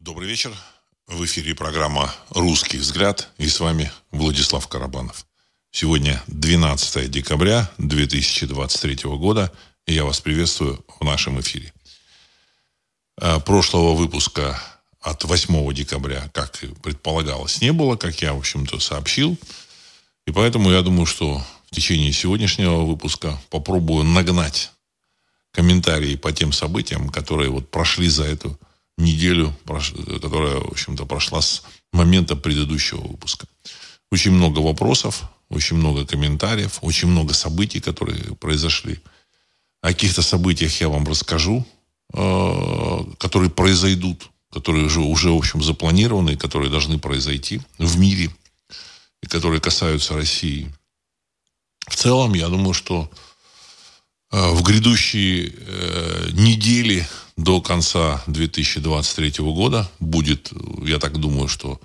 Добрый 0.00 0.30
вечер. 0.30 0.50
В 1.08 1.22
эфире 1.26 1.54
программа 1.54 2.10
«Русский 2.30 2.78
взгляд» 2.78 3.28
и 3.36 3.46
с 3.46 3.60
вами 3.60 3.92
Владислав 4.10 4.66
Карабанов. 4.66 5.26
Сегодня 5.72 6.22
12 6.26 7.10
декабря 7.10 7.70
2023 7.76 9.10
года, 9.18 9.52
и 9.84 9.92
я 9.92 10.06
вас 10.06 10.22
приветствую 10.22 10.82
в 10.98 11.04
нашем 11.04 11.38
эфире. 11.42 11.74
А, 13.20 13.40
прошлого 13.40 13.94
выпуска 13.94 14.58
от 15.02 15.24
8 15.24 15.74
декабря, 15.74 16.30
как 16.32 16.64
и 16.64 16.68
предполагалось, 16.68 17.60
не 17.60 17.74
было, 17.74 17.96
как 17.96 18.22
я, 18.22 18.32
в 18.32 18.38
общем-то, 18.38 18.80
сообщил. 18.80 19.36
И 20.26 20.32
поэтому 20.32 20.70
я 20.70 20.80
думаю, 20.80 21.04
что 21.04 21.44
в 21.66 21.74
течение 21.74 22.14
сегодняшнего 22.14 22.86
выпуска 22.86 23.38
попробую 23.50 24.04
нагнать 24.04 24.72
комментарии 25.52 26.16
по 26.16 26.32
тем 26.32 26.52
событиям, 26.52 27.10
которые 27.10 27.50
вот 27.50 27.70
прошли 27.70 28.08
за 28.08 28.24
эту 28.24 28.58
неделю, 28.98 29.54
которая, 29.66 30.60
в 30.60 30.72
общем-то, 30.72 31.06
прошла 31.06 31.40
с 31.40 31.62
момента 31.92 32.36
предыдущего 32.36 33.00
выпуска. 33.00 33.46
Очень 34.10 34.32
много 34.32 34.58
вопросов, 34.58 35.22
очень 35.48 35.76
много 35.76 36.04
комментариев, 36.04 36.78
очень 36.82 37.08
много 37.08 37.34
событий, 37.34 37.80
которые 37.80 38.36
произошли. 38.36 38.98
О 39.82 39.88
каких-то 39.88 40.22
событиях 40.22 40.80
я 40.80 40.88
вам 40.88 41.06
расскажу, 41.06 41.66
э, 42.12 43.04
которые 43.18 43.50
произойдут, 43.50 44.30
которые 44.52 44.86
уже, 44.86 45.00
уже, 45.00 45.30
в 45.30 45.36
общем, 45.36 45.62
запланированы, 45.62 46.36
которые 46.36 46.70
должны 46.70 46.98
произойти 46.98 47.60
в 47.78 47.98
мире, 47.98 48.30
и 49.22 49.26
которые 49.26 49.60
касаются 49.60 50.14
России. 50.14 50.72
В 51.86 51.96
целом, 51.96 52.34
я 52.34 52.48
думаю, 52.48 52.74
что 52.74 53.10
э, 54.32 54.50
в 54.52 54.62
грядущие 54.62 55.52
э, 55.56 56.30
недели 56.32 57.06
до 57.42 57.60
конца 57.60 58.22
2023 58.26 59.44
года 59.44 59.90
будет, 59.98 60.52
я 60.84 60.98
так 60.98 61.18
думаю, 61.18 61.48
что 61.48 61.80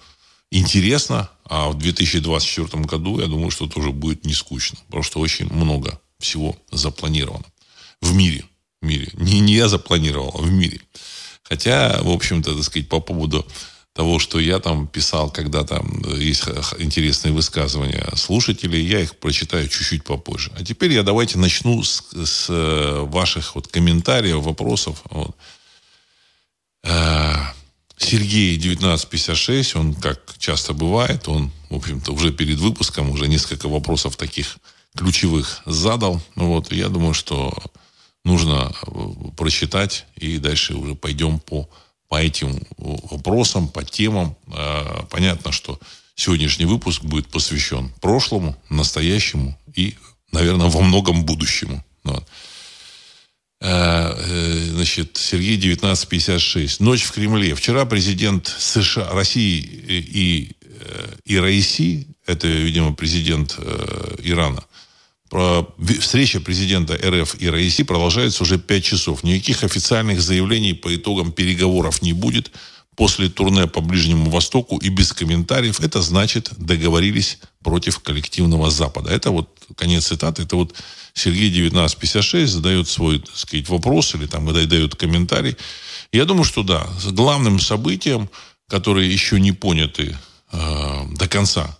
интересно, 0.51 1.29
а 1.45 1.69
в 1.69 1.77
2024 1.77 2.83
году, 2.83 3.19
я 3.19 3.27
думаю, 3.27 3.51
что 3.51 3.67
тоже 3.67 3.91
будет 3.91 4.25
не 4.25 4.33
скучно, 4.33 4.77
потому 4.87 5.03
что 5.03 5.19
очень 5.19 5.51
много 5.51 5.99
всего 6.19 6.57
запланировано 6.71 7.45
в 8.01 8.13
мире. 8.13 8.43
В 8.81 8.85
мире. 8.85 9.09
Не, 9.13 9.39
не 9.39 9.53
я 9.53 9.67
запланировал, 9.67 10.31
а 10.35 10.41
в 10.41 10.51
мире. 10.51 10.81
Хотя, 11.43 12.01
в 12.01 12.09
общем-то, 12.09 12.55
так 12.55 12.63
сказать, 12.63 12.89
по 12.89 12.99
поводу 12.99 13.45
того, 13.95 14.19
что 14.19 14.39
я 14.41 14.59
там 14.59 14.87
писал 14.87 15.31
когда-то, 15.31 15.81
есть 16.17 16.43
интересные 16.79 17.33
высказывания 17.33 18.05
слушателей, 18.17 18.85
я 18.85 18.99
их 18.99 19.15
прочитаю 19.15 19.69
чуть-чуть 19.69 20.03
попозже. 20.03 20.51
А 20.59 20.65
теперь 20.65 20.91
я 20.91 21.01
давайте 21.01 21.37
начну 21.37 21.81
с, 21.81 22.03
с 22.11 22.47
э, 22.49 23.05
ваших 23.07 23.55
вот 23.55 23.69
комментариев, 23.69 24.43
вопросов. 24.43 25.01
Вот. 25.09 25.37
Э, 26.83 27.35
Сергей 27.95 28.57
1956, 28.57 29.77
он, 29.77 29.93
как 29.93 30.19
часто 30.39 30.73
бывает, 30.73 31.29
он, 31.29 31.49
в 31.69 31.75
общем-то, 31.75 32.11
уже 32.11 32.33
перед 32.33 32.59
выпуском 32.59 33.09
уже 33.09 33.29
несколько 33.29 33.69
вопросов 33.69 34.17
таких 34.17 34.57
ключевых 34.93 35.61
задал. 35.65 36.21
Вот, 36.35 36.69
я 36.73 36.89
думаю, 36.89 37.13
что 37.13 37.57
нужно 38.25 38.73
э, 38.87 38.89
прочитать 39.37 40.05
и 40.17 40.37
дальше 40.37 40.73
уже 40.73 40.95
пойдем 40.95 41.39
по 41.39 41.69
по 42.15 42.21
этим 42.21 42.57
вопросам, 42.77 43.67
по 43.67 43.83
темам. 43.83 44.37
А, 44.47 45.05
понятно, 45.09 45.51
что 45.51 45.77
сегодняшний 46.15 46.63
выпуск 46.63 47.03
будет 47.03 47.27
посвящен 47.27 47.91
прошлому, 47.99 48.55
настоящему 48.69 49.59
и, 49.75 49.95
наверное, 50.31 50.69
во 50.69 50.79
многом 50.79 51.25
будущему. 51.25 51.83
Вот. 52.05 52.25
А, 53.59 54.15
э, 54.17 54.69
значит, 54.75 55.17
Сергей 55.17 55.57
1956. 55.57 56.79
Ночь 56.79 57.03
в 57.03 57.11
Кремле. 57.11 57.53
Вчера 57.53 57.83
президент 57.83 58.47
США, 58.47 59.09
России 59.11 59.59
и, 59.59 60.55
и 61.25 61.37
Раиси, 61.37 62.07
это, 62.25 62.47
видимо, 62.47 62.93
президент 62.93 63.55
э, 63.57 64.15
Ирана, 64.23 64.63
Встреча 65.99 66.39
президента 66.39 66.93
РФ 66.93 67.35
и 67.39 67.49
Раиси 67.49 67.83
продолжается 67.83 68.43
уже 68.43 68.57
пять 68.57 68.85
часов. 68.85 69.23
Никаких 69.23 69.63
официальных 69.63 70.21
заявлений 70.21 70.73
по 70.73 70.95
итогам 70.95 71.31
переговоров 71.31 72.01
не 72.01 72.13
будет. 72.13 72.51
После 72.95 73.27
турне 73.27 73.67
по 73.67 73.81
Ближнему 73.81 74.29
Востоку 74.29 74.77
и 74.77 74.87
без 74.87 75.11
комментариев 75.11 75.81
это 75.81 76.01
значит 76.01 76.51
договорились 76.57 77.39
против 77.61 77.99
коллективного 77.99 78.71
Запада. 78.71 79.09
Это 79.11 79.31
вот 79.31 79.49
конец 79.75 80.07
цитаты. 80.07 80.43
Это 80.43 80.55
вот 80.55 80.73
Сергей 81.13 81.49
1956 81.49 82.51
задает 82.51 82.87
свой, 82.87 83.19
так 83.19 83.35
сказать, 83.35 83.67
вопрос 83.67 84.15
или 84.15 84.27
там 84.27 84.45
дает 84.53 84.95
комментарий. 84.95 85.57
Я 86.13 86.23
думаю, 86.23 86.45
что 86.45 86.63
да, 86.63 86.87
главным 87.11 87.59
событием, 87.59 88.29
которые 88.69 89.11
еще 89.11 89.39
не 89.41 89.51
поняты 89.51 90.17
э, 90.53 91.05
до 91.11 91.27
конца, 91.27 91.77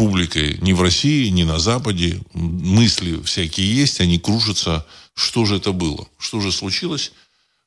публикой 0.00 0.56
ни 0.62 0.72
в 0.72 0.80
России, 0.80 1.28
ни 1.28 1.42
на 1.42 1.58
Западе. 1.58 2.22
Мысли 2.32 3.22
всякие 3.22 3.70
есть, 3.70 4.00
они 4.00 4.18
кружатся. 4.18 4.86
Что 5.12 5.44
же 5.44 5.58
это 5.58 5.72
было? 5.72 6.08
Что 6.18 6.40
же 6.40 6.52
случилось? 6.52 7.12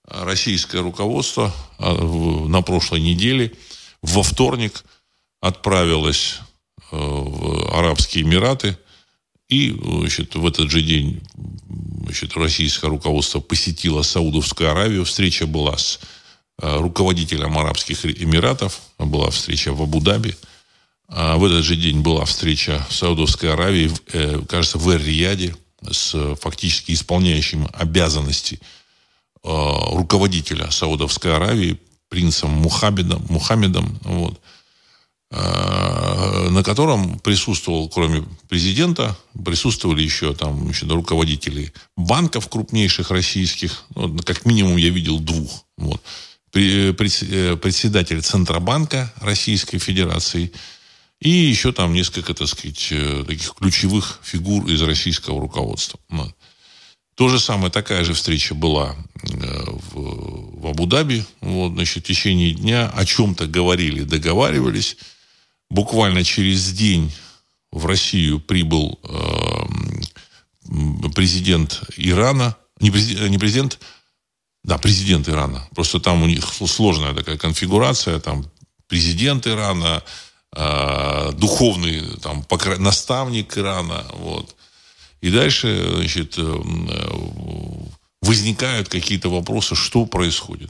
Российское 0.07 0.81
руководство 0.81 1.53
а, 1.77 1.93
на 1.93 2.63
прошлой 2.63 3.01
неделе 3.01 3.53
во 4.01 4.23
вторник 4.23 4.83
отправилось 5.41 6.39
э, 6.91 6.95
в 6.97 7.71
Арабские 7.77 8.23
Эмираты. 8.23 8.79
И 9.47 9.69
значит, 9.79 10.33
в 10.33 10.47
этот 10.47 10.71
же 10.71 10.81
день 10.81 11.21
значит, 12.05 12.35
российское 12.35 12.89
руководство 12.89 13.41
посетило 13.41 14.01
Саудовскую 14.01 14.71
Аравию. 14.71 15.05
Встреча 15.05 15.45
была 15.45 15.77
с 15.77 15.99
э, 16.59 16.77
руководителем 16.79 17.55
Арабских 17.59 18.03
Эмиратов. 18.07 18.81
Была 18.97 19.29
встреча 19.29 19.71
в 19.71 19.83
Абу-Даби. 19.83 20.35
А 21.15 21.37
в 21.37 21.45
этот 21.45 21.63
же 21.63 21.75
день 21.75 22.01
была 22.01 22.25
встреча 22.25 22.83
в 22.89 22.95
Саудовской 22.95 23.53
Аравии, 23.53 23.91
э, 24.13 24.41
кажется, 24.49 24.79
в 24.79 24.89
Эр-Рияде 24.89 25.55
с 25.87 26.35
фактически 26.41 26.91
исполняющим 26.93 27.67
обязанности 27.71 28.59
э, 29.43 29.47
руководителя 29.91 30.71
Саудовской 30.71 31.35
Аравии, 31.35 31.79
принцем 32.09 32.49
Мухаммедом, 32.49 33.23
Мухаммедом 33.29 33.99
вот, 34.01 34.41
э, 35.29 36.47
на 36.49 36.63
котором 36.63 37.19
присутствовал, 37.19 37.89
кроме 37.89 38.23
президента, 38.49 39.15
присутствовали 39.45 40.01
еще 40.01 40.33
там 40.33 40.67
еще 40.67 40.87
руководители 40.87 41.73
банков 41.95 42.49
крупнейших 42.49 43.11
российских, 43.11 43.83
ну, 43.93 44.17
как 44.17 44.45
минимум 44.47 44.77
я 44.77 44.89
видел 44.89 45.19
двух. 45.19 45.63
Вот. 45.77 46.01
Председатель 46.51 48.21
Центробанка 48.23 49.13
Российской 49.21 49.77
Федерации– 49.77 50.51
и 51.23 51.29
еще 51.29 51.71
там 51.71 51.93
несколько, 51.93 52.33
так 52.33 52.49
сказать, 52.49 52.89
э, 52.91 53.23
таких 53.25 53.53
ключевых 53.55 54.19
фигур 54.23 54.67
из 54.67 54.81
российского 54.81 55.39
руководства. 55.39 55.97
То 57.15 57.29
же 57.29 57.39
самое, 57.39 57.71
такая 57.71 58.03
же 58.03 58.13
встреча 58.13 58.53
была 58.53 58.95
э, 59.23 59.63
в, 59.93 60.59
в 60.59 60.67
Абу-Даби. 60.67 61.23
Вот, 61.39 61.73
значит, 61.73 62.03
в 62.03 62.07
течение 62.07 62.51
дня 62.51 62.89
о 62.89 63.05
чем-то 63.05 63.47
говорили, 63.47 64.03
договаривались. 64.03 64.97
Буквально 65.69 66.25
через 66.25 66.73
день 66.73 67.13
в 67.71 67.85
Россию 67.85 68.41
прибыл 68.41 68.99
э, 69.03 69.65
президент 71.15 71.83
Ирана, 71.95 72.57
не 72.81 72.91
президент, 72.91 73.29
не 73.29 73.37
президент, 73.37 73.79
да, 74.65 74.77
президент 74.77 75.29
Ирана. 75.29 75.69
Просто 75.73 76.01
там 76.01 76.21
у 76.21 76.25
них 76.25 76.43
сложная 76.53 77.13
такая 77.13 77.37
конфигурация, 77.37 78.19
там 78.19 78.45
президент 78.87 79.47
Ирана, 79.47 80.03
э, 80.55 81.31
духовный 81.33 82.01
там, 82.21 82.43
покра... 82.43 82.77
наставник 82.77 83.57
Ирана. 83.57 84.05
Вот. 84.13 84.55
И 85.21 85.29
дальше 85.29 85.95
значит, 85.95 86.35
э, 86.37 86.61
возникают 88.21 88.89
какие-то 88.89 89.29
вопросы, 89.29 89.75
что 89.75 90.05
происходит. 90.05 90.69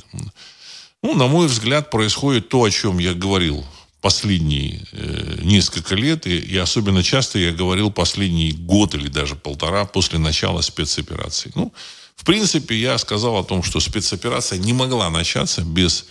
Ну, 1.01 1.15
на 1.15 1.27
мой 1.27 1.47
взгляд, 1.47 1.89
происходит 1.89 2.49
то, 2.49 2.63
о 2.63 2.69
чем 2.69 2.97
я 2.97 3.13
говорил 3.13 3.65
последние 4.01 4.81
э, 4.91 5.39
несколько 5.43 5.95
лет, 5.95 6.27
и, 6.27 6.37
и 6.37 6.57
особенно 6.57 7.03
часто 7.03 7.39
я 7.39 7.51
говорил 7.51 7.89
последний 7.89 8.51
год 8.51 8.95
или 8.95 9.07
даже 9.07 9.35
полтора 9.35 9.85
после 9.85 10.19
начала 10.19 10.61
спецоперации. 10.61 11.51
Ну, 11.55 11.73
в 12.15 12.25
принципе, 12.25 12.75
я 12.75 12.97
сказал 12.97 13.37
о 13.37 13.43
том, 13.43 13.63
что 13.63 13.79
спецоперация 13.79 14.59
не 14.59 14.73
могла 14.73 15.09
начаться 15.09 15.61
без 15.61 16.05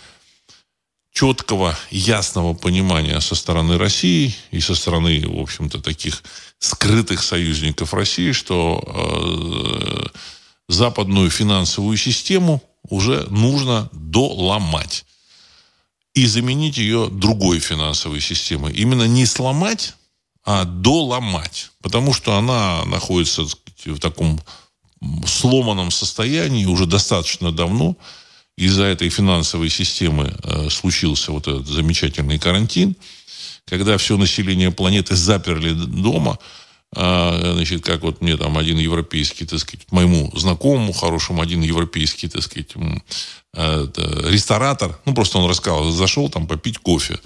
четкого, 1.13 1.77
ясного 1.91 2.53
понимания 2.53 3.19
со 3.21 3.35
стороны 3.35 3.77
России 3.77 4.35
и 4.51 4.59
со 4.59 4.75
стороны, 4.75 5.27
в 5.27 5.39
общем-то, 5.39 5.81
таких 5.81 6.23
скрытых 6.59 7.23
союзников 7.23 7.93
России, 7.93 8.31
что 8.31 8.83
э, 8.85 10.17
западную 10.67 11.29
финансовую 11.29 11.97
систему 11.97 12.61
уже 12.89 13.27
нужно 13.29 13.89
доломать 13.91 15.05
и 16.13 16.25
заменить 16.25 16.77
ее 16.77 17.09
другой 17.09 17.59
финансовой 17.59 18.21
системой. 18.21 18.73
Именно 18.73 19.07
не 19.07 19.25
сломать, 19.25 19.95
а 20.43 20.65
доломать. 20.65 21.71
Потому 21.81 22.13
что 22.13 22.37
она 22.37 22.85
находится 22.85 23.47
сказать, 23.47 23.97
в 23.97 23.99
таком 23.99 24.41
сломанном 25.25 25.91
состоянии 25.91 26.65
уже 26.65 26.85
достаточно 26.85 27.51
давно. 27.51 27.95
Из-за 28.57 28.83
этой 28.83 29.09
финансовой 29.09 29.69
системы 29.69 30.33
э, 30.43 30.69
случился 30.69 31.31
вот 31.31 31.47
этот 31.47 31.67
замечательный 31.67 32.39
карантин, 32.39 32.95
когда 33.65 33.97
все 33.97 34.17
население 34.17 34.71
планеты 34.71 35.15
заперли 35.15 35.73
дома, 35.73 36.37
а, 36.95 37.53
значит, 37.53 37.83
как 37.83 38.01
вот 38.01 38.21
мне 38.21 38.37
там 38.37 38.57
один 38.57 38.77
европейский, 38.77 39.45
так 39.45 39.59
сказать, 39.59 39.87
моему 39.91 40.31
знакомому 40.35 40.93
хорошему, 40.93 41.41
один 41.41 41.61
европейский, 41.61 42.27
так 42.27 42.43
сказать, 42.43 42.71
э, 43.55 43.87
ресторатор, 44.25 44.99
ну, 45.05 45.15
просто 45.15 45.39
он 45.39 45.49
рассказал, 45.49 45.89
зашел 45.91 46.29
там 46.29 46.45
попить 46.45 46.77
кофе. 46.77 47.19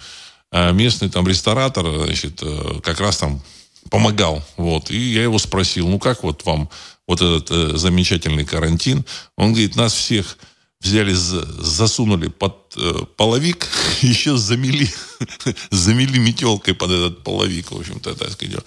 А 0.51 0.71
местный 0.71 1.09
там 1.09 1.27
ресторатор, 1.27 1.85
значит, 2.05 2.39
э, 2.41 2.79
как 2.81 3.01
раз 3.01 3.17
там 3.17 3.41
помогал. 3.89 4.41
Вот. 4.55 4.89
И 4.89 4.97
я 4.97 5.23
его 5.23 5.39
спросил, 5.39 5.89
ну, 5.89 5.99
как 5.99 6.23
вот 6.23 6.45
вам 6.45 6.69
вот 7.05 7.21
этот 7.21 7.77
замечательный 7.77 8.45
карантин? 8.45 9.03
Он 9.35 9.51
говорит, 9.51 9.75
нас 9.75 9.93
всех 9.93 10.37
взяли, 10.81 11.13
засунули 11.13 12.27
под 12.27 12.55
э, 12.77 13.05
половик, 13.15 13.67
еще 14.01 14.37
замели, 14.37 14.89
замели 15.71 16.19
метелкой 16.19 16.73
под 16.73 16.91
этот 16.91 17.23
половик, 17.23 17.71
в 17.71 17.77
общем-то, 17.79 18.15
так 18.15 18.31
сказать. 18.31 18.63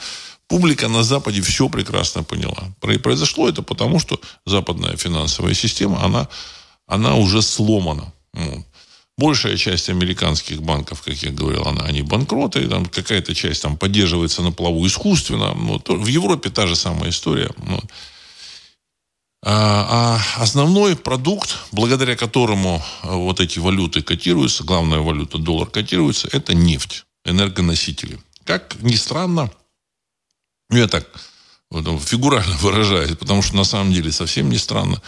Публика 0.49 0.89
на 0.89 1.05
Западе 1.05 1.43
все 1.43 1.69
прекрасно 1.69 2.25
поняла. 2.25 2.75
Произошло 2.81 3.49
это 3.49 3.62
потому, 3.62 4.01
что 4.01 4.21
западная 4.47 4.97
финансовая 4.97 5.55
система, 5.55 6.03
она, 6.03 6.29
она 6.89 7.15
уже 7.15 7.41
сломана. 7.41 8.13
Большая 9.17 9.56
часть 9.56 9.91
американских 9.91 10.61
банков, 10.63 11.03
как 11.03 11.15
я 11.23 11.31
говорил, 11.31 11.69
она, 11.69 11.83
они 11.83 12.03
банкроты, 12.03 12.67
там 12.67 12.87
какая-то 12.87 13.35
часть 13.35 13.63
там 13.63 13.77
поддерживается 13.77 14.43
на 14.43 14.51
плаву 14.51 14.85
искусственно. 14.87 15.53
Вот. 15.53 15.89
В 15.89 16.06
Европе 16.06 16.51
та 16.51 16.67
же 16.67 16.75
самая 16.75 17.11
история. 17.11 17.51
Вот. 17.59 17.85
А, 19.43 20.19
а 20.37 20.43
основной 20.43 20.97
продукт, 20.97 21.57
благодаря 21.73 22.15
которому 22.15 22.83
вот 23.03 23.41
эти 23.41 23.59
валюты 23.59 24.03
котируются, 24.03 24.65
главная 24.65 24.99
валюта 24.99 25.39
доллар 25.39 25.69
котируется, 25.69 26.29
это 26.33 26.55
нефть, 26.55 27.07
энергоносители. 27.25 28.19
Как 28.45 28.77
ни 28.83 28.97
странно, 28.97 29.51
ну, 30.69 30.77
я 30.77 30.89
так 30.89 31.07
вот, 31.71 32.03
фигурально 32.03 32.57
выражаюсь, 32.61 33.17
потому 33.17 33.43
что 33.43 33.57
на 33.57 33.65
самом 33.65 33.93
деле 33.93 34.13
совсем 34.13 34.51
не 34.51 34.59
странно. 34.59 35.01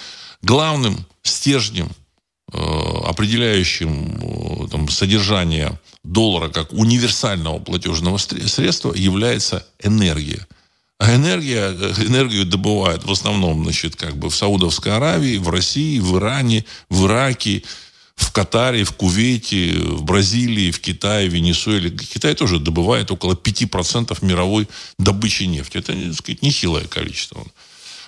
Главным 0.42 1.06
стержнем, 1.22 1.90
э, 2.52 2.58
определяющим 3.06 4.64
э, 4.64 4.68
там, 4.68 4.88
содержание 4.88 5.78
доллара 6.04 6.48
как 6.48 6.72
универсального 6.72 7.58
платежного 7.58 8.16
средства 8.16 8.92
является 8.94 9.66
энергия. 9.82 10.46
А 11.02 11.16
энергия, 11.16 11.72
энергию 12.06 12.44
добывают 12.44 13.04
в 13.04 13.10
основном 13.10 13.64
значит, 13.64 13.96
как 13.96 14.16
бы 14.16 14.30
в 14.30 14.36
Саудовской 14.36 14.92
Аравии, 14.92 15.36
в 15.36 15.48
России, 15.48 15.98
в 15.98 16.16
Иране, 16.16 16.64
в 16.90 17.06
Ираке, 17.06 17.64
в 18.14 18.30
Катаре, 18.30 18.84
в 18.84 18.92
Кувейте, 18.92 19.72
в 19.80 20.04
Бразилии, 20.04 20.70
в 20.70 20.78
Китае, 20.80 21.28
в 21.28 21.32
Венесуэле. 21.32 21.90
Китай 21.90 22.36
тоже 22.36 22.60
добывает 22.60 23.10
около 23.10 23.32
5% 23.32 24.16
мировой 24.24 24.68
добычи 24.96 25.42
нефти. 25.42 25.78
Это, 25.78 25.92
так 25.92 26.14
сказать, 26.14 26.40
нехилое 26.40 26.84
количество. 26.84 27.44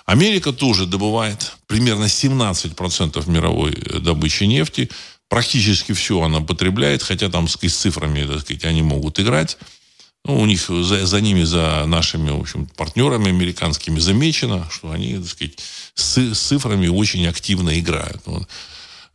Америка 0.06 0.52
тоже 0.52 0.86
добывает 0.86 1.50
примерно 1.66 2.04
17% 2.04 3.28
мировой 3.28 3.72
э, 3.72 3.98
добычи 3.98 4.44
нефти. 4.44 4.88
Практически 5.28 5.90
все 5.94 6.22
она 6.22 6.42
потребляет, 6.42 7.02
хотя 7.02 7.28
там 7.28 7.48
с 7.48 7.56
цифрами, 7.56 8.24
так 8.24 8.42
сказать, 8.42 8.64
они 8.66 8.82
могут 8.82 9.18
играть. 9.18 9.58
Ну, 10.26 10.40
у 10.40 10.46
них 10.46 10.68
за, 10.68 11.04
за 11.06 11.20
ними, 11.20 11.44
за 11.44 11.84
нашими, 11.86 12.30
в 12.30 12.40
общем, 12.40 12.66
партнерами 12.76 13.28
американскими 13.28 13.98
замечено, 14.00 14.66
что 14.70 14.90
они, 14.90 15.18
так 15.18 15.26
сказать, 15.26 15.58
с, 15.94 16.34
цифрами 16.34 16.88
очень 16.88 17.26
активно 17.26 17.78
играют. 17.78 18.22
Вот. 18.24 18.48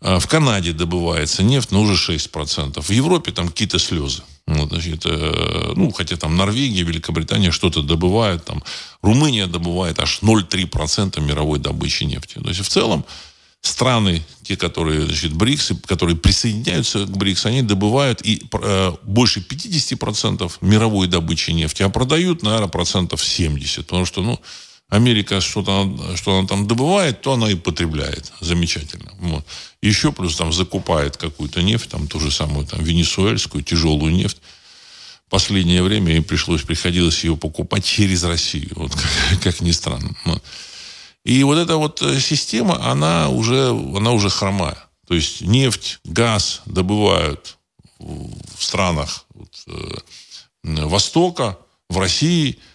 А 0.02 0.20
в 0.20 0.28
Канаде 0.28 0.72
добывается 0.72 1.42
нефть, 1.42 1.72
но 1.72 1.82
уже 1.82 1.94
6%. 1.94 2.80
В 2.82 2.90
Европе 2.92 3.32
там 3.32 3.50
какие-то 3.50 3.80
слезы. 3.80 4.22
Вот, 4.46 4.70
значит, 4.70 5.02
э, 5.06 5.74
ну, 5.76 5.92
хотя 5.92 6.16
там 6.16 6.38
Норвегия, 6.38 6.84
Великобритания 6.84 7.52
что-то 7.52 7.82
добывают, 7.82 8.46
там 8.46 8.64
Румыния 9.02 9.48
добывает 9.48 10.00
аж 10.00 10.20
0,3% 10.22 11.20
мировой 11.22 11.58
добычи 11.58 12.04
нефти. 12.04 12.36
То 12.36 12.50
есть, 12.50 12.62
в 12.62 12.70
целом, 12.70 13.04
страны, 13.62 14.24
те, 14.44 14.56
которые, 14.56 15.06
значит, 15.06 15.34
БРИКС, 15.34 15.74
которые 15.86 16.18
присоединяются 16.18 17.06
к 17.06 17.18
БРИКС, 17.18 17.46
они 17.46 17.62
добывают 17.62 18.22
и 18.24 18.42
э, 18.52 18.92
больше 19.04 19.42
50% 19.42 20.52
мировой 20.62 21.08
добычи 21.08 21.52
нефти, 21.52 21.84
а 21.84 21.90
продают, 21.90 22.44
наверное, 22.44 22.70
процентов 22.70 23.24
70. 23.24 23.86
Потому 23.86 24.06
что, 24.06 24.22
ну, 24.22 24.40
Америка 24.90 25.40
что-то 25.40 26.16
что 26.16 26.40
она 26.40 26.48
там 26.48 26.68
добывает, 26.68 27.22
то 27.22 27.34
она 27.34 27.52
и 27.52 27.56
потребляет. 27.56 28.32
Замечательно. 28.42 29.12
Вот. 29.20 29.46
Еще 29.82 30.12
плюс 30.12 30.36
там 30.36 30.52
закупает 30.52 31.16
какую-то 31.16 31.62
нефть, 31.62 31.90
там 31.90 32.08
ту 32.08 32.20
же 32.20 32.32
самую 32.32 32.66
там 32.66 32.84
венесуэльскую, 32.84 33.64
тяжелую 33.64 34.14
нефть. 34.14 34.38
Последнее 35.30 35.84
время 35.84 36.16
им 36.16 36.24
пришлось, 36.24 36.64
приходилось 36.64 37.24
ее 37.24 37.38
покупать 37.38 37.86
через 37.86 38.24
Россию. 38.24 38.72
Вот 38.76 38.96
как, 38.96 39.42
как 39.44 39.62
ни 39.62 39.72
странно. 39.72 40.16
Вот. 40.26 40.44
И 41.26 41.44
вот 41.44 41.58
эта 41.58 41.78
вот 41.78 42.02
э, 42.02 42.20
система, 42.20 42.84
она 42.90 43.30
уже, 43.30 43.70
она 43.70 44.12
уже 44.12 44.30
хромая. 44.30 44.78
То 45.08 45.16
есть 45.16 45.42
нефть, 45.42 46.00
газ 46.06 46.62
добывают 46.66 47.58
в 48.00 48.64
странах 48.64 49.26
вот, 49.34 49.64
э, 49.68 49.98
Востока, 50.64 51.58
в 51.90 51.98
России– 51.98 52.60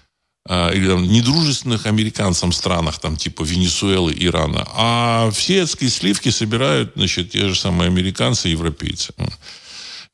а, 0.46 0.70
или 0.72 0.86
там, 0.86 1.04
недружественных 1.04 1.86
американцам 1.86 2.52
странах, 2.52 2.98
там, 2.98 3.16
типа 3.16 3.44
Венесуэлы, 3.44 4.12
Ирана. 4.14 4.66
А 4.74 5.30
все 5.30 5.62
эти 5.62 5.88
сливки 5.88 6.28
собирают, 6.28 6.92
значит, 6.96 7.30
те 7.30 7.48
же 7.48 7.54
самые 7.54 7.88
американцы 7.88 8.48
и 8.48 8.52
европейцы. 8.52 9.14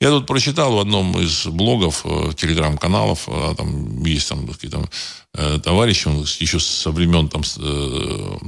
Я 0.01 0.09
тут 0.09 0.27
прочитал 0.27 0.73
в 0.75 0.79
одном 0.79 1.19
из 1.21 1.47
блогов, 1.47 2.03
э, 2.05 2.33
телеграм-каналов, 2.35 3.25
а, 3.27 3.55
там 3.55 4.03
есть 4.03 4.29
там, 4.31 4.49
такие, 4.49 4.71
там 4.71 4.89
э, 5.35 5.59
товарищ, 5.63 6.07
он 6.07 6.23
еще 6.39 6.59
со 6.59 6.91
времен 6.91 7.29
там, 7.29 7.43
э, 7.59 8.39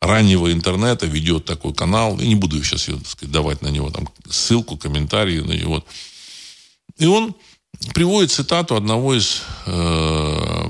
раннего 0.00 0.50
интернета 0.50 1.06
ведет 1.06 1.44
такой 1.44 1.74
канал. 1.74 2.18
Я 2.18 2.26
не 2.26 2.36
буду 2.36 2.62
сейчас 2.64 2.84
так 2.84 3.06
сказать, 3.06 3.32
давать 3.32 3.60
на 3.60 3.68
него 3.68 3.90
там 3.90 4.08
ссылку, 4.30 4.78
комментарии. 4.78 5.40
На 5.40 5.52
него. 5.52 5.84
И 6.96 7.04
он 7.04 7.34
приводит 7.92 8.30
цитату 8.30 8.74
одного 8.74 9.14
из 9.14 9.42
э, 9.66 10.64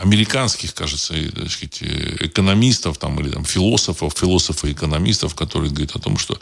американских, 0.00 0.74
кажется, 0.74 1.14
сказать, 1.48 1.82
экономистов 2.20 2.98
там, 2.98 3.20
или 3.20 3.30
там, 3.30 3.44
философов, 3.44 4.12
философов-экономистов, 4.16 5.36
которые 5.36 5.70
говорят 5.70 5.94
о 5.94 6.00
том, 6.00 6.18
что 6.18 6.38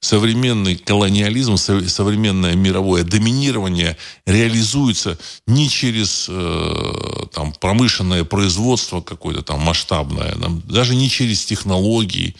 современный 0.00 0.76
колониализм, 0.76 1.56
современное 1.56 2.54
мировое 2.54 3.04
доминирование 3.04 3.96
реализуется 4.26 5.18
не 5.46 5.68
через 5.68 6.26
э, 6.28 7.26
там, 7.32 7.52
промышленное 7.52 8.24
производство 8.24 9.02
какое-то 9.02 9.42
там 9.42 9.60
масштабное, 9.60 10.34
даже 10.64 10.94
не 10.94 11.10
через 11.10 11.44
технологии, 11.44 12.34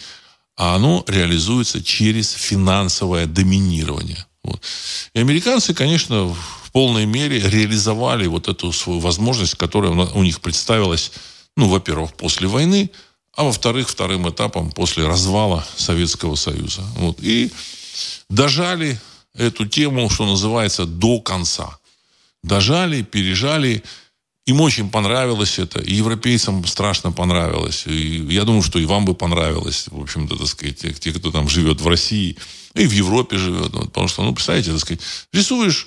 а 0.56 0.74
оно 0.74 1.04
реализуется 1.06 1.82
через 1.82 2.32
финансовое 2.32 3.26
доминирование. 3.26 4.24
Вот. 4.42 4.62
И 5.14 5.18
американцы, 5.20 5.74
конечно, 5.74 6.28
в 6.28 6.70
полной 6.72 7.04
мере 7.04 7.40
реализовали 7.40 8.26
вот 8.26 8.48
эту 8.48 8.72
свою 8.72 9.00
возможность, 9.00 9.54
которая 9.56 9.92
у 9.92 10.22
них 10.22 10.40
представилась, 10.40 11.12
ну, 11.56 11.68
во-первых, 11.68 12.14
после 12.14 12.48
войны, 12.48 12.90
а 13.40 13.42
во-вторых, 13.42 13.88
вторым 13.88 14.28
этапом 14.28 14.70
после 14.70 15.06
развала 15.06 15.66
Советского 15.78 16.34
Союза. 16.34 16.82
Вот. 16.96 17.20
И 17.22 17.50
дожали 18.28 19.00
эту 19.34 19.66
тему, 19.66 20.10
что 20.10 20.26
называется, 20.26 20.84
до 20.84 21.20
конца. 21.20 21.78
Дожали, 22.42 23.00
пережали. 23.00 23.82
Им 24.44 24.60
очень 24.60 24.90
понравилось 24.90 25.58
это. 25.58 25.80
И 25.80 25.94
европейцам 25.94 26.66
страшно 26.66 27.12
понравилось. 27.12 27.86
И 27.86 28.26
я 28.28 28.44
думаю, 28.44 28.62
что 28.62 28.78
и 28.78 28.84
вам 28.84 29.06
бы 29.06 29.14
понравилось, 29.14 29.86
в 29.90 29.98
общем-то, 29.98 30.36
так 30.36 30.46
сказать, 30.46 31.00
те, 31.00 31.10
кто 31.10 31.30
там 31.30 31.48
живет 31.48 31.80
в 31.80 31.88
России 31.88 32.36
и 32.74 32.86
в 32.86 32.92
Европе 32.92 33.38
живет. 33.38 33.72
Вот, 33.72 33.86
потому 33.86 34.08
что, 34.08 34.22
ну, 34.22 34.34
представляете, 34.34 34.72
так 34.72 34.80
сказать, 34.80 35.00
рисуешь 35.32 35.86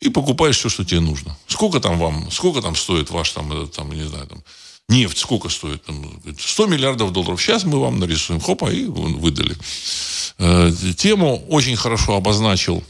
и 0.00 0.08
покупаешь 0.08 0.56
все, 0.56 0.68
что 0.68 0.84
тебе 0.84 1.00
нужно. 1.00 1.36
Сколько 1.48 1.80
там 1.80 1.98
вам, 1.98 2.30
сколько 2.30 2.62
там 2.62 2.76
стоит 2.76 3.10
ваш 3.10 3.32
там, 3.32 3.52
этот, 3.52 3.72
там 3.72 3.90
не 3.90 4.06
знаю, 4.06 4.28
там, 4.28 4.44
нефть, 4.92 5.18
сколько 5.18 5.48
стоит? 5.48 5.82
Там, 5.84 6.04
100 6.38 6.66
миллиардов 6.66 7.12
долларов. 7.12 7.40
Сейчас 7.40 7.64
мы 7.64 7.80
вам 7.80 7.98
нарисуем. 7.98 8.40
Хопа, 8.40 8.70
и 8.70 8.84
выдали. 8.84 9.56
Э, 10.38 10.70
тему 10.96 11.44
очень 11.48 11.76
хорошо 11.76 12.16
обозначил 12.16 12.84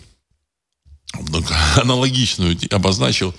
аналогичную 1.76 2.58
обозначил 2.70 3.34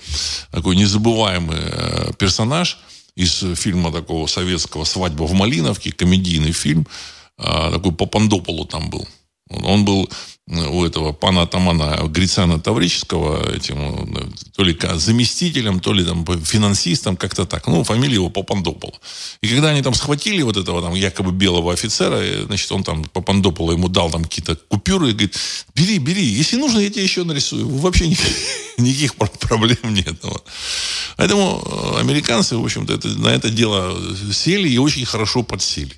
такой 0.50 0.76
незабываемый 0.76 1.58
э, 1.60 2.12
персонаж 2.18 2.78
из 3.16 3.44
фильма 3.56 3.92
такого 3.92 4.26
советского 4.26 4.84
«Свадьба 4.84 5.24
в 5.24 5.32
Малиновке», 5.32 5.92
комедийный 5.92 6.52
фильм. 6.52 6.86
Э, 7.38 7.70
такой 7.72 7.92
Папандополу 7.92 8.64
там 8.64 8.90
был. 8.90 9.06
Он 9.50 9.84
был 9.84 10.08
у 10.46 10.84
этого 10.84 11.12
пана 11.12 11.42
атамана 11.42 12.06
Грицана 12.08 12.60
Таврического 12.60 13.50
этим, 13.50 14.32
то 14.54 14.62
ли 14.62 14.78
заместителем, 14.96 15.80
то 15.80 15.94
ли 15.94 16.04
там 16.04 16.26
финансистом, 16.44 17.16
как-то 17.16 17.46
так. 17.46 17.66
Ну, 17.66 17.82
фамилия 17.82 18.16
его 18.16 18.28
Папандопола. 18.28 18.92
И 19.40 19.48
когда 19.48 19.70
они 19.70 19.82
там 19.82 19.94
схватили 19.94 20.42
вот 20.42 20.58
этого 20.58 20.82
там 20.82 20.94
якобы 20.94 21.32
белого 21.32 21.72
офицера, 21.72 22.44
значит, 22.44 22.70
он 22.72 22.84
там 22.84 23.04
Папандопола 23.04 23.72
ему 23.72 23.88
дал 23.88 24.10
там 24.10 24.24
какие-то 24.24 24.56
купюры 24.68 25.10
и 25.10 25.12
говорит, 25.12 25.34
бери, 25.74 25.98
бери, 25.98 26.24
если 26.24 26.56
нужно, 26.56 26.80
я 26.80 26.90
тебе 26.90 27.04
еще 27.04 27.24
нарисую. 27.24 27.66
Вообще 27.78 28.08
никаких, 28.76 29.14
проблем 29.14 29.94
нет. 29.94 30.16
Поэтому 31.16 31.62
э, 31.64 32.00
американцы, 32.00 32.58
в 32.58 32.64
общем-то, 32.64 32.92
это, 32.92 33.08
на 33.08 33.28
это 33.28 33.48
дело 33.48 33.98
сели 34.30 34.68
и 34.68 34.76
очень 34.76 35.06
хорошо 35.06 35.42
подсели. 35.42 35.96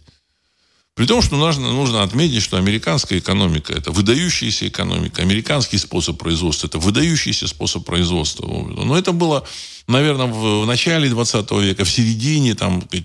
При 0.97 1.05
том, 1.05 1.21
что 1.21 1.37
нужно, 1.37 1.73
нужно 1.73 2.03
отметить, 2.03 2.43
что 2.43 2.57
американская 2.57 3.19
экономика– 3.19 3.71
это 3.75 3.93
выдающаяся 3.93 4.67
экономика, 4.67 5.21
американский 5.21 5.77
способ 5.77 6.17
производства– 6.17 6.67
это 6.69 6.79
выдающийся 6.79 7.47
способ 7.47 7.85
производства. 7.85 8.47
Но 8.47 8.97
это 8.97 9.13
было, 9.13 9.47
наверное, 9.87 10.25
в, 10.25 10.65
начале 10.65 11.11
20 11.11 11.51
века, 11.51 11.85
в 11.85 11.91
середине, 11.91 12.55
там, 12.55 12.83
э, 12.91 13.03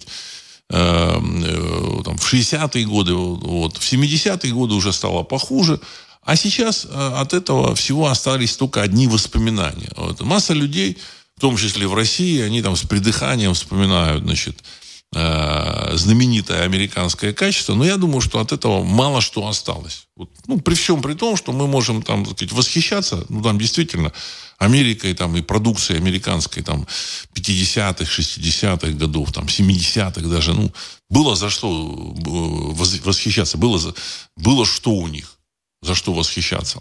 э, 0.69 2.01
там, 2.05 2.17
в 2.17 2.33
60-е 2.33 2.85
годы, 2.85 3.13
вот, 3.13 3.75
в 3.75 3.81
70-е 3.81 4.53
годы 4.53 4.73
уже 4.73 4.93
стало 4.93 5.23
похуже. 5.23 5.77
А 6.23 6.37
сейчас 6.37 6.87
э, 6.89 7.13
от 7.17 7.33
этого 7.33 7.75
всего 7.75 8.07
остались 8.07 8.55
только 8.55 8.83
одни 8.83 9.07
воспоминания. 9.07 9.91
Вот. 9.97 10.21
Масса 10.21 10.53
людей, 10.53 10.97
в 11.35 11.41
том 11.41 11.57
числе 11.57 11.87
в 11.87 11.93
России, 11.93 12.39
они 12.39 12.61
там 12.61 12.77
с 12.77 12.83
придыханием 12.83 13.53
вспоминают, 13.53 14.23
значит, 14.23 14.63
знаменитое 15.13 16.63
американское 16.63 17.33
качество, 17.33 17.73
но 17.73 17.83
я 17.83 17.97
думаю, 17.97 18.21
что 18.21 18.39
от 18.39 18.53
этого 18.53 18.81
мало 18.81 19.19
что 19.19 19.45
осталось. 19.45 20.07
Вот, 20.15 20.29
ну, 20.47 20.61
при 20.61 20.73
всем 20.73 21.01
при 21.01 21.15
том, 21.15 21.35
что 21.35 21.51
мы 21.51 21.67
можем 21.67 22.01
там, 22.01 22.23
так 22.23 22.37
сказать, 22.37 22.53
восхищаться, 22.53 23.25
ну, 23.27 23.41
там 23.41 23.59
действительно 23.59 24.13
Америкой 24.61 25.15
там, 25.15 25.35
и 25.35 25.41
продукцией 25.41 25.99
американской 25.99 26.61
там 26.61 26.85
50-х, 27.33 28.03
60-х 28.03 28.91
годов, 28.91 29.31
там 29.33 29.45
70-х 29.45 30.21
даже, 30.21 30.53
ну, 30.53 30.71
было 31.09 31.35
за 31.35 31.49
что 31.49 31.67
э, 32.15 32.99
восхищаться, 33.03 33.57
было, 33.57 33.79
за, 33.79 33.95
было 34.37 34.63
что 34.63 34.91
у 34.91 35.07
них, 35.07 35.39
за 35.81 35.95
что 35.95 36.13
восхищаться. 36.13 36.79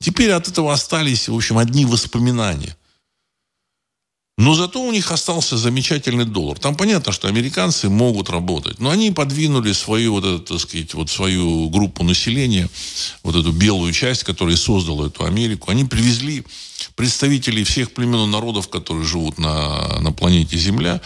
Теперь 0.00 0.30
от 0.30 0.48
этого 0.48 0.72
остались, 0.72 1.28
в 1.28 1.34
общем, 1.36 1.58
одни 1.58 1.84
воспоминания. 1.84 2.74
Но 4.38 4.54
зато 4.54 4.80
у 4.80 4.92
них 4.92 5.10
остался 5.10 5.56
замечательный 5.58 6.24
доллар. 6.24 6.60
Там 6.60 6.76
понятно, 6.76 7.10
что 7.10 7.26
американцы 7.26 7.88
могут 7.88 8.30
работать. 8.30 8.78
Но 8.78 8.90
они 8.90 9.10
подвинули 9.10 9.72
свою, 9.72 10.12
вот 10.12 10.24
эту, 10.24 10.38
так 10.38 10.60
сказать, 10.60 10.94
вот 10.94 11.10
свою 11.10 11.68
группу 11.70 12.04
населения, 12.04 12.70
вот 13.24 13.34
эту 13.34 13.50
белую 13.50 13.92
часть, 13.92 14.22
которая 14.22 14.56
создала 14.56 15.08
эту 15.08 15.24
Америку. 15.24 15.72
Они 15.72 15.84
привезли 15.84 16.44
представителей 16.94 17.64
всех 17.64 17.92
племен 17.92 18.28
и 18.28 18.30
народов, 18.30 18.68
которые 18.68 19.04
живут 19.04 19.38
на, 19.38 19.98
на 19.98 20.12
планете 20.12 20.56
Земля, 20.56 21.00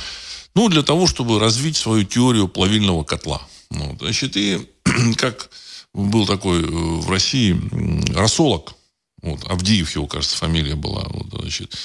ну, 0.55 0.69
для 0.69 0.83
того, 0.83 1.07
чтобы 1.07 1.41
развить 1.41 1.79
свою 1.79 2.05
теорию 2.05 2.49
плавильного 2.49 3.03
котла. 3.03 3.41
Ну, 3.71 3.97
значит, 3.99 4.37
и 4.37 4.69
как 5.17 5.49
был 5.95 6.27
такой 6.27 6.61
э, 6.61 6.67
в 6.67 7.11
России 7.11 7.59
рассолок, 8.15 8.75
вот, 9.23 9.45
Авдеев 9.49 9.95
его, 9.95 10.07
кажется, 10.07 10.37
фамилия 10.37 10.75
была. 10.75 11.05
Вот, 11.09 11.41
значит, 11.41 11.77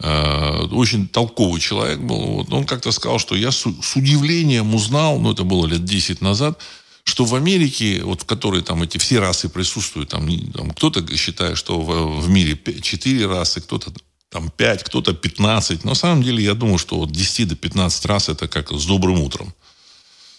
э, 0.00 0.66
очень 0.72 1.06
толковый 1.06 1.60
человек 1.60 2.00
был. 2.00 2.18
Вот, 2.18 2.52
он 2.52 2.64
как-то 2.64 2.92
сказал, 2.92 3.18
что 3.18 3.36
я 3.36 3.52
с, 3.52 3.66
с 3.82 3.96
удивлением 3.96 4.74
узнал, 4.74 5.18
ну, 5.18 5.32
это 5.32 5.44
было 5.44 5.66
лет 5.66 5.84
10 5.84 6.22
назад, 6.22 6.58
что 7.04 7.24
в 7.24 7.34
Америке, 7.34 8.02
вот 8.02 8.22
в 8.22 8.24
которой 8.24 8.62
там 8.62 8.82
эти 8.82 8.96
все 8.96 9.18
расы 9.18 9.50
присутствуют, 9.50 10.08
там, 10.08 10.28
там 10.52 10.70
кто-то 10.70 11.16
считает, 11.16 11.58
что 11.58 11.80
в, 11.80 12.20
в 12.20 12.28
мире 12.28 12.58
4 12.80 13.26
расы, 13.26 13.60
кто-то 13.60 13.92
там 14.30 14.50
5, 14.50 14.82
кто-то 14.84 15.12
15. 15.12 15.84
Но 15.84 15.90
на 15.90 15.94
самом 15.94 16.22
деле 16.22 16.42
я 16.42 16.54
думаю, 16.54 16.78
что 16.78 17.00
от 17.00 17.12
10 17.12 17.48
до 17.48 17.56
15 17.56 18.06
раз 18.06 18.28
это 18.30 18.48
как 18.48 18.72
с 18.72 18.86
добрым 18.86 19.20
утром 19.20 19.54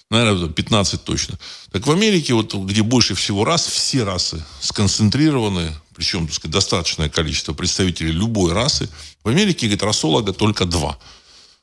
наверное, 0.09 0.49
15 0.49 1.03
точно. 1.03 1.37
Так 1.71 1.85
в 1.87 1.91
Америке, 1.91 2.33
вот, 2.33 2.53
где 2.53 2.81
больше 2.81 3.15
всего 3.15 3.45
рас, 3.45 3.67
все 3.67 4.03
расы 4.03 4.43
сконцентрированы, 4.61 5.73
причем 5.95 6.27
так 6.27 6.35
сказать, 6.35 6.53
достаточное 6.53 7.09
количество 7.09 7.53
представителей 7.53 8.11
любой 8.11 8.53
расы. 8.53 8.89
В 9.23 9.29
Америке, 9.29 9.67
говорит, 9.67 9.83
расолога 9.83 10.33
только 10.33 10.65
два. 10.65 10.97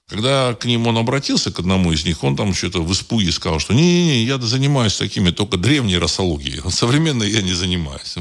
Когда 0.09 0.55
к 0.55 0.67
ним 0.67 0.87
он 0.87 0.99
обратился, 0.99 1.51
к 1.51 1.59
одному 1.59 1.93
из 1.93 2.05
них, 2.05 2.23
он 2.23 2.37
там 2.37 2.55
что-то 2.55 2.81
в 2.81 2.93
испуге 2.93 3.33
сказал, 3.33 3.59
что 3.59 3.75
не-не-не, 3.75 4.25
я 4.25 4.39
занимаюсь 4.39 4.97
такими 4.97 5.31
только 5.31 5.57
древней 5.57 5.99
расологией. 5.99 6.63
Современной 6.71 7.29
я 7.29 7.43
не 7.43 7.55
занимаюсь. 7.55 8.15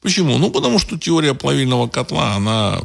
Почему? 0.00 0.38
Ну, 0.38 0.50
потому 0.50 0.78
что 0.78 0.98
теория 0.98 1.34
плавильного 1.34 1.88
котла, 1.88 2.36
она 2.36 2.80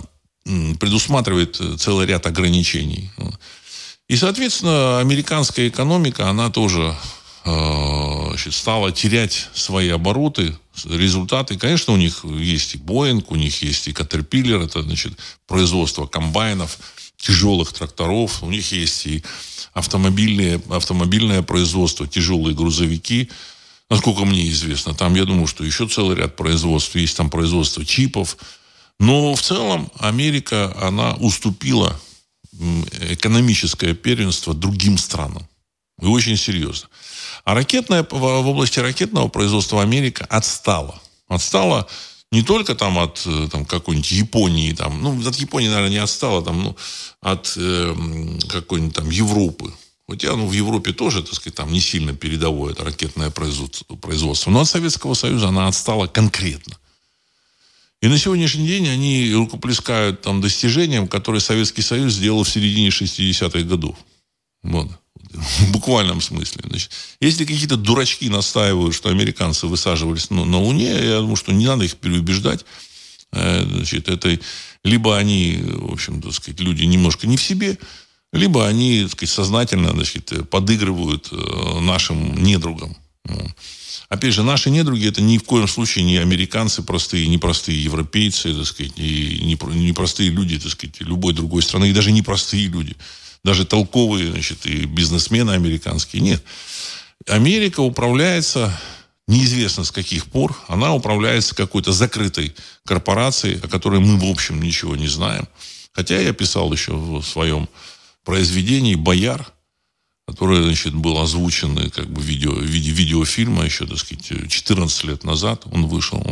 предусматривает 0.80 1.62
целый 1.80 2.06
ряд 2.08 2.26
ограничений. 2.28 3.10
И, 4.08 4.18
соответственно, 4.18 5.00
американская 5.00 5.68
экономика, 5.68 6.30
она 6.30 6.50
тоже 6.50 6.96
э, 7.44 8.28
значит, 8.30 8.54
стала 8.54 8.92
терять 8.92 9.50
свои 9.54 9.90
обороты, 9.90 10.56
результаты. 10.84 11.58
Конечно, 11.58 11.94
у 11.94 11.98
них 11.98 12.24
есть 12.24 12.76
и 12.76 12.78
Боинг, 12.78 13.32
у 13.32 13.36
них 13.36 13.62
есть 13.64 13.88
и 13.88 13.92
Caterpillar, 13.92 14.66
это 14.66 14.84
значит, 14.84 15.14
производство 15.48 16.06
комбайнов, 16.06 16.78
тяжелых 17.18 17.74
тракторов, 17.74 18.44
у 18.44 18.50
них 18.52 18.72
есть 18.72 19.08
и 19.08 19.24
автомобильные, 19.74 20.62
автомобильное 20.70 21.42
производство, 21.42 22.08
тяжелые 22.08 22.56
грузовики, 22.56 23.30
насколько 23.90 24.26
мне 24.26 24.50
известно. 24.50 24.94
Там, 24.94 25.16
я 25.16 25.26
думаю, 25.26 25.48
что 25.48 25.64
еще 25.64 25.88
целый 25.88 26.16
ряд 26.16 26.36
производств. 26.36 26.96
Есть 26.96 27.18
там 27.18 27.30
производство 27.30 27.86
чипов. 27.86 28.38
Но 29.00 29.36
в 29.36 29.42
целом 29.42 29.92
Америка, 30.00 30.76
она 30.82 31.16
уступила 31.16 32.00
экономическое 33.12 33.94
первенство 33.94 34.54
другим 34.54 34.98
странам. 34.98 35.48
И 36.02 36.06
очень 36.06 36.38
серьезно. 36.38 36.90
А 37.44 37.54
ракетная, 37.54 38.06
в 38.10 38.48
области 38.48 38.80
ракетного 38.80 39.28
производства 39.28 39.82
Америка 39.82 40.26
отстала. 40.30 41.02
Отстала 41.28 41.88
не 42.32 42.42
только 42.42 42.76
там 42.76 43.00
от 43.00 43.22
э, 43.26 43.48
там, 43.52 43.66
какой-нибудь 43.66 44.12
Японии, 44.12 44.74
там, 44.74 45.02
ну, 45.02 45.28
от 45.28 45.36
Японии, 45.36 45.70
наверное, 45.70 45.92
не 45.92 45.98
отстала, 45.98 46.44
там, 46.44 46.64
ну, 46.64 46.76
от 47.22 47.54
э, 47.56 47.96
какой-нибудь 48.50 48.96
там 48.96 49.10
Европы. 49.10 49.74
Хотя, 50.08 50.36
ну, 50.36 50.46
в 50.48 50.52
Европе 50.52 50.92
тоже, 50.92 51.24
так 51.24 51.34
сказать, 51.34 51.56
там 51.56 51.72
не 51.72 51.80
сильно 51.80 52.14
передовое 52.14 52.74
это 52.74 52.84
ракетное 52.84 53.30
производство, 53.30 53.96
производство. 53.96 54.52
Но 54.52 54.62
от 54.62 54.68
Советского 54.68 55.14
Союза 55.14 55.48
она 55.48 55.68
отстала 55.68 56.08
конкретно. 56.08 56.78
И 58.06 58.08
на 58.08 58.20
сегодняшний 58.20 58.68
день 58.68 58.88
они 58.88 59.34
рукоплескают 59.34 60.22
там 60.22 60.40
достижениям, 60.40 61.08
которые 61.08 61.42
Советский 61.42 61.82
Союз 61.82 62.14
сделал 62.14 62.44
в 62.44 62.50
середине 62.50 62.90
60-х 62.90 63.62
годов. 63.62 63.98
Вот. 64.62 64.92
В 65.18 65.72
буквальном 65.72 66.22
смысле. 66.22 66.62
Значит, 66.68 66.92
если 67.20 67.46
какие-то 67.46 67.78
дурачки 67.78 68.30
настаивают, 68.30 68.94
что 68.94 69.10
американцы 69.10 69.66
высаживались 69.66 70.30
на, 70.30 70.46
на 70.46 70.60
Луне, 70.60 70.92
я 70.92 71.18
думаю, 71.18 71.36
что 71.36 71.52
не 71.52 71.66
надо 71.66 71.86
их 71.86 71.96
переубеждать. 71.96 72.64
Э, 73.32 73.66
значит, 73.68 74.08
это 74.08 74.40
либо 74.84 75.18
они, 75.18 75.58
в 75.64 75.94
общем, 75.94 76.22
так 76.22 76.34
сказать, 76.34 76.60
люди 76.60 76.84
немножко 76.84 77.26
не 77.26 77.38
в 77.38 77.42
себе, 77.42 77.76
либо 78.32 78.68
они, 78.68 79.02
так 79.02 79.14
сказать, 79.14 79.34
сознательно 79.34 79.94
значит, 79.94 80.32
подыгрывают 80.52 81.30
э, 81.32 81.80
нашим 81.80 82.38
недругам. 82.44 82.96
Опять 84.10 84.34
же, 84.34 84.44
наши 84.44 84.70
недруги 84.70 85.08
это 85.08 85.22
ни 85.22 85.38
в 85.38 85.44
коем 85.44 85.68
случае 85.68 86.06
не 86.06 86.18
американцы 86.18 86.84
простые, 86.84 87.28
не 87.28 87.38
простые 87.38 87.84
европейцы, 87.84 88.54
так 88.54 88.66
сказать, 88.66 88.94
и 88.98 89.42
не, 89.44 89.94
простые 89.94 90.30
люди, 90.30 90.60
так 90.60 90.72
сказать, 90.72 91.02
любой 91.02 91.34
другой 91.34 91.64
страны, 91.64 91.90
и 91.90 91.94
даже 91.94 92.12
не 92.12 92.22
простые 92.22 92.68
люди. 92.68 92.96
Даже 93.44 93.66
толковые, 93.66 94.32
значит, 94.32 94.66
и 94.66 94.86
бизнесмены 94.86 95.52
американские. 95.52 96.22
Нет. 96.22 96.44
Америка 97.28 97.82
управляется 97.82 98.80
неизвестно 99.28 99.84
с 99.84 99.92
каких 99.92 100.28
пор, 100.28 100.56
она 100.68 100.94
управляется 100.94 101.56
какой-то 101.56 101.92
закрытой 101.92 102.56
корпорацией, 102.86 103.60
о 103.60 103.68
которой 103.68 104.00
мы, 104.00 104.20
в 104.20 104.26
общем, 104.30 104.62
ничего 104.62 104.96
не 104.96 105.08
знаем. 105.08 105.48
Хотя 105.94 106.20
я 106.20 106.34
писал 106.34 106.72
еще 106.72 106.94
в 106.94 107.24
своем 107.24 107.68
произведении 108.24 108.96
«Бояр», 108.96 109.52
который, 110.28 110.64
значит, 110.64 110.94
был 110.96 111.20
озвучен 111.20 111.90
как 111.92 112.10
бы 112.10 112.22
видео, 112.22 112.54
в 112.54 112.64
виде 112.64 112.92
видеофильма 112.92 113.66
еще, 113.66 113.86
так 113.86 114.00
сказать, 114.00 114.50
14 114.50 115.04
лет 115.04 115.24
назад 115.24 115.64
он 115.72 115.86
вышел. 115.86 116.26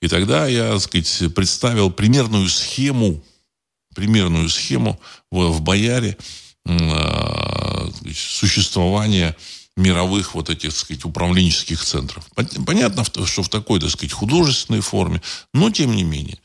И 0.00 0.08
тогда 0.08 0.46
я, 0.46 0.72
так 0.72 0.80
сказать, 0.80 1.34
представил 1.34 1.90
примерную 1.90 2.48
схему, 2.48 3.22
примерную 3.94 4.48
схему 4.48 4.98
в, 5.30 5.48
в 5.48 5.60
Бояре 5.60 6.16
э, 6.64 7.90
существования 8.14 9.36
мировых 9.76 10.34
вот 10.34 10.48
этих, 10.48 10.70
так 10.70 10.78
сказать, 10.78 11.04
управленческих 11.04 11.84
центров. 11.84 12.24
Понятно, 12.66 13.04
что 13.04 13.42
в 13.42 13.48
такой, 13.48 13.80
так 13.80 13.90
сказать, 13.90 14.12
художественной 14.12 14.80
форме, 14.80 15.20
но 15.52 15.70
тем 15.70 15.94
не 15.94 16.04
менее. 16.04 16.38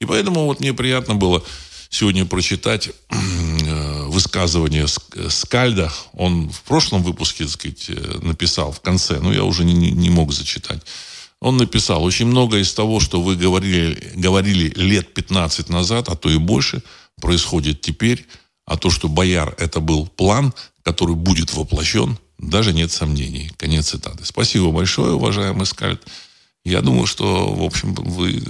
И 0.00 0.04
поэтому 0.04 0.44
вот 0.44 0.60
мне 0.60 0.74
приятно 0.74 1.14
было 1.14 1.42
сегодня 1.88 2.26
прочитать 2.26 2.90
высказывание 4.18 4.86
Скальда. 5.28 5.92
Он 6.12 6.50
в 6.50 6.62
прошлом 6.62 7.04
выпуске, 7.04 7.44
так 7.44 7.52
сказать, 7.52 7.84
э, 7.88 8.18
написал 8.20 8.72
в 8.72 8.80
конце, 8.80 9.20
но 9.20 9.32
я 9.32 9.44
уже 9.44 9.62
не, 9.64 9.92
не 9.92 10.10
мог 10.10 10.32
зачитать. 10.32 10.82
Он 11.40 11.56
написал, 11.56 12.02
очень 12.02 12.26
много 12.26 12.58
из 12.58 12.74
того, 12.74 12.98
что 12.98 13.20
вы 13.20 13.36
говорили, 13.36 14.12
говорили 14.16 14.72
лет 14.74 15.14
15 15.14 15.68
назад, 15.68 16.08
а 16.08 16.16
то 16.16 16.28
и 16.30 16.36
больше, 16.36 16.82
происходит 17.20 17.80
теперь. 17.80 18.26
А 18.66 18.76
то, 18.76 18.90
что 18.90 19.08
Бояр 19.08 19.54
это 19.56 19.78
был 19.78 20.08
план, 20.08 20.52
который 20.82 21.14
будет 21.14 21.54
воплощен, 21.54 22.18
даже 22.38 22.72
нет 22.72 22.90
сомнений. 22.90 23.52
Конец 23.56 23.90
цитаты. 23.90 24.24
Спасибо 24.24 24.72
большое, 24.72 25.12
уважаемый 25.12 25.64
Скальд. 25.66 26.02
Я 26.64 26.80
думаю, 26.82 27.06
что, 27.06 27.54
в 27.54 27.62
общем, 27.62 27.94
вы 27.94 28.42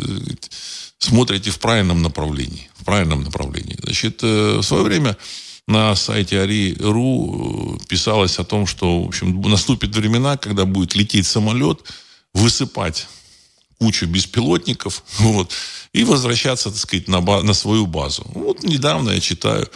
смотрите 0.99 1.51
в 1.51 1.59
правильном 1.59 2.03
направлении. 2.03 2.71
В 2.75 2.85
правильном 2.87 3.23
направлении. 3.23 3.77
Значит, 3.83 4.21
э, 4.23 4.57
в 4.57 4.63
свое 4.63 4.83
время 4.83 5.17
на 5.69 5.95
сайте 5.95 6.41
Ари.ру 6.41 7.79
э, 7.79 7.87
писалось 7.89 8.39
о 8.39 8.45
том, 8.45 8.67
что, 8.67 9.03
в 9.03 9.09
общем, 9.09 9.41
наступят 9.43 9.95
времена, 9.95 10.39
когда 10.39 10.65
будет 10.65 10.95
лететь 10.95 11.27
самолет, 11.27 11.81
высыпать 12.33 13.07
кучу 13.79 14.07
беспилотников, 14.07 15.05
вот, 15.19 15.53
и 15.93 16.05
возвращаться, 16.05 16.71
так 16.71 16.79
сказать, 16.79 17.07
на, 17.07 17.21
на 17.21 17.53
свою 17.53 17.87
базу. 17.87 18.27
Вот 18.35 18.63
недавно 18.63 19.11
я 19.11 19.21
читаю 19.21 19.69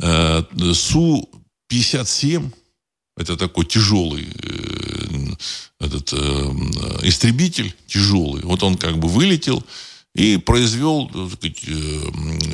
э, 0.00 0.42
Су-57, 0.72 2.50
это 3.18 3.36
такой 3.36 3.66
тяжелый 3.66 4.26
э, 4.42 5.34
этот 5.78 6.10
э, 6.14 6.16
истребитель 7.02 7.76
тяжелый. 7.86 8.42
Вот 8.42 8.62
он 8.62 8.78
как 8.78 8.98
бы 8.98 9.08
вылетел 9.08 9.62
и 10.14 10.38
произвел 10.38 11.08
так 11.08 11.32
сказать, 11.32 11.64
э, 11.66 12.00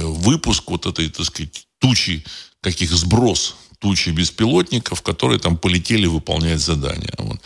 выпуск 0.02 0.64
вот 0.66 0.86
этой, 0.86 1.08
так 1.08 1.24
сказать, 1.24 1.68
тучи, 1.80 2.24
каких 2.60 2.92
сброс 2.92 3.56
тучи 3.80 4.10
беспилотников, 4.10 5.02
которые 5.02 5.40
там 5.40 5.56
полетели 5.56 6.06
выполнять 6.06 6.60
задания. 6.60 7.14
Вот. 7.18 7.40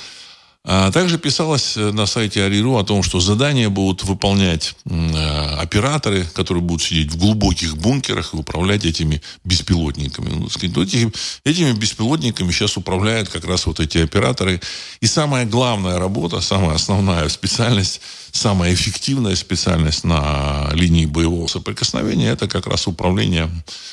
А 0.66 0.90
также 0.90 1.18
писалось 1.18 1.76
э, 1.76 1.92
на 1.92 2.06
сайте 2.06 2.42
Ариру 2.42 2.78
о 2.78 2.84
том, 2.84 3.02
что 3.02 3.20
задания 3.20 3.68
будут 3.68 4.02
выполнять 4.04 4.74
э, 4.86 5.56
операторы, 5.58 6.24
которые 6.24 6.62
будут 6.62 6.80
сидеть 6.80 7.12
в 7.12 7.18
глубоких 7.18 7.76
бункерах 7.76 8.32
и 8.32 8.38
управлять 8.38 8.86
этими 8.86 9.20
беспилотниками. 9.44 10.30
Ну, 10.30 10.48
сказать, 10.48 10.74
этими, 10.78 11.12
этими 11.44 11.72
беспилотниками 11.72 12.50
сейчас 12.50 12.78
управляют 12.78 13.28
как 13.28 13.44
раз 13.44 13.66
вот 13.66 13.78
эти 13.78 13.98
операторы. 13.98 14.58
И 15.02 15.06
самая 15.06 15.44
главная 15.44 15.98
работа, 15.98 16.40
самая 16.40 16.76
основная 16.76 17.28
специальность, 17.28 18.00
самая 18.32 18.72
эффективная 18.72 19.36
специальность 19.36 20.02
на 20.04 20.70
линии 20.72 21.04
боевого 21.04 21.46
соприкосновения, 21.46 22.30
это 22.30 22.48
как 22.48 22.66
раз 22.66 22.86
управление, 22.86 23.50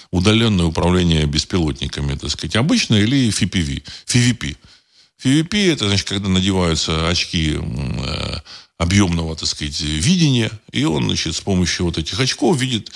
удаленное 0.10 0.68
управление 0.68 1.26
беспилотниками, 1.26 2.16
так 2.16 2.30
сказать, 2.30 2.56
обычно 2.56 2.96
или 2.96 3.28
FPV, 3.28 3.84
FVP. 4.08 4.56
FVP 5.24 5.74
это, 5.74 5.88
значит, 5.88 6.08
когда 6.08 6.30
надеваются 6.30 7.08
очки 7.10 7.58
э, 7.58 8.36
объемного, 8.78 9.36
так 9.36 9.48
сказать, 9.48 9.80
видения, 9.82 10.52
и 10.72 10.84
он, 10.84 11.06
значит, 11.06 11.36
с 11.36 11.42
помощью 11.42 11.86
вот 11.86 11.98
этих 11.98 12.20
очков 12.20 12.60
видит 12.60 12.92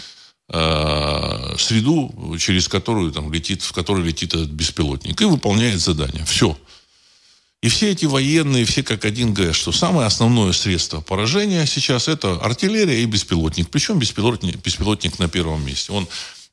э, 0.49 1.55
среду, 1.57 2.35
через 2.39 2.67
которую 2.67 3.11
там 3.11 3.31
летит, 3.31 3.61
в 3.61 3.71
которой 3.71 4.03
летит 4.03 4.33
этот 4.33 4.49
беспилотник, 4.49 5.21
и 5.21 5.25
выполняет 5.25 5.79
задание. 5.79 6.25
Все. 6.25 6.57
И 7.61 7.69
все 7.69 7.91
эти 7.91 8.05
военные, 8.05 8.65
все 8.65 8.83
как 8.83 9.05
один 9.05 9.33
говорят, 9.33 9.55
что 9.55 9.71
самое 9.71 10.05
основное 10.05 10.51
средство 10.53 11.01
поражения 11.01 11.65
сейчас 11.65 12.07
это 12.07 12.33
артиллерия 12.33 13.01
и 13.01 13.05
беспилотник. 13.05 13.69
Причем 13.69 13.97
беспилотник, 13.97 14.57
беспилотник 14.57 15.17
на 15.19 15.27
первом 15.27 15.65
месте. 15.65 15.91
Он 15.91 16.07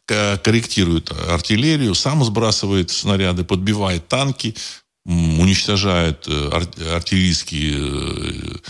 корректирует 0.06 1.12
артиллерию, 1.28 1.94
сам 1.94 2.24
сбрасывает 2.24 2.90
снаряды, 2.90 3.44
подбивает 3.44 4.08
танки, 4.08 4.54
уничтожает 5.04 6.26
э, 6.28 6.48
артиллерийские 6.94 8.60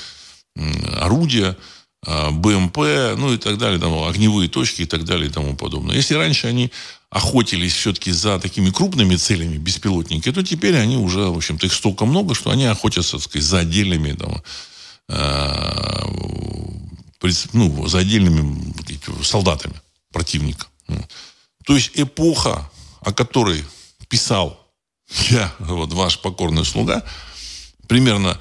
э, 0.56 0.96
орудия, 0.98 1.56
а, 2.04 2.30
БМП, 2.32 2.78
ну 3.16 3.32
и 3.32 3.38
так 3.38 3.58
далее, 3.58 3.78
там, 3.78 4.02
огневые 4.02 4.48
точки 4.48 4.82
и 4.82 4.86
так 4.86 5.04
далее 5.04 5.28
и 5.28 5.32
тому 5.32 5.54
подобное. 5.54 5.94
Если 5.94 6.14
раньше 6.14 6.48
они 6.48 6.72
охотились 7.10 7.74
все-таки 7.74 8.10
за 8.10 8.40
такими 8.40 8.70
крупными 8.70 9.14
целями, 9.16 9.56
беспилотники, 9.56 10.32
то 10.32 10.42
теперь 10.42 10.76
они 10.76 10.96
уже, 10.96 11.20
в 11.20 11.36
общем-то, 11.36 11.66
их 11.66 11.72
столько 11.72 12.04
много, 12.04 12.34
что 12.34 12.50
они 12.50 12.64
охотятся, 12.64 13.12
так 13.12 13.22
сказать, 13.22 13.46
за 13.46 13.58
отдельными 13.60 14.12
там, 14.12 14.42
э, 15.10 16.02
ну, 17.52 17.86
за 17.86 17.98
отдельными 17.98 18.74
солдатами 19.22 19.74
противника. 20.12 20.66
То 21.64 21.76
есть 21.76 21.92
эпоха, 21.94 22.68
о 23.00 23.12
которой 23.12 23.64
писал 24.08 24.61
я, 25.30 25.52
вот 25.58 25.92
ваш 25.92 26.18
покорный 26.18 26.64
слуга, 26.64 27.02
примерно 27.86 28.38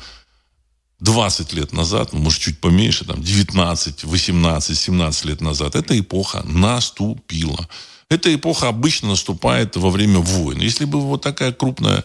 20 1.00 1.54
лет 1.54 1.74
назад, 1.74 2.14
ну, 2.14 2.20
может, 2.20 2.42
чуть 2.42 2.60
поменьше, 2.60 3.06
там, 3.06 3.22
19, 3.22 4.04
18, 4.04 4.78
17 4.78 5.26
лет 5.26 5.42
назад, 5.42 5.76
эта 5.76 6.00
эпоха 6.00 6.44
наступила. 6.46 7.68
Эта 8.10 8.34
эпоха 8.34 8.68
обычно 8.68 9.10
наступает 9.10 9.76
во 9.78 9.90
время 9.90 10.20
войн. 10.20 10.60
Если 10.60 10.86
бы 10.86 11.02
вот 11.02 11.22
такая 11.22 11.54
крупная 11.54 12.04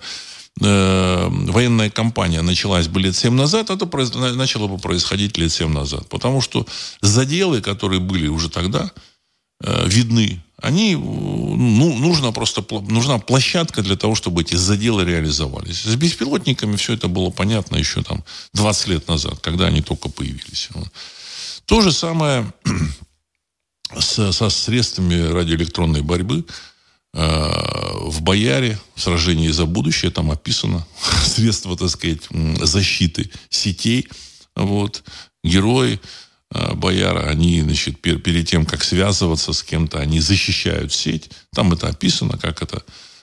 э, 0.61 1.29
военная 1.31 1.91
кампания 1.91 2.43
началась 2.43 2.89
бы 2.89 3.01
лет 3.01 3.17
7 3.17 3.35
назад, 3.35 3.71
это 3.71 3.87
начало 4.35 4.69
бы 4.69 4.79
происходить 4.79 5.37
лет 5.37 5.53
7 5.53 5.69
назад. 5.71 6.09
Потому 6.09 6.41
что 6.41 6.67
заделы, 7.03 7.61
которые 7.61 8.01
были 8.01 8.29
уже 8.29 8.49
тогда, 8.49 8.91
э, 9.63 9.89
видны 9.89 10.43
они, 10.63 10.95
ну, 10.97 11.99
нужно 11.99 12.33
просто, 12.33 12.65
нужна 12.89 13.19
площадка 13.19 13.83
для 13.83 13.97
того, 13.97 14.15
чтобы 14.15 14.41
эти 14.41 14.55
заделы 14.55 15.05
реализовались. 15.05 15.83
С 15.83 15.95
беспилотниками 15.97 16.77
все 16.77 16.95
это 16.95 17.09
было 17.09 17.31
понятно 17.31 17.77
еще 17.77 18.03
там 18.03 18.25
20 18.55 18.89
лет 18.89 19.09
назад, 19.09 19.39
когда 19.41 19.67
они 19.67 19.83
только 19.83 20.09
появились. 20.09 20.71
То 21.67 21.83
же 21.83 21.93
самое 21.93 22.51
с, 23.99 24.33
со 24.33 24.49
средствами 24.49 25.21
радиоэлектронной 25.21 26.01
борьбы. 26.03 26.45
Э, 27.13 27.99
в 28.09 28.23
Бояре, 28.23 28.79
в 28.95 29.03
сражении 29.03 29.51
за 29.51 29.67
будущее, 29.67 30.11
там 30.11 30.31
описано 30.31 30.87
средства, 31.25 31.77
так 31.77 31.91
сказать, 31.91 32.23
защиты 32.63 33.31
сетей. 33.51 34.09
Вот. 34.55 35.05
Герои 35.45 35.95
Э, 35.95 36.26
бояра, 36.51 37.29
они, 37.29 37.61
значит, 37.63 38.01
перед 38.01 38.49
тем, 38.49 38.65
как 38.65 38.85
связываться 38.85 39.53
с 39.53 39.63
кем-то, 39.63 39.99
они 39.99 40.21
защищают 40.21 40.93
сеть. 40.93 41.31
Там 41.53 41.73
это 41.73 41.89
описано, 41.89 42.39
как 42.39 42.63
это, 42.63 42.83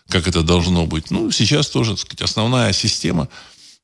как 0.10 0.28
это 0.28 0.44
должно 0.44 0.86
быть. 0.86 1.10
Ну, 1.12 1.32
сейчас 1.32 1.70
тоже, 1.70 1.92
так 1.92 2.00
сказать, 2.00 2.22
основная 2.22 2.74
система, 2.74 3.30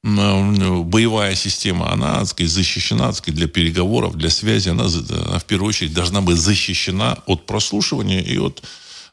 боевая 0.04 1.36
система, 1.36 1.92
она, 1.92 2.20
так 2.20 2.30
сказать, 2.30 2.52
защищена, 2.52 3.08
так 3.08 3.18
сказать, 3.18 3.38
для 3.38 3.48
переговоров, 3.48 4.16
для 4.16 4.30
связи. 4.30 4.70
Она, 4.70 4.86
она 4.86 5.40
в 5.40 5.46
первую 5.46 5.70
очередь 5.70 5.94
должна 5.94 6.22
быть 6.22 6.38
защищена 6.38 7.20
от 7.26 7.46
прослушивания 7.46 8.22
и 8.22 8.38
от 8.38 8.64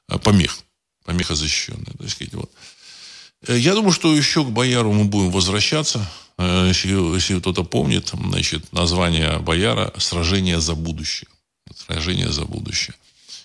э, 0.09 0.19
помех. 0.19 0.59
Помеха 1.05 1.35
защищенная. 1.35 1.93
Так 1.99 2.11
сказать, 2.11 2.35
вот. 2.35 2.51
Э, 3.49 3.59
я 3.59 3.75
думаю, 3.75 3.93
что 3.93 4.15
еще 4.15 4.45
к 4.45 4.51
Бояру 4.51 4.93
мы 4.93 5.05
будем 5.05 5.33
возвращаться. 5.33 6.09
Э, 6.39 6.67
если, 6.69 7.15
если 7.15 7.39
кто-то 7.39 7.65
помнит, 7.65 8.13
значит, 8.15 8.73
название 8.73 9.39
Бояра 9.39 9.93
«Сражение 9.99 10.61
за 10.61 10.75
будущее». 10.75 11.29
«Сражение 11.75 12.31
за 12.31 12.45
будущее». 12.45 12.95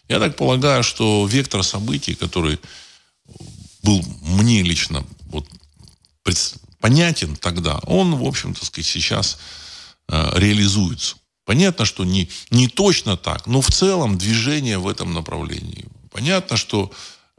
Я 0.10 0.19
так 0.19 0.36
полагаю, 0.36 0.84
что 0.84 1.25
вектор 1.25 1.63
событий, 1.63 2.15
который 2.15 2.60
был 3.84 4.04
мне 4.21 4.62
лично 4.62 5.06
вот, 5.25 5.47
понятен 6.82 7.36
тогда, 7.36 7.80
он, 7.86 8.15
в 8.15 8.25
общем-то, 8.25 8.65
сказать, 8.65 8.88
сейчас 8.88 9.38
э, 10.10 10.32
реализуется. 10.36 11.15
Понятно, 11.45 11.86
что 11.86 12.04
не, 12.04 12.30
не 12.49 12.67
точно 12.67 13.17
так, 13.17 13.47
но 13.47 13.62
в 13.62 13.69
целом 13.71 14.17
движение 14.17 14.77
в 14.77 14.88
этом 14.88 15.13
направлении. 15.13 15.86
Понятно, 16.12 16.58
что 16.58 16.91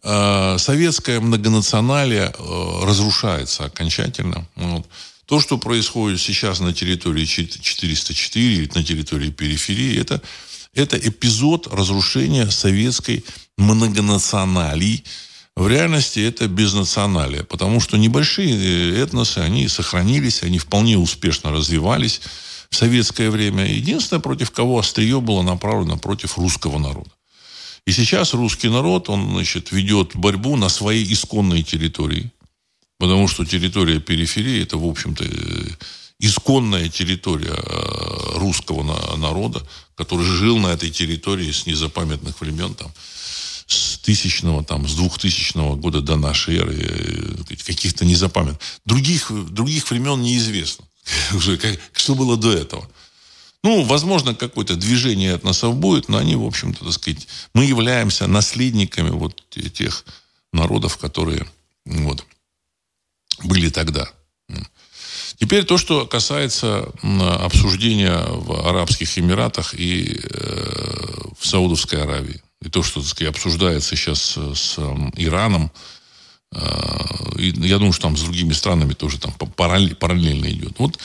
э, 0.03 0.57
советская 0.59 1.21
многонационалия 1.21 2.33
э, 2.37 2.85
разрушается 2.85 3.65
окончательно. 3.65 4.47
Вот. 4.57 4.87
То, 5.27 5.41
что 5.41 5.57
происходит 5.57 6.21
сейчас 6.21 6.61
на 6.61 6.73
территории 6.73 7.25
404, 7.25 8.71
на 8.75 8.83
территории 8.83 9.31
периферии, 9.31 9.99
это, 9.99 10.21
это 10.75 10.97
эпизод 10.99 11.69
разрушения 11.69 12.51
советской 12.51 13.25
многонационалии. 13.57 15.05
В 15.55 15.69
реальности 15.69 16.19
это 16.19 16.49
безнационалия, 16.49 17.45
потому 17.45 17.79
что 17.79 17.99
небольшие 17.99 18.55
э, 18.57 19.03
этносы, 19.03 19.39
они 19.39 19.69
сохранились, 19.69 20.43
они 20.43 20.59
вполне 20.59 20.97
успешно 20.97 21.53
развивались 21.53 22.23
в 22.71 22.77
советское 22.77 23.31
время. 23.31 23.67
Единственное, 23.67 24.21
против 24.21 24.51
кого 24.51 24.79
острие 24.79 25.21
было 25.21 25.43
направлено 25.43 25.99
против 25.99 26.39
русского 26.39 26.79
народа. 26.79 27.11
И 27.87 27.93
сейчас 27.93 28.33
русский 28.33 28.69
народ, 28.69 29.11
он, 29.11 29.31
значит, 29.31 29.73
ведет 29.73 30.17
борьбу 30.17 30.57
на 30.57 30.69
своей 30.69 31.11
исконной 31.13 31.63
территории. 31.63 32.31
Потому 33.03 33.27
что 33.27 33.45
территория 33.45 33.99
периферии– 33.99 34.63
это, 34.63 34.79
в 34.79 34.87
общем-то, 34.87 35.25
э, 35.25 35.71
исконная 36.21 36.89
территория 36.89 37.53
э, 37.53 38.39
русского 38.39 39.17
народа, 39.17 39.61
который 39.97 40.25
жил 40.25 40.57
на 40.59 40.69
этой 40.69 40.89
территории 40.89 41.51
с 41.51 41.67
незапамятных 41.67 42.41
времен, 42.41 42.77
там, 42.77 42.93
с 43.67 43.99
тысячного, 43.99 44.63
там, 44.63 44.87
с 44.87 44.95
двухтысячного 44.95 45.75
года 45.75 46.01
до 46.01 46.15
нашей 46.15 46.59
эры, 46.59 46.77
э, 46.79 47.55
каких-то 47.67 48.05
незапамятных. 48.05 48.61
Других, 48.85 49.33
других 49.51 49.91
времен 49.91 50.23
неизвестно. 50.23 50.85
Что 51.93 52.15
было 52.15 52.37
до 52.37 52.53
этого. 52.53 52.89
Ну, 53.65 53.83
возможно, 53.83 54.37
какое-то 54.37 54.77
движение 54.77 55.35
от 55.35 55.43
нас 55.43 55.61
будет, 55.63 56.09
но 56.09 56.19
они, 56.19 56.37
в 56.37 56.45
общем-то, 56.45 56.85
так 56.85 56.93
сказать, 56.93 57.27
мы 57.53 57.65
являемся 57.65 58.29
наследниками 58.29 59.11
вот 59.11 59.43
тех 59.75 60.05
народов, 60.53 60.99
которые 60.99 61.49
вот, 61.85 62.25
были 63.45 63.69
тогда. 63.69 64.09
Теперь 65.39 65.65
то, 65.65 65.77
что 65.77 66.07
касается 66.07 66.89
обсуждения 67.41 68.17
в 68.29 68.69
Арабских 68.69 69.19
Эмиратах 69.19 69.75
и 69.75 70.21
э, 70.23 71.13
в 71.37 71.47
Саудовской 71.47 72.03
Аравии. 72.03 72.41
И 72.61 72.69
то, 72.69 72.83
что 72.83 73.01
так 73.01 73.09
сказать, 73.09 73.35
обсуждается 73.35 73.97
сейчас 73.97 74.39
с 74.39 74.79
Ираном, 75.17 75.73
э, 76.55 76.59
и 77.39 77.53
я 77.67 77.79
думаю, 77.79 77.93
что 77.93 78.03
там 78.03 78.17
с 78.17 78.23
другими 78.23 78.53
странами 78.53 78.93
тоже 78.93 79.19
там 79.19 79.33
параллельно 79.33 80.47
идет. 80.47 80.79
Вот 80.79 80.99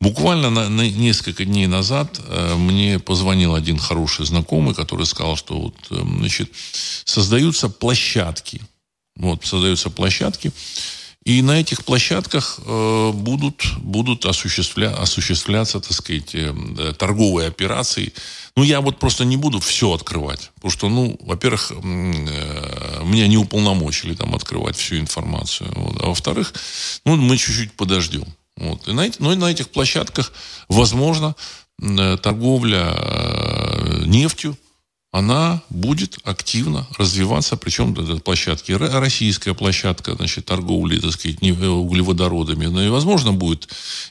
буквально 0.00 0.50
на, 0.50 0.68
на 0.68 0.88
несколько 0.90 1.44
дней 1.44 1.66
назад 1.66 2.20
э, 2.26 2.54
мне 2.56 2.98
позвонил 2.98 3.54
один 3.54 3.78
хороший 3.78 4.26
знакомый, 4.26 4.74
который 4.74 5.06
сказал, 5.06 5.36
что 5.36 5.58
вот, 5.58 5.74
значит, 5.90 6.50
создаются 7.04 7.68
площадки. 7.68 8.60
Вот, 9.16 9.44
создаются 9.44 9.90
площадки, 9.90 10.52
и 11.30 11.42
на 11.42 11.60
этих 11.60 11.84
площадках 11.84 12.58
э, 12.66 13.12
будут, 13.14 13.62
будут 13.78 14.26
осуществля, 14.26 14.92
осуществляться, 14.96 15.78
так 15.78 15.92
сказать, 15.92 16.34
э, 16.34 16.92
торговые 16.98 17.46
операции. 17.46 18.12
Ну, 18.56 18.64
я 18.64 18.80
вот 18.80 18.98
просто 18.98 19.24
не 19.24 19.36
буду 19.36 19.60
все 19.60 19.92
открывать. 19.92 20.50
Потому 20.56 20.70
что, 20.72 20.88
ну, 20.88 21.16
во-первых, 21.20 21.70
э, 21.70 21.74
меня 23.04 23.28
не 23.28 23.36
уполномочили 23.36 24.14
там 24.14 24.34
открывать 24.34 24.76
всю 24.76 24.96
информацию. 24.96 25.72
Вот. 25.76 26.02
А 26.02 26.06
во-вторых, 26.08 26.52
ну, 27.04 27.14
мы 27.14 27.36
чуть-чуть 27.36 27.74
подождем. 27.74 28.26
Вот. 28.56 28.88
И 28.88 28.92
на, 28.92 29.06
эти, 29.06 29.16
ну, 29.20 29.32
на 29.36 29.52
этих 29.52 29.68
площадках, 29.68 30.32
возможно, 30.68 31.36
э, 31.80 32.16
торговля 32.20 32.92
э, 32.96 34.02
нефтью, 34.04 34.56
она 35.12 35.62
будет 35.70 36.18
активно 36.24 36.86
развиваться, 36.96 37.56
причем 37.56 37.92
эта 37.92 38.16
площадки, 38.20 38.72
российская 38.72 39.54
площадка, 39.54 40.14
значит, 40.14 40.46
торговли, 40.46 41.00
так 41.00 41.12
сказать, 41.12 41.38
э, 41.42 41.66
углеводородами, 41.66 42.66
но 42.66 42.82
и, 42.82 42.88
возможно, 42.88 43.32
будет 43.32 43.68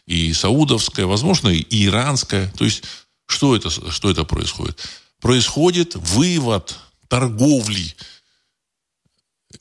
и 0.08 0.34
саудовская, 0.34 1.06
возможно, 1.06 1.50
и 1.50 1.86
иранская. 1.86 2.52
То 2.58 2.66
есть, 2.66 2.84
что 3.28 3.56
это, 3.56 3.70
что 3.70 4.12
это 4.12 4.26
происходит? 4.26 4.78
Происходит 5.22 5.96
вывод 5.96 6.78
торговли 7.08 7.96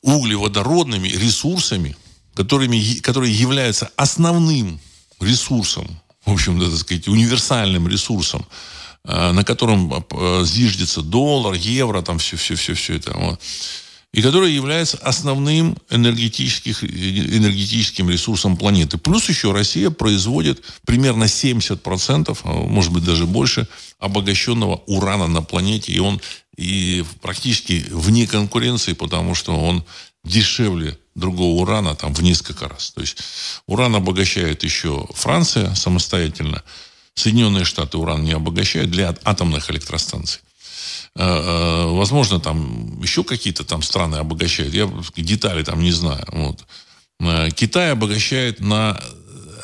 углеводородными 0.02 1.08
ресурсами, 1.08 1.96
которыми, 2.34 2.98
которые 3.00 3.32
являются 3.32 3.90
основным 3.96 4.80
ресурсом, 5.20 6.00
в 6.24 6.32
общем-то, 6.32 6.68
так 6.68 6.78
сказать, 6.80 7.06
универсальным 7.06 7.86
ресурсом 7.86 8.44
на 9.04 9.44
котором 9.44 9.92
э, 9.92 10.44
зиждется 10.44 11.02
доллар, 11.02 11.54
евро, 11.54 12.02
там 12.02 12.18
все, 12.18 12.36
все, 12.36 12.56
все, 12.56 12.74
все 12.74 12.96
это. 12.96 13.16
Вот. 13.16 13.40
И 14.12 14.22
который 14.22 14.52
является 14.52 14.96
основным 14.98 15.76
энергетическим 15.90 18.08
ресурсом 18.08 18.56
планеты. 18.56 18.96
Плюс 18.96 19.28
еще 19.28 19.52
Россия 19.52 19.90
производит 19.90 20.64
примерно 20.86 21.24
70%, 21.24 22.38
а 22.42 22.48
может 22.48 22.92
быть 22.92 23.04
даже 23.04 23.26
больше, 23.26 23.68
обогащенного 23.98 24.76
урана 24.86 25.26
на 25.26 25.42
планете. 25.42 25.92
И 25.92 25.98
он 25.98 26.22
и 26.56 27.04
практически 27.20 27.84
вне 27.90 28.26
конкуренции, 28.26 28.94
потому 28.94 29.34
что 29.34 29.54
он 29.54 29.84
дешевле 30.24 30.98
другого 31.14 31.60
урана 31.60 31.94
там 31.94 32.14
в 32.14 32.22
несколько 32.22 32.66
раз. 32.66 32.92
То 32.92 33.02
есть 33.02 33.18
уран 33.66 33.94
обогащает 33.94 34.64
еще 34.64 35.06
Франция 35.14 35.74
самостоятельно– 35.74 36.62
Соединенные 37.18 37.64
Штаты 37.64 37.98
уран 37.98 38.24
не 38.24 38.32
обогащают 38.32 38.90
для 38.90 39.14
атомных 39.24 39.70
электростанций. 39.70 40.40
Э, 41.16 41.24
э, 41.24 41.86
возможно, 41.86 42.38
там 42.38 43.00
еще 43.02 43.24
какие-то 43.24 43.64
там 43.64 43.82
страны 43.82 44.16
обогащают. 44.16 44.72
Я 44.72 44.88
детали 45.16 45.64
там 45.64 45.82
не 45.82 45.90
знаю. 45.90 46.24
Вот. 46.30 46.64
Э, 47.20 47.50
Китай 47.50 47.90
обогащает 47.90 48.60
на 48.60 49.00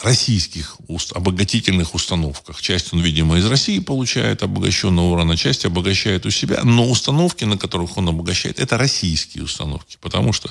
российских 0.02 0.76
обогатительных 1.12 1.94
установках. 1.94 2.60
Часть 2.60 2.92
он, 2.92 3.00
видимо, 3.00 3.38
из 3.38 3.46
России 3.46 3.78
получает 3.78 4.42
обогащенного 4.42 5.12
урана, 5.12 5.36
часть 5.36 5.64
обогащает 5.64 6.26
у 6.26 6.30
себя. 6.30 6.60
Но 6.64 6.90
установки, 6.90 7.44
на 7.44 7.56
которых 7.56 7.96
он 7.96 8.08
обогащает, 8.08 8.58
это 8.58 8.76
российские 8.76 9.44
установки. 9.44 9.96
Потому 10.00 10.32
что 10.32 10.50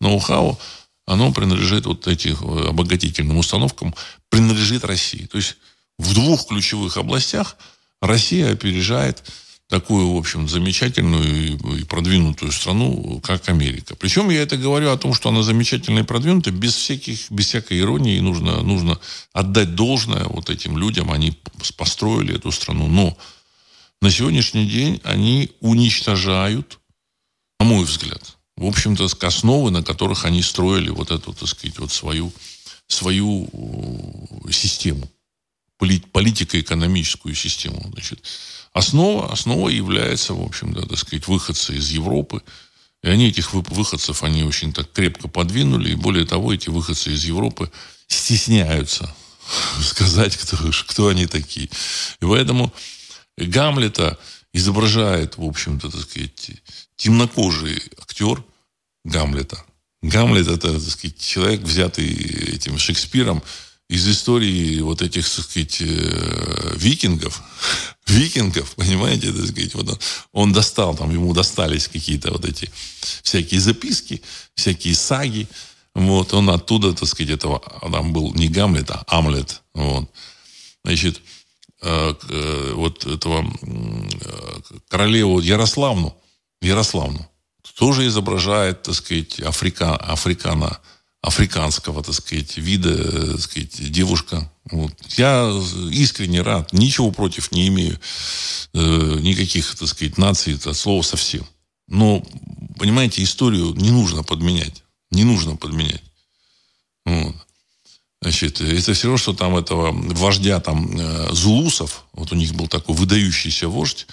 ноу-хау, 0.00 0.58
оно 1.06 1.32
принадлежит 1.32 1.86
вот 1.86 2.06
этим 2.06 2.36
обогатительным 2.68 3.38
установкам, 3.38 3.94
принадлежит 4.28 4.84
России. 4.84 5.26
То 5.26 5.38
есть 5.38 5.56
в 5.98 6.14
двух 6.14 6.48
ключевых 6.48 6.96
областях 6.96 7.56
Россия 8.00 8.52
опережает 8.52 9.22
такую, 9.68 10.12
в 10.12 10.16
общем, 10.16 10.48
замечательную 10.48 11.58
и 11.78 11.84
продвинутую 11.84 12.52
страну, 12.52 13.20
как 13.22 13.48
Америка. 13.48 13.96
Причем 13.96 14.30
я 14.30 14.42
это 14.42 14.56
говорю 14.56 14.90
о 14.90 14.96
том, 14.98 15.14
что 15.14 15.30
она 15.30 15.42
замечательная 15.42 16.02
и 16.02 16.06
продвинутая, 16.06 16.52
без, 16.52 16.74
всяких, 16.74 17.30
без 17.30 17.46
всякой 17.46 17.80
иронии. 17.80 18.20
Нужно, 18.20 18.62
нужно 18.62 18.98
отдать 19.32 19.74
должное 19.74 20.24
вот 20.24 20.50
этим 20.50 20.76
людям. 20.76 21.10
Они 21.10 21.38
построили 21.76 22.36
эту 22.36 22.52
страну. 22.52 22.88
Но 22.88 23.16
на 24.02 24.10
сегодняшний 24.10 24.66
день 24.66 25.00
они 25.02 25.50
уничтожают, 25.60 26.78
на 27.58 27.66
мой 27.66 27.84
взгляд, 27.84 28.36
в 28.56 28.66
общем-то, 28.66 29.08
основы, 29.26 29.70
на 29.70 29.82
которых 29.82 30.24
они 30.24 30.42
строили 30.42 30.90
вот 30.90 31.10
эту, 31.10 31.32
так 31.32 31.48
сказать, 31.48 31.78
вот 31.78 31.90
свою, 31.90 32.32
свою 32.86 33.48
э, 34.46 34.52
систему 34.52 35.08
политико-экономическую 35.78 37.34
систему. 37.34 37.90
Значит, 37.92 38.22
основа, 38.72 39.32
основа 39.32 39.68
является, 39.68 40.34
в 40.34 40.42
общем, 40.42 40.72
да, 40.72 40.82
так 40.82 40.98
сказать, 40.98 41.26
выходцы 41.28 41.76
из 41.76 41.90
Европы. 41.90 42.42
И 43.02 43.08
они 43.08 43.28
этих 43.28 43.52
выходцев, 43.52 44.22
они 44.22 44.44
очень 44.44 44.72
так 44.72 44.90
крепко 44.92 45.28
подвинули. 45.28 45.90
И 45.90 45.96
более 45.96 46.26
того, 46.26 46.54
эти 46.54 46.70
выходцы 46.70 47.12
из 47.12 47.24
Европы 47.24 47.70
стесняются 48.06 49.14
сказать, 49.80 50.36
кто, 50.36 50.56
кто 50.86 51.08
они 51.08 51.26
такие. 51.26 51.66
И 52.20 52.24
поэтому 52.24 52.72
Гамлета 53.36 54.18
изображает, 54.52 55.36
в 55.36 55.44
общем-то, 55.44 55.90
так 55.90 56.00
сказать, 56.02 56.50
темнокожий 56.96 57.82
актер 58.00 58.42
Гамлета. 59.04 59.62
Гамлет– 60.02 60.48
это, 60.48 60.72
так 60.72 60.90
сказать, 60.90 61.18
человек, 61.18 61.60
взятый 61.62 62.06
этим 62.06 62.78
Шекспиром, 62.78 63.42
из 63.88 64.08
истории 64.08 64.80
вот 64.80 65.02
этих, 65.02 65.28
так 65.28 65.44
сказать, 65.44 65.80
э, 65.80 66.74
викингов, 66.76 67.42
викингов, 68.06 68.74
понимаете, 68.76 69.32
так 69.32 69.46
сказать, 69.46 69.74
вот 69.74 69.88
он, 69.88 69.98
он 70.32 70.52
достал, 70.52 70.96
там 70.96 71.10
ему 71.10 71.34
достались 71.34 71.88
какие-то 71.88 72.30
вот 72.30 72.44
эти 72.44 72.70
всякие 73.22 73.60
записки, 73.60 74.22
всякие 74.54 74.94
саги, 74.94 75.46
вот, 75.94 76.32
он 76.32 76.50
оттуда, 76.50 76.92
так 76.92 77.08
сказать, 77.08 77.34
этого, 77.34 77.60
там 77.80 78.12
был 78.12 78.32
не 78.34 78.48
Гамлет, 78.48 78.90
а 78.90 79.04
Амлет, 79.06 79.62
вот, 79.74 80.10
значит, 80.82 81.20
э, 81.82 82.14
э, 82.28 82.72
вот 82.74 83.04
этого 83.06 83.44
королеву 84.88 85.40
Ярославну, 85.40 86.16
Ярославну, 86.62 87.28
тоже 87.76 88.06
изображает, 88.06 88.82
так 88.82 88.94
сказать, 88.94 89.40
Африка, 89.40 89.94
Африкана, 89.96 90.80
африканского, 91.24 92.02
так 92.04 92.14
сказать, 92.14 92.58
вида, 92.58 93.32
так 93.32 93.40
сказать, 93.40 93.90
девушка. 93.90 94.50
Вот. 94.70 94.92
Я 95.16 95.50
искренне 95.90 96.42
рад, 96.42 96.72
ничего 96.72 97.10
против 97.10 97.50
не 97.50 97.68
имею, 97.68 97.98
э, 98.74 99.18
никаких, 99.20 99.74
так 99.74 99.88
сказать, 99.88 100.18
наций, 100.18 100.54
это 100.54 100.74
слово 100.74 101.02
совсем. 101.02 101.46
Но, 101.88 102.22
понимаете, 102.78 103.22
историю 103.22 103.72
не 103.74 103.90
нужно 103.90 104.22
подменять. 104.22 104.82
Не 105.10 105.24
нужно 105.24 105.56
подменять. 105.56 106.02
Вот. 107.06 107.34
Значит, 108.20 108.60
это 108.60 108.92
все 108.92 109.04
равно, 109.04 109.18
что 109.18 109.32
там 109.32 109.56
этого 109.56 109.92
вождя 109.92 110.60
там 110.60 110.98
э, 110.98 111.32
зулусов, 111.32 112.04
вот 112.12 112.32
у 112.32 112.34
них 112.34 112.54
был 112.54 112.68
такой 112.68 112.94
выдающийся 112.94 113.68
вождь, 113.68 114.06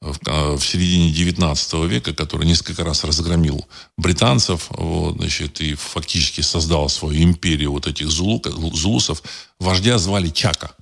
в, 0.00 0.56
в 0.56 0.64
середине 0.64 1.10
19 1.10 1.72
века, 1.88 2.12
который 2.14 2.46
несколько 2.46 2.84
раз 2.84 3.04
разгромил 3.04 3.66
британцев, 3.96 4.66
вот, 4.70 5.16
значит, 5.16 5.60
и 5.60 5.74
фактически 5.74 6.42
создал 6.42 6.88
свою 6.88 7.22
империю 7.22 7.72
вот 7.72 7.86
этих 7.86 8.08
зулу, 8.08 8.42
зулусов, 8.74 9.22
вождя 9.58 9.98
звали 9.98 10.28
Чака. 10.28 10.74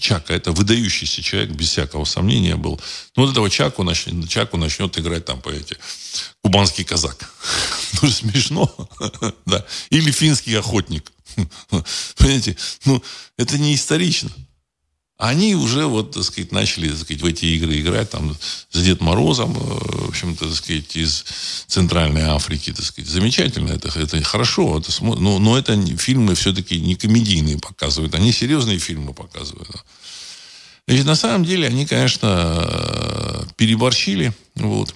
Чака, 0.00 0.32
это 0.32 0.52
выдающийся 0.52 1.22
человек, 1.22 1.50
без 1.50 1.68
всякого 1.68 2.04
сомнения 2.04 2.56
был. 2.56 2.80
Ну, 3.16 3.24
вот 3.24 3.32
этого 3.32 3.50
Чаку, 3.50 3.82
начнет, 3.82 4.28
Чаку 4.28 4.56
начнет 4.56 4.96
играть 4.98 5.26
там, 5.26 5.40
по 5.42 5.50
эти 5.50 5.76
кубанский 6.42 6.84
казак. 6.84 7.30
Ну, 8.02 8.08
смешно. 8.08 8.72
да. 9.46 9.66
Или 9.90 10.10
финский 10.10 10.54
охотник. 10.54 11.12
Понимаете? 12.16 12.56
Ну, 12.86 13.02
это 13.36 13.58
не 13.58 13.74
исторично. 13.74 14.30
Они 15.20 15.54
уже, 15.54 15.84
вот, 15.84 16.12
так 16.12 16.24
сказать, 16.24 16.50
начали, 16.50 16.88
так 16.88 16.98
сказать, 16.98 17.20
в 17.20 17.26
эти 17.26 17.44
игры 17.44 17.78
играть, 17.78 18.08
там, 18.08 18.34
с 18.70 18.82
Дед 18.82 19.02
Морозом, 19.02 19.54
э, 19.54 20.06
в 20.06 20.08
общем-то, 20.08 20.46
так 20.46 20.54
сказать, 20.54 20.96
из 20.96 21.24
Центральной 21.66 22.22
Африки, 22.22 22.72
так 22.72 22.84
сказать. 22.84 23.10
Замечательно, 23.10 23.70
это, 23.70 23.88
это 23.98 24.22
хорошо, 24.22 24.78
это, 24.78 24.90
но, 25.04 25.38
но 25.38 25.58
это 25.58 25.78
фильмы 25.98 26.34
все-таки 26.34 26.80
не 26.80 26.94
комедийные 26.94 27.58
показывают, 27.58 28.14
они 28.14 28.32
серьезные 28.32 28.78
фильмы 28.78 29.12
показывают. 29.12 29.68
Значит, 30.86 31.04
на 31.04 31.14
самом 31.14 31.44
деле, 31.44 31.68
они, 31.68 31.84
конечно, 31.84 33.46
переборщили, 33.56 34.32
вот. 34.54 34.94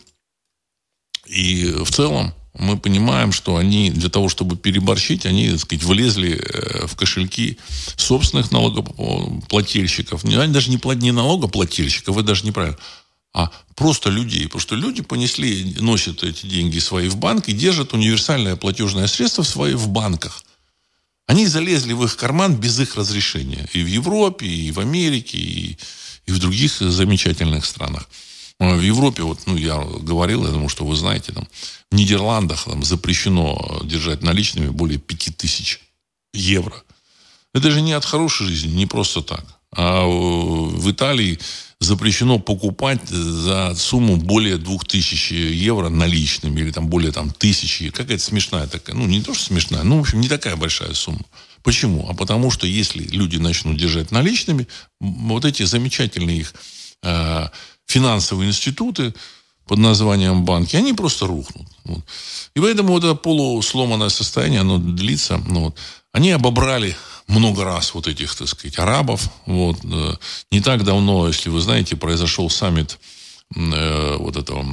И 1.27 1.71
в 1.85 1.91
целом, 1.91 2.33
мы 2.57 2.79
понимаем, 2.79 3.33
что 3.33 3.57
они 3.57 3.91
для 3.91 4.09
того, 4.09 4.29
чтобы 4.29 4.57
переборщить, 4.57 5.27
они, 5.27 5.51
так 5.51 5.61
сказать, 5.61 5.85
влезли 5.85 6.37
э, 6.37 6.87
в 6.87 6.95
кошельки 6.95 7.59
собственных 7.97 8.53
налогоплательщиков. 8.53 10.25
Они 10.25 10.53
даже 10.53 10.71
не, 10.71 10.81
не 10.97 11.11
налогоплательщиков, 11.11 12.17
это 12.17 12.27
даже 12.27 12.47
неправильно, 12.47 12.79
а 13.33 13.51
просто 13.75 14.09
людей. 14.09 14.45
Потому 14.45 14.61
что 14.61 14.77
люди 14.77 15.03
понесли, 15.03 15.75
носят 15.81 16.23
эти 16.23 16.47
деньги 16.47 16.79
свои 16.79 17.09
в 17.09 17.17
банк 17.17 17.49
и 17.49 17.53
держат 17.53 17.93
универсальное 17.93 18.55
платежное 18.55 19.09
средство 19.09 19.43
свои 19.43 19.75
в 19.75 19.89
банках. 19.89 20.45
Они 21.27 21.47
залезли 21.47 21.93
в 21.93 22.05
их 22.05 22.17
карман 22.17 22.55
без 22.55 22.79
их 22.79 22.97
разрешения. 22.97 23.69
И 23.73 23.83
в 23.83 23.87
Европе, 23.87 24.47
и 24.47 24.71
в 24.71 24.79
Америке, 24.79 25.39
и, 25.39 25.79
и 26.27 26.33
в 26.33 26.39
других 26.39 26.79
замечательных 26.79 27.65
странах. 27.65 28.09
В 28.61 28.81
Европе, 28.81 29.23
вот, 29.23 29.41
ну, 29.47 29.57
я 29.57 29.79
говорил, 29.79 30.45
я 30.45 30.53
думаю, 30.53 30.69
что 30.69 30.85
вы 30.85 30.97
знаете, 30.97 31.33
там, 31.33 31.49
в 31.91 31.95
Нидерландах 31.95 32.65
там, 32.65 32.83
запрещено 32.85 33.81
держать 33.85 34.23
наличными 34.23 34.69
более 34.69 34.99
5000 34.99 35.81
евро. 36.33 36.77
Это 37.53 37.71
же 37.71 37.81
не 37.81 37.93
от 37.93 38.05
хорошей 38.05 38.47
жизни, 38.47 38.73
не 38.73 38.87
просто 38.87 39.23
так. 39.23 39.45
А 39.77 40.05
в 40.07 40.91
Италии 40.91 41.39
запрещено 41.81 42.39
покупать 42.39 43.07
за 43.09 43.75
сумму 43.77 44.17
более 44.17 44.57
2000 44.57 45.35
евро 45.35 45.89
наличными, 45.89 46.61
или 46.61 46.71
там 46.71 46.89
более 46.89 47.13
там, 47.13 47.31
тысячи. 47.31 47.91
Какая-то 47.91 48.23
смешная 48.23 48.67
такая. 48.67 48.97
Ну, 48.97 49.07
не 49.07 49.21
то, 49.21 49.35
что 49.35 49.47
смешная, 49.47 49.83
ну, 49.83 49.99
в 49.99 50.01
общем, 50.01 50.21
не 50.21 50.29
такая 50.29 50.57
большая 50.57 50.95
сумма. 50.95 51.25
Почему? 51.63 52.09
А 52.09 52.15
потому 52.15 52.51
что 52.51 52.67
если 52.67 53.03
люди 53.03 53.37
начнут 53.37 53.77
держать 53.77 54.11
наличными, 54.11 54.69
вот 55.01 55.45
эти 55.45 55.63
замечательные 55.65 56.39
их 56.39 56.55
э, 57.03 57.49
финансовые 57.87 58.49
институты 58.49 59.15
под 59.67 59.79
названием 59.79 60.45
банки, 60.45 60.77
они 60.77 60.93
просто 60.93 61.27
рухнут. 61.27 61.67
Вот. 61.85 62.05
И 62.55 62.61
поэтому 62.61 62.93
вот 62.93 63.05
это 63.05 63.15
полусломанное 63.15 64.11
состояние, 64.11 64.61
оно 64.61 64.79
длится. 64.79 65.39
Ну, 65.47 65.61
вот. 65.61 65.77
Они 66.13 66.31
обобрали 66.31 66.97
много 67.27 67.65
раз 67.65 67.95
вот 67.95 68.07
этих, 68.07 68.35
так 68.35 68.49
сказать, 68.49 68.79
арабов. 68.79 69.29
Вот. 69.47 69.79
Э, 69.85 70.15
не 70.51 70.61
так 70.61 70.85
давно, 70.85 71.29
если 71.29 71.49
вы 71.49 71.61
знаете, 71.61 71.97
произошел 71.97 72.51
саммит 72.51 72.99
э, 73.57 74.17
вот 74.19 74.37
этого 74.37 74.65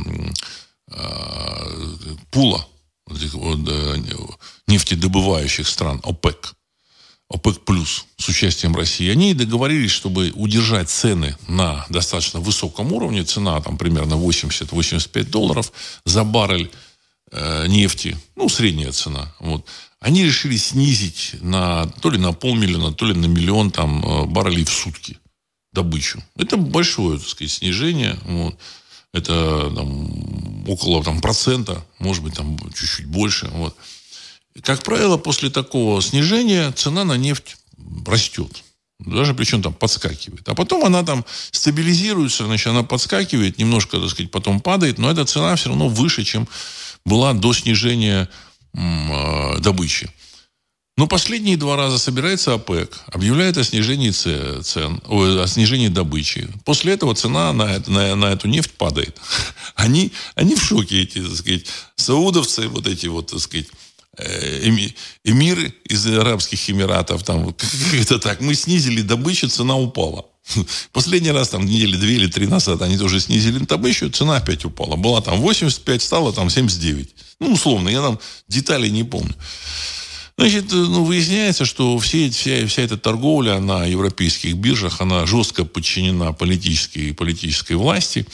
э, 0.91 2.15
пула 2.31 2.67
э, 3.09 3.95
нефтедобывающих 4.67 5.67
стран, 5.67 6.01
ОПЕК. 6.03 6.53
ОПЕК+, 7.33 7.63
плюс 7.65 8.05
с 8.17 8.27
участием 8.27 8.75
России, 8.75 9.09
они 9.09 9.33
договорились, 9.33 9.91
чтобы 9.91 10.31
удержать 10.35 10.89
цены 10.89 11.37
на 11.47 11.85
достаточно 11.89 12.39
высоком 12.39 12.91
уровне, 12.91 13.23
цена 13.23 13.59
там 13.61 13.77
примерно 13.77 14.15
80-85 14.15 15.23
долларов 15.25 15.71
за 16.05 16.23
баррель 16.23 16.69
э, 17.31 17.67
нефти, 17.67 18.17
ну, 18.35 18.49
средняя 18.49 18.91
цена, 18.91 19.33
вот, 19.39 19.65
они 20.01 20.23
решили 20.23 20.57
снизить 20.57 21.35
на, 21.41 21.85
то 22.01 22.09
ли 22.09 22.17
на 22.17 22.33
полмиллиона, 22.33 22.91
то 22.91 23.05
ли 23.05 23.13
на 23.13 23.27
миллион 23.27 23.71
там 23.71 24.03
э, 24.03 24.25
баррелей 24.25 24.65
в 24.65 24.71
сутки 24.71 25.17
добычу. 25.71 26.21
Это 26.35 26.57
большое, 26.57 27.17
так 27.17 27.27
сказать, 27.27 27.51
снижение, 27.51 28.17
вот. 28.25 28.57
Это 29.13 29.69
там, 29.75 30.69
около 30.69 31.03
там, 31.03 31.19
процента, 31.19 31.85
может 31.99 32.23
быть, 32.23 32.35
там 32.35 32.57
чуть-чуть 32.73 33.07
больше. 33.07 33.49
Вот. 33.53 33.75
Как 34.63 34.83
правило, 34.83 35.17
после 35.17 35.49
такого 35.49 36.01
снижения 36.01 36.71
цена 36.71 37.03
на 37.03 37.17
нефть 37.17 37.57
растет. 38.05 38.63
Даже 38.99 39.33
причем 39.33 39.63
там 39.63 39.73
подскакивает. 39.73 40.47
А 40.47 40.53
потом 40.53 40.85
она 40.85 41.03
там 41.03 41.25
стабилизируется, 41.51 42.45
значит, 42.45 42.67
она 42.67 42.83
подскакивает, 42.83 43.57
немножко, 43.57 43.99
так 43.99 44.09
сказать, 44.09 44.31
потом 44.31 44.59
падает, 44.59 44.99
но 44.99 45.09
эта 45.09 45.25
цена 45.25 45.55
все 45.55 45.69
равно 45.69 45.87
выше, 45.87 46.23
чем 46.23 46.47
была 47.05 47.33
до 47.33 47.53
снижения 47.53 48.29
э, 48.73 49.59
добычи. 49.59 50.09
Но 50.97 51.07
последние 51.07 51.57
два 51.57 51.77
раза 51.77 51.97
собирается 51.97 52.53
ОПЕК, 52.53 53.05
объявляет 53.07 53.57
о 53.57 53.63
снижении 53.63 54.11
цен, 54.11 55.01
о, 55.07 55.47
снижении 55.47 55.87
добычи. 55.87 56.47
После 56.63 56.93
этого 56.93 57.15
цена 57.15 57.53
на, 57.53 57.81
на, 57.87 58.15
на 58.15 58.25
эту 58.25 58.47
нефть 58.47 58.73
падает. 58.73 59.17
Они, 59.75 60.11
они 60.35 60.53
в 60.53 60.63
шоке, 60.63 61.01
эти, 61.01 61.19
так 61.19 61.35
сказать, 61.35 61.65
саудовцы, 61.95 62.67
вот 62.67 62.85
эти 62.85 63.07
вот, 63.07 63.31
так 63.31 63.39
сказать, 63.39 63.67
Э, 64.17 64.67
эмиры 65.23 65.73
из 65.85 66.05
Арабских 66.05 66.69
Эмиратов, 66.69 67.23
там, 67.23 67.53
как 67.53 67.69
это 67.93 68.19
так, 68.19 68.41
мы 68.41 68.55
снизили 68.55 69.01
добычу, 69.01 69.47
цена 69.47 69.77
упала. 69.77 70.25
Последний 70.91 71.31
раз, 71.31 71.49
там, 71.49 71.65
недели 71.65 71.95
две 71.95 72.15
или 72.15 72.27
три 72.27 72.47
назад, 72.47 72.81
они 72.81 72.97
тоже 72.97 73.21
снизили 73.21 73.59
добычу, 73.59 74.09
цена 74.09 74.37
опять 74.37 74.65
упала. 74.65 74.97
Была 74.97 75.21
там 75.21 75.39
85, 75.39 76.01
стала 76.01 76.33
там 76.33 76.49
79. 76.49 77.09
Ну, 77.39 77.53
условно, 77.53 77.87
я 77.87 78.01
там 78.01 78.19
деталей 78.49 78.89
не 78.89 79.05
помню. 79.05 79.33
Значит, 80.41 80.73
э, 80.73 80.75
ну, 80.75 81.03
выясняется, 81.03 81.65
что 81.65 81.99
все, 81.99 82.27
вся, 82.31 82.65
вся 82.65 82.81
эта 82.81 82.97
торговля 82.97 83.59
на 83.59 83.85
европейских 83.85 84.55
биржах, 84.55 84.99
она 84.99 85.27
жестко 85.27 85.65
подчинена 85.65 86.33
политической, 86.33 87.13
политической 87.13 87.73
власти. 87.73 88.25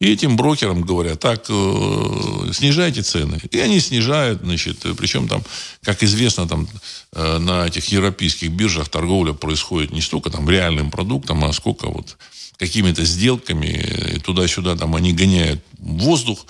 И 0.00 0.10
этим 0.10 0.38
брокерам 0.38 0.80
говорят, 0.80 1.20
так, 1.20 1.44
э, 1.50 2.52
снижайте 2.54 3.02
цены. 3.02 3.38
И 3.50 3.58
они 3.58 3.78
снижают, 3.78 4.40
значит, 4.42 4.86
причем 4.96 5.28
там, 5.28 5.42
как 5.82 6.02
известно, 6.02 6.48
там 6.48 6.66
э, 7.12 7.36
на 7.36 7.66
этих 7.66 7.84
европейских 7.92 8.50
биржах 8.52 8.88
торговля 8.88 9.34
происходит 9.34 9.92
не 9.92 10.00
столько 10.00 10.30
там 10.30 10.48
реальным 10.48 10.90
продуктом, 10.90 11.44
а 11.44 11.52
сколько 11.52 11.88
вот 11.88 12.16
какими-то 12.56 13.04
сделками, 13.04 14.18
туда-сюда 14.24 14.76
там 14.76 14.96
они 14.96 15.12
гоняют 15.12 15.62
воздух, 15.78 16.46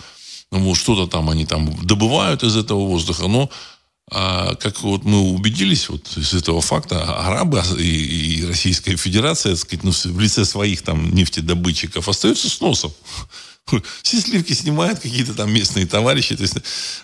ну, 0.52 0.60
вот 0.60 0.76
что-то 0.76 1.08
там 1.08 1.30
они 1.30 1.46
там 1.46 1.84
добывают 1.84 2.44
из 2.44 2.56
этого 2.56 2.86
воздуха, 2.86 3.26
но 3.26 3.50
а 4.10 4.56
как 4.56 4.82
вот 4.82 5.04
мы 5.04 5.20
убедились 5.20 5.88
вот 5.88 6.16
из 6.16 6.34
этого 6.34 6.60
факта, 6.60 7.02
арабы 7.26 7.62
и, 7.78 8.40
и 8.40 8.46
Российская 8.46 8.96
Федерация, 8.96 9.52
так 9.52 9.60
сказать, 9.60 9.84
ну, 9.84 9.92
в 9.92 10.20
лице 10.20 10.44
своих 10.44 10.82
там 10.82 11.14
нефтедобытчиков 11.14 12.08
остаются 12.08 12.50
с 12.50 12.60
носом. 12.60 12.92
Все 14.02 14.20
сливки 14.20 14.52
снимают 14.52 14.98
какие-то 14.98 15.34
там 15.34 15.52
местные 15.52 15.86
товарищи. 15.86 16.36
То 16.36 16.42
есть, 16.42 16.56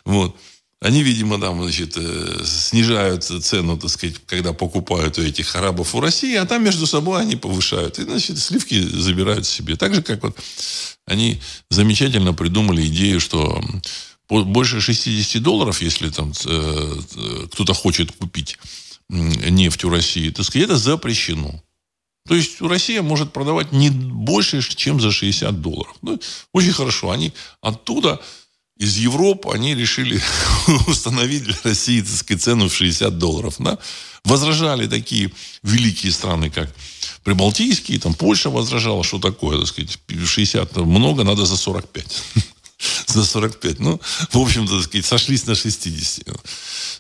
вот. 0.05 0.37
Они, 0.83 1.03
видимо, 1.03 1.41
там, 1.41 1.63
значит, 1.63 1.95
э, 1.97 2.43
снижают 2.45 3.25
цену, 3.25 3.79
так 3.79 3.89
сказать, 3.89 4.17
когда 4.27 4.53
покупают 4.53 5.17
у 5.17 5.23
этих 5.23 5.57
арабов 5.57 5.95
у 5.95 6.01
России, 6.01 6.37
а 6.37 6.45
там 6.45 6.63
между 6.63 6.87
собой 6.87 7.23
они 7.23 7.35
повышают. 7.35 7.99
И, 7.99 8.03
значит, 8.03 8.39
сливки 8.39 8.87
забирают 8.87 9.47
себе. 9.47 9.77
Так 9.77 9.95
же, 9.95 10.03
как 10.03 10.23
вот 10.23 10.37
они 11.07 11.41
замечательно 11.71 12.35
придумали 12.35 12.87
идею, 12.87 13.21
что 13.21 13.65
больше 14.29 14.81
60 14.81 15.43
долларов, 15.43 15.81
если 15.83 16.11
там 16.11 16.33
э, 16.45 16.97
кто-то 17.53 17.75
хочет 17.75 18.13
купить 18.13 18.59
нефть 19.09 19.85
у 19.85 19.91
России, 19.91 20.31
так 20.31 20.45
сказать, 20.45 20.69
это 20.69 20.77
запрещено. 20.77 21.63
То 22.29 22.35
есть 22.35 22.61
Россия 22.61 23.03
может 23.03 23.33
продавать 23.33 23.71
не 23.71 23.91
больше, 23.91 24.61
чем 24.63 25.01
за 25.01 25.13
60 25.13 25.61
долларов. 25.61 25.95
Ну, 26.03 26.19
очень 26.53 26.73
хорошо. 26.73 27.13
Они 27.13 27.33
оттуда, 27.61 28.21
из 28.79 28.99
Европы, 28.99 29.51
они 29.53 29.75
решили 29.75 30.21
установить 30.87 31.45
для 31.45 31.57
России 31.65 32.01
так 32.01 32.11
сказать, 32.11 32.43
цену 32.43 32.69
в 32.69 32.75
60 32.75 33.17
долларов. 33.17 33.55
Да? 33.59 33.79
Возражали 34.25 34.87
такие 34.87 35.33
великие 35.63 36.13
страны, 36.13 36.51
как 36.51 36.75
Прибалтийские, 37.25 37.99
там 37.99 38.15
Польша 38.15 38.51
возражала, 38.51 39.03
что 39.03 39.19
такое, 39.19 39.59
так 39.59 39.67
сказать, 39.67 39.99
60 40.09 40.77
много, 40.77 41.25
надо 41.25 41.45
за 41.45 41.57
45 41.57 42.23
за 43.07 43.25
45. 43.25 43.79
Ну, 43.81 44.01
в 44.33 44.39
общем-то, 44.39 44.83
сказать, 44.83 45.07
сошлись 45.07 45.47
на 45.47 45.55
60. 45.55 46.29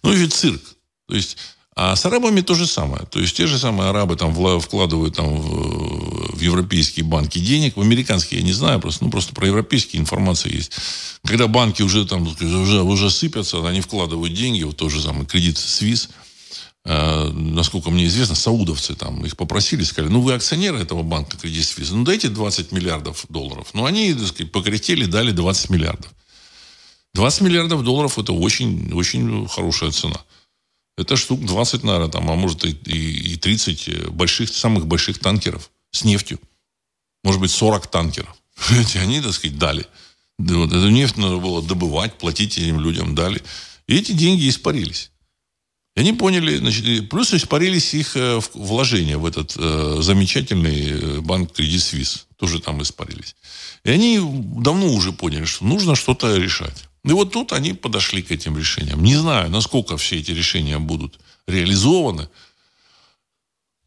Ну, 0.03 0.13
и 0.13 0.27
цирк. 0.27 0.63
То 1.09 1.15
есть, 1.15 1.37
а 1.75 1.95
с 1.95 2.07
арабами 2.07 2.41
то 2.41 2.55
же 2.55 2.67
самое. 2.67 3.05
То 3.07 3.21
есть, 3.21 3.37
те 3.37 3.47
же 3.47 3.59
самые 3.59 3.91
арабы 3.91 4.17
там 4.17 4.33
вкладывают 4.61 5.17
там 5.17 5.41
в, 5.41 6.37
в 6.37 6.41
европейские 6.41 7.05
банки 7.05 7.39
денег. 7.39 7.77
В 7.77 7.81
американские 7.81 8.41
я 8.41 8.47
не 8.47 8.53
знаю, 8.53 8.81
просто, 8.81 9.05
ну, 9.05 9.11
просто 9.11 9.35
про 9.35 9.47
европейские 9.47 10.01
информация 10.01 10.53
есть. 10.53 10.73
Когда 11.25 11.47
банки 11.47 11.83
уже 11.83 12.07
там 12.07 12.27
уже, 12.27 12.83
уже 12.83 13.11
сыпятся, 13.11 13.67
они 13.67 13.81
вкладывают 13.81 14.33
деньги, 14.33 14.63
вот 14.63 14.77
тот 14.77 14.91
же 14.91 15.03
самый 15.03 15.27
кредит 15.27 15.59
Свис– 15.59 16.09
насколько 16.87 17.91
мне 17.91 18.07
известно, 18.07 18.37
саудовцы 18.37 18.95
там 18.95 19.25
их 19.25 19.37
попросили, 19.37 19.83
сказали, 19.83 20.13
ну 20.13 20.21
вы 20.21 20.35
акционеры 20.35 20.79
этого 20.79 21.03
банка 21.03 21.37
Credit 21.37 21.61
Suisse, 21.61 21.89
ну 21.93 22.05
дайте 22.05 22.29
20 22.29 22.71
миллиардов 22.71 23.27
долларов. 23.29 23.71
Ну 23.73 23.87
они, 23.87 24.15
так 24.15 24.29
сказать, 24.29 24.53
покретели, 24.53 25.05
дали 25.05 25.33
20 25.33 25.71
миллиардов. 25.71 26.13
20 27.15 27.41
миллиардов 27.41 27.83
долларов 27.83 28.19
это 28.19 28.33
очень, 28.33 28.93
очень 28.93 29.49
хорошая 29.49 29.91
цена. 29.91 30.21
Это 30.97 31.17
штук 31.17 31.45
20, 31.45 31.83
наверное, 31.83 32.09
там, 32.09 32.31
а 32.31 32.37
может 32.37 32.65
и, 32.65 32.71
и 32.71 33.37
30 33.37 34.11
больших, 34.11 34.49
самых 34.49 34.87
больших 34.87 35.19
танкеров 35.19 35.71
с 35.91 36.05
нефтью. 36.05 36.39
Может 37.25 37.41
быть, 37.41 37.51
40 37.51 37.87
танкеров. 37.89 38.35
Они, 38.95 39.21
так 39.21 39.33
сказать, 39.33 39.59
дали. 39.59 39.87
Эту 40.39 40.89
нефть 40.91 41.17
надо 41.17 41.39
было 41.39 41.63
добывать, 41.63 42.17
платить 42.19 42.59
этим 42.59 42.81
людям 42.81 43.15
дали. 43.15 43.43
И 43.87 43.97
эти 43.97 44.13
деньги 44.13 44.49
испарились. 44.49 45.11
И 45.97 46.01
они 46.01 46.13
поняли, 46.13 46.57
значит, 46.59 47.09
плюс 47.09 47.33
испарились 47.33 47.95
их 47.95 48.17
э, 48.17 48.39
вложения 48.53 49.17
в 49.17 49.25
этот 49.25 49.55
э, 49.57 49.97
замечательный 50.01 50.91
э, 50.91 51.21
банк 51.21 51.59
Credit 51.59 51.77
Suisse. 51.77 52.25
Тоже 52.37 52.61
там 52.61 52.83
испарились. 52.83 53.35
И 53.83 53.91
они 53.91 54.21
давно 54.21 54.93
уже 54.93 55.13
поняли, 55.13 55.47
что 55.47 55.65
нужно 55.65 55.97
что-то 55.97 56.37
решать. 56.37 56.85
И 57.03 57.13
вот 57.13 57.33
тут 57.33 57.53
они 57.55 57.73
подошли 57.73 58.23
к 58.23 58.31
этим 58.31 58.59
решениям. 58.59 59.03
Не 59.03 59.17
знаю, 59.17 59.51
насколько 59.51 59.97
все 59.97 60.19
эти 60.19 60.33
решения 60.33 60.79
будут 60.79 61.19
реализованы, 61.47 62.29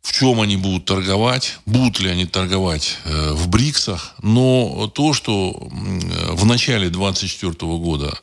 в 0.02 0.12
чем 0.12 0.42
они 0.42 0.58
будут 0.58 0.86
торговать, 0.86 1.60
будут 1.68 2.00
ли 2.00 2.10
они 2.10 2.26
торговать 2.26 2.98
э, 3.04 3.34
в 3.34 3.50
БРИКСах. 3.50 4.16
Но 4.24 4.92
то, 4.96 5.14
что 5.14 5.52
э, 5.52 6.32
в 6.32 6.46
начале 6.46 6.90
2024 6.90 7.54
года, 7.78 8.18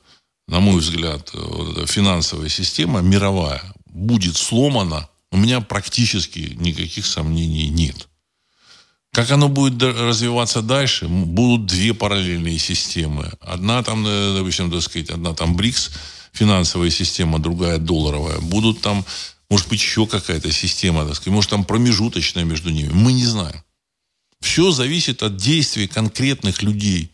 на 0.48 0.60
мой 0.60 0.78
взгляд, 0.80 1.30
э, 1.34 1.38
вот 1.38 1.76
эта 1.76 1.86
финансовая 1.86 2.48
система 2.48 3.00
мировая 3.00 3.62
будет 3.86 4.36
сломана, 4.36 5.08
у 5.32 5.36
меня 5.36 5.60
практически 5.60 6.56
никаких 6.56 7.06
сомнений 7.06 7.68
нет. 7.68 8.08
Как 9.12 9.30
оно 9.30 9.48
будет 9.48 9.82
развиваться 9.82 10.62
дальше? 10.62 11.08
Будут 11.08 11.66
две 11.66 11.94
параллельные 11.94 12.58
системы. 12.58 13.32
Одна 13.40 13.82
там, 13.82 14.06
э, 14.06 14.34
допустим, 14.36 14.70
так 14.70 14.82
сказать, 14.82 15.10
одна 15.10 15.32
там 15.34 15.56
БРИКС, 15.56 15.90
финансовая 16.32 16.90
система, 16.90 17.38
другая 17.38 17.78
долларовая. 17.78 18.38
Будут 18.40 18.82
там, 18.82 19.04
может 19.48 19.68
быть, 19.68 19.80
еще 19.80 20.06
какая-то 20.06 20.52
система, 20.52 21.06
так 21.06 21.16
сказать, 21.16 21.34
может, 21.34 21.50
там 21.50 21.64
промежуточная 21.64 22.44
между 22.44 22.70
ними. 22.70 22.90
Мы 22.92 23.14
не 23.14 23.24
знаем. 23.24 23.64
Все 24.40 24.70
зависит 24.70 25.22
от 25.22 25.36
действий 25.36 25.88
конкретных 25.88 26.62
людей, 26.62 27.10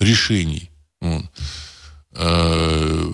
решений. 0.00 0.70
Вот. 1.00 1.24
Э, 2.14 3.10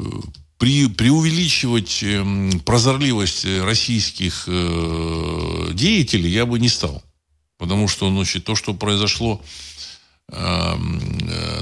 при, 0.59 0.89
преувеличивать 0.89 2.03
эм, 2.03 2.61
прозорливость 2.61 3.45
российских 3.45 4.45
э, 4.49 5.71
деятелей 5.73 6.31
я 6.31 6.47
бы 6.47 6.59
не 6.59 6.69
стал. 6.69 7.03
Потому 7.59 7.89
что 7.89 8.11
значит, 8.11 8.45
то, 8.45 8.57
что 8.57 8.75
произошло 8.75 9.41
э, 10.31 10.77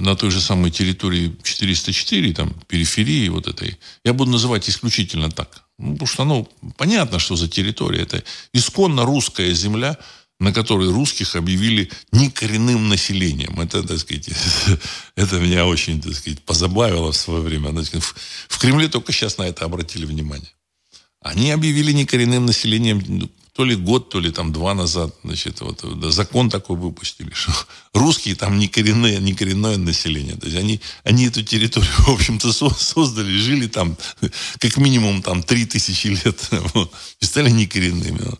на 0.00 0.16
той 0.16 0.30
же 0.30 0.40
самой 0.40 0.70
территории 0.70 1.36
404, 1.42 2.32
там, 2.32 2.54
периферии 2.68 3.28
вот 3.28 3.48
этой, 3.48 3.78
я 4.04 4.14
буду 4.14 4.30
называть 4.30 4.68
исключительно 4.68 5.30
так. 5.30 5.64
Ну, 5.78 5.92
потому 5.92 6.06
что, 6.06 6.24
ну, 6.24 6.48
понятно, 6.78 7.18
что 7.18 7.36
за 7.36 7.48
территория. 7.48 8.02
Это 8.02 8.22
исконно 8.54 9.04
русская 9.04 9.52
земля, 9.52 9.98
на 10.38 10.52
которой 10.52 10.90
русских 10.90 11.34
объявили 11.34 11.90
некоренным 12.12 12.88
населением. 12.88 13.58
Это, 13.60 13.82
так 13.82 13.98
сказать, 13.98 14.28
это 15.16 15.38
меня 15.40 15.66
очень, 15.66 16.00
так 16.00 16.14
сказать, 16.14 16.42
позабавило 16.42 17.12
в 17.12 17.16
свое 17.16 17.40
время. 17.40 17.72
В 18.48 18.58
Кремле 18.58 18.88
только 18.88 19.12
сейчас 19.12 19.38
на 19.38 19.44
это 19.44 19.64
обратили 19.64 20.04
внимание. 20.04 20.50
Они 21.22 21.50
объявили 21.50 21.92
некоренным 21.92 22.46
населением 22.46 23.30
то 23.56 23.64
ли 23.64 23.74
год, 23.74 24.10
то 24.10 24.20
ли 24.20 24.30
там 24.30 24.52
два 24.52 24.74
назад, 24.74 25.14
значит, 25.24 25.62
вот 25.62 25.82
да, 25.98 26.10
закон 26.10 26.50
такой 26.50 26.76
выпустили, 26.76 27.30
что 27.34 27.52
русские 27.94 28.34
там 28.34 28.58
не 28.58 28.68
коренное, 28.68 29.18
не 29.18 29.32
коренное 29.32 29.78
население. 29.78 30.36
То 30.36 30.46
есть 30.46 30.58
они, 30.58 30.80
они 31.04 31.26
эту 31.26 31.42
территорию, 31.42 31.90
в 32.06 32.10
общем-то, 32.10 32.52
создали, 32.52 33.34
жили 33.38 33.66
там 33.66 33.96
как 34.58 34.76
минимум 34.76 35.22
там 35.22 35.42
три 35.42 35.64
тысячи 35.64 36.08
лет, 36.08 36.48
вот, 36.74 36.92
и 37.20 37.24
стали 37.24 37.48
не 37.48 37.66
коренными. 37.66 38.20
А 38.22 38.38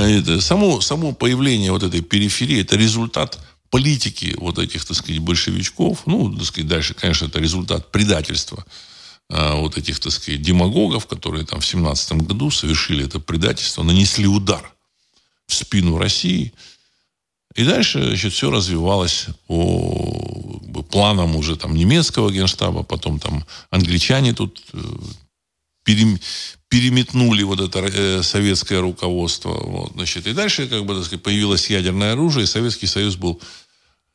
это, 0.00 0.40
само, 0.40 0.80
само 0.80 1.12
появление 1.12 1.72
вот 1.72 1.82
этой 1.82 2.00
периферии, 2.00 2.60
это 2.60 2.76
результат 2.76 3.38
политики 3.70 4.34
вот 4.38 4.58
этих, 4.58 4.84
так 4.84 4.96
сказать, 4.96 5.20
большевичков. 5.20 6.06
Ну, 6.06 6.34
так 6.34 6.46
сказать, 6.46 6.68
дальше, 6.68 6.94
конечно, 6.94 7.26
это 7.26 7.38
результат 7.38 7.90
предательства 7.90 8.64
а, 9.30 9.54
вот 9.56 9.78
этих, 9.78 9.98
так 10.00 10.12
сказать, 10.12 10.42
демагогов, 10.42 11.06
которые 11.06 11.46
там 11.46 11.60
в 11.60 11.66
17 11.66 12.12
году 12.12 12.50
совершили 12.50 13.06
это 13.06 13.20
предательство, 13.20 13.82
нанесли 13.82 14.26
удар 14.26 14.72
в 15.46 15.54
спину 15.54 15.98
России. 15.98 16.52
И 17.54 17.64
дальше 17.64 18.02
значит, 18.02 18.32
все 18.32 18.50
развивалось 18.50 19.26
по 19.46 20.82
планам 20.90 21.36
уже 21.36 21.56
там 21.56 21.74
немецкого 21.74 22.30
генштаба, 22.30 22.82
потом 22.82 23.18
там 23.18 23.46
англичане 23.70 24.34
тут 24.34 24.62
э, 24.74 24.78
переметнули 26.72 27.42
вот 27.42 27.60
это 27.60 27.80
э, 27.80 28.22
советское 28.22 28.80
руководство. 28.80 29.50
Вот, 29.50 29.92
значит, 29.92 30.26
и 30.26 30.32
дальше 30.32 30.66
как 30.66 30.86
бы, 30.86 30.94
так 30.94 31.04
сказать, 31.04 31.22
появилось 31.22 31.68
ядерное 31.68 32.14
оружие, 32.14 32.44
и 32.44 32.46
Советский 32.46 32.86
Союз 32.86 33.16
был, 33.16 33.42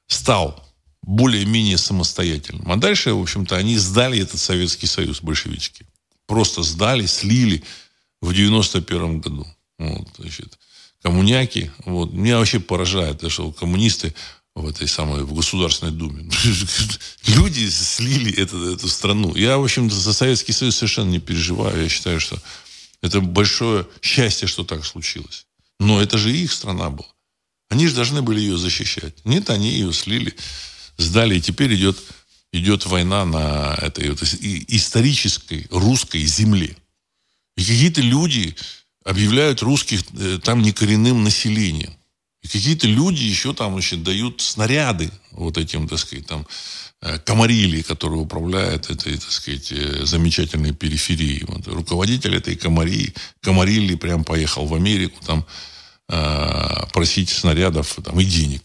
стал 0.08 0.68
более-менее 1.04 1.78
самостоятельным. 1.78 2.72
А 2.72 2.76
дальше, 2.76 3.14
в 3.14 3.22
общем-то, 3.22 3.56
они 3.56 3.78
сдали 3.78 4.20
этот 4.20 4.40
Советский 4.40 4.88
Союз, 4.88 5.22
большевички. 5.22 5.86
Просто 6.26 6.64
сдали, 6.64 7.06
слили 7.06 7.64
в 8.24 8.34
91 8.34 9.20
году. 9.20 9.46
Вот, 9.78 10.08
значит, 10.18 10.58
коммуняки. 11.04 11.70
Вот. 11.86 12.12
Меня 12.12 12.40
вообще 12.40 12.60
поражает, 12.60 13.22
что 13.32 13.52
коммунисты 13.52 14.16
в 14.58 14.68
этой 14.68 14.88
самой, 14.88 15.24
в 15.24 15.34
Государственной 15.34 15.92
Думе. 15.92 16.30
Люди 17.28 17.70
слили 17.70 18.34
эту, 18.36 18.74
эту 18.74 18.88
страну. 18.88 19.36
Я, 19.36 19.58
в 19.58 19.64
общем-то, 19.64 19.96
за 19.96 20.14
Советский 20.14 20.54
Союз 20.54 20.76
совершенно 20.76 21.10
не 21.10 21.20
переживаю. 21.20 21.84
Я 21.84 21.90
считаю, 21.90 22.20
что 22.20 22.42
это 23.02 23.22
большое 23.22 23.88
счастье, 24.02 24.48
что 24.48 24.64
так 24.64 24.86
случилось. 24.86 25.46
Но 25.80 26.02
это 26.02 26.18
же 26.18 26.36
их 26.36 26.52
страна 26.52 26.90
была. 26.90 27.08
Они 27.70 27.88
же 27.88 27.96
должны 27.96 28.22
были 28.22 28.40
ее 28.40 28.58
защищать. 28.58 29.14
Нет, 29.26 29.50
они 29.50 29.70
ее 29.70 29.94
слили 29.94 30.36
сдали, 30.98 31.38
и 31.38 31.42
теперь 31.42 31.76
идет, 31.76 31.98
идет 32.52 32.86
война 32.86 33.26
на 33.26 33.78
этой 33.80 34.10
вот 34.10 34.24
исторической 34.24 35.68
русской 35.70 36.26
земле. 36.26 36.76
И 37.56 37.62
какие-то 37.62 38.02
люди 38.02 38.56
объявляют 39.04 39.62
русских 39.62 40.02
э, 40.18 40.40
там 40.44 40.62
некоренным 40.62 41.24
населением. 41.24 41.94
И 42.44 42.48
какие-то 42.48 42.88
люди 42.88 43.24
еще 43.24 43.54
там 43.54 43.74
значит, 43.74 44.04
дают 44.04 44.42
снаряды 44.42 45.12
вот 45.32 45.58
этим, 45.58 45.88
так 45.88 46.00
сказать, 46.00 46.28
там, 46.28 46.48
э, 47.02 47.20
Комарили, 47.20 47.82
который 47.82 48.22
управляет 48.22 48.90
этой, 48.90 49.18
так 49.18 49.32
сказать, 49.32 49.72
э, 49.72 50.06
замечательной 50.06 50.74
периферией. 50.74 51.46
Вот, 51.48 51.68
руководитель 51.68 52.36
этой 52.36 52.56
Комарии, 52.56 53.14
Комарили 53.42 53.96
прям 53.96 54.24
поехал 54.24 54.66
в 54.66 54.74
Америку 54.74 55.24
там 55.26 55.46
э, 56.10 56.86
просить 56.94 57.30
снарядов 57.30 57.98
там, 58.04 58.20
и 58.20 58.26
денег. 58.26 58.64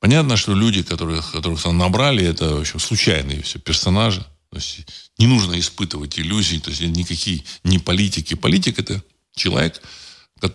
Понятно, 0.00 0.36
что 0.36 0.54
люди, 0.54 0.82
которых, 0.82 1.32
которых 1.32 1.62
там 1.62 1.76
набрали, 1.76 2.24
это 2.24 2.56
в 2.56 2.60
общем, 2.60 2.80
случайные 2.80 3.42
все 3.42 3.58
персонажи. 3.58 4.24
То 4.50 4.56
есть 4.56 4.80
не 5.18 5.26
нужно 5.26 5.58
испытывать 5.60 6.18
иллюзий, 6.18 6.58
то 6.58 6.70
есть 6.70 6.82
никакие 6.82 7.44
не 7.62 7.78
политики. 7.78 8.34
Политик 8.34 8.78
это 8.78 9.02
человек, 9.34 9.80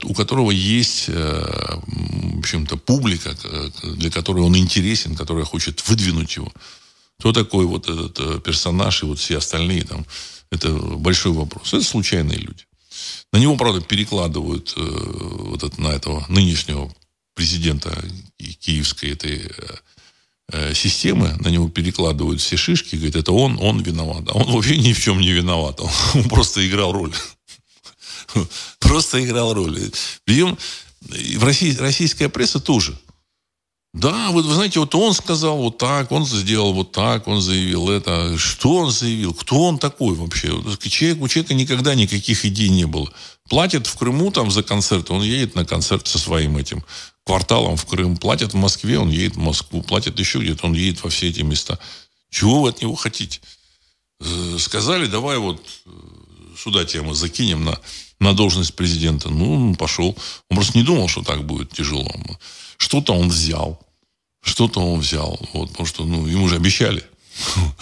у 0.03 0.13
которого 0.13 0.51
есть, 0.51 1.05
э, 1.07 1.79
в 1.83 2.39
общем-то, 2.39 2.77
публика, 2.77 3.35
для 3.83 4.09
которой 4.09 4.43
он 4.43 4.55
интересен, 4.55 5.15
которая 5.15 5.45
хочет 5.45 5.87
выдвинуть 5.87 6.35
его. 6.35 6.51
Кто 7.19 7.31
такой 7.31 7.65
вот 7.65 7.89
этот 7.89 8.19
э, 8.19 8.39
персонаж 8.39 9.03
и 9.03 9.05
вот 9.05 9.19
все 9.19 9.37
остальные 9.37 9.83
там, 9.83 10.05
это 10.51 10.71
большой 10.73 11.31
вопрос. 11.31 11.73
Это 11.73 11.83
случайные 11.83 12.37
люди. 12.37 12.65
На 13.31 13.37
него, 13.37 13.55
правда, 13.57 13.81
перекладывают 13.81 14.73
э, 14.77 14.81
вот 14.81 15.63
это, 15.63 15.81
на 15.81 15.89
этого 15.89 16.25
нынешнего 16.29 16.93
президента 17.33 17.91
киевской 18.59 19.11
этой 19.11 19.41
э, 19.41 19.51
э, 20.51 20.73
системы, 20.73 21.35
на 21.39 21.49
него 21.49 21.69
перекладывают 21.69 22.41
все 22.41 22.57
шишки, 22.57 22.95
говорят, 22.95 23.15
это 23.15 23.31
он, 23.31 23.57
он 23.61 23.81
виноват. 23.81 24.23
А 24.29 24.37
он 24.37 24.53
вообще 24.53 24.77
ни 24.77 24.93
в 24.93 25.01
чем 25.01 25.19
не 25.19 25.31
виноват. 25.31 25.81
Он 25.81 26.23
просто 26.29 26.65
играл 26.67 26.91
роль. 26.91 27.13
Просто 28.79 29.23
играл 29.23 29.53
роль. 29.53 29.79
Причем 30.23 30.57
в 31.01 31.43
России, 31.43 31.75
российская 31.75 32.29
пресса 32.29 32.59
тоже. 32.59 32.97
Да, 33.93 34.31
вот 34.31 34.43
вы 34.43 34.53
знаете, 34.53 34.81
вот 34.81 34.93
он 34.93 35.13
сказал 35.13 35.57
вот 35.57 35.77
так, 35.77 36.11
он 36.11 36.25
сделал 36.25 36.73
вот 36.73 36.91
так, 36.91 37.29
он 37.29 37.41
заявил 37.41 37.89
это. 37.89 38.37
Что 38.37 38.75
он 38.75 38.91
заявил? 38.91 39.33
Кто 39.33 39.63
он 39.63 39.79
такой 39.79 40.15
вообще? 40.15 40.49
Человек, 40.89 41.21
у 41.21 41.27
человека 41.29 41.53
никогда 41.53 41.95
никаких 41.95 42.43
идей 42.43 42.67
не 42.67 42.85
было. 42.85 43.09
Платит 43.49 43.87
в 43.87 43.95
Крыму 43.95 44.31
там 44.31 44.51
за 44.51 44.63
концерт, 44.63 45.11
он 45.11 45.23
едет 45.23 45.55
на 45.55 45.65
концерт 45.65 46.07
со 46.07 46.19
своим 46.19 46.57
этим 46.57 46.83
кварталом 47.23 47.77
в 47.77 47.85
Крым, 47.85 48.17
платят 48.17 48.53
в 48.53 48.57
Москве, 48.57 48.99
он 48.99 49.09
едет 49.09 49.35
в 49.35 49.39
Москву, 49.39 49.81
платят 49.81 50.19
еще 50.19 50.39
где-то, 50.39 50.65
он 50.65 50.73
едет 50.73 51.01
во 51.01 51.09
все 51.09 51.29
эти 51.29 51.41
места. 51.41 51.79
Чего 52.29 52.63
вы 52.63 52.69
от 52.69 52.81
него 52.81 52.95
хотите? 52.95 53.39
Э, 54.19 54.57
сказали, 54.59 55.07
давай 55.07 55.37
вот 55.37 55.61
э, 55.85 55.89
сюда 56.57 56.83
тебя 56.83 57.03
мы 57.03 57.15
закинем 57.15 57.63
на, 57.63 57.79
на 58.19 58.33
должность 58.33 58.75
президента. 58.75 59.29
Ну, 59.29 59.53
он 59.53 59.75
пошел. 59.75 60.17
Он 60.49 60.55
просто 60.55 60.77
не 60.77 60.83
думал, 60.83 61.07
что 61.07 61.23
так 61.23 61.45
будет 61.45 61.71
тяжело. 61.71 62.09
Что-то 62.77 63.13
он 63.13 63.29
взял. 63.29 63.79
Что-то 64.41 64.79
он 64.79 64.99
взял. 64.99 65.39
Вот, 65.53 65.69
потому 65.69 65.87
что 65.87 66.03
ну, 66.05 66.27
ему 66.27 66.47
же 66.47 66.55
обещали. 66.55 67.03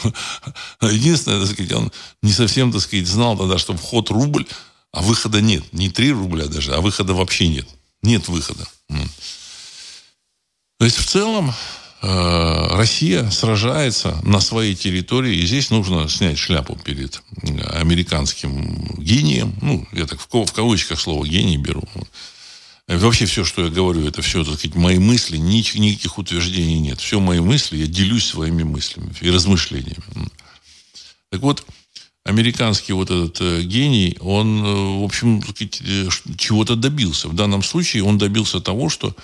Единственное, 0.82 1.42
так 1.42 1.52
сказать, 1.52 1.72
он 1.74 1.92
не 2.22 2.32
совсем, 2.32 2.72
так 2.72 2.82
сказать, 2.82 3.08
знал 3.08 3.38
тогда, 3.38 3.58
что 3.58 3.76
вход 3.76 4.10
рубль, 4.10 4.48
а 4.92 5.02
выхода 5.02 5.42
нет. 5.42 5.72
Не 5.74 5.90
3 5.90 6.12
рубля 6.12 6.46
даже, 6.46 6.74
а 6.74 6.82
выхода 6.82 7.14
вообще 7.14 7.48
нет. 7.48 7.68
Нет 8.02 8.28
выхода. 8.28 8.68
То 10.80 10.86
есть 10.86 10.98
в 10.98 11.06
целом 11.06 11.54
Россия 12.04 13.30
сражается 13.30 14.20
на 14.24 14.42
своей 14.42 14.76
территории, 14.76 15.38
и 15.38 15.46
здесь 15.46 15.70
нужно 15.70 16.10
снять 16.10 16.38
шляпу 16.38 16.76
перед 16.76 17.22
американским 17.72 18.98
гением. 18.98 19.56
Ну, 19.62 19.88
я 19.94 20.06
так 20.06 20.20
в, 20.20 20.28
в 20.28 20.52
кавычках 20.52 21.00
слово 21.00 21.26
гений 21.26 21.58
беру. 21.58 21.84
Вообще 22.88 23.26
все, 23.26 23.46
что 23.46 23.64
я 23.64 23.70
говорю, 23.70 24.06
это 24.06 24.22
все, 24.22 24.44
так 24.44 24.56
сказать, 24.56 24.76
мои 24.76 25.00
мысли, 25.00 25.38
никаких 25.38 26.18
утверждений 26.18 26.80
нет. 26.80 27.00
Все 27.00 27.22
мои 27.22 27.40
мысли, 27.40 27.78
я 27.78 27.88
делюсь 27.88 28.26
своими 28.26 28.64
мыслями 28.64 29.14
и 29.22 29.30
размышлениями. 29.30 30.04
Так 31.30 31.42
вот, 31.42 31.66
американский 32.26 32.92
вот 32.92 33.10
этот 33.10 33.40
э, 33.40 33.62
гений, 33.64 34.18
он, 34.20 34.64
э, 34.66 35.00
в 35.00 35.04
общем, 35.04 35.40
э, 35.40 36.10
чего-то 36.38 36.76
добился. 36.76 37.30
В 37.30 37.36
данном 37.36 37.64
случае 37.64 38.04
он 38.04 38.18
добился 38.18 38.60
того, 38.60 38.90
что 38.90 39.16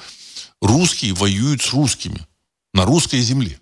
русские 0.61 1.13
воюют 1.13 1.61
с 1.61 1.73
русскими 1.73 2.19
на 2.73 2.85
русской 2.85 3.19
земле. 3.19 3.59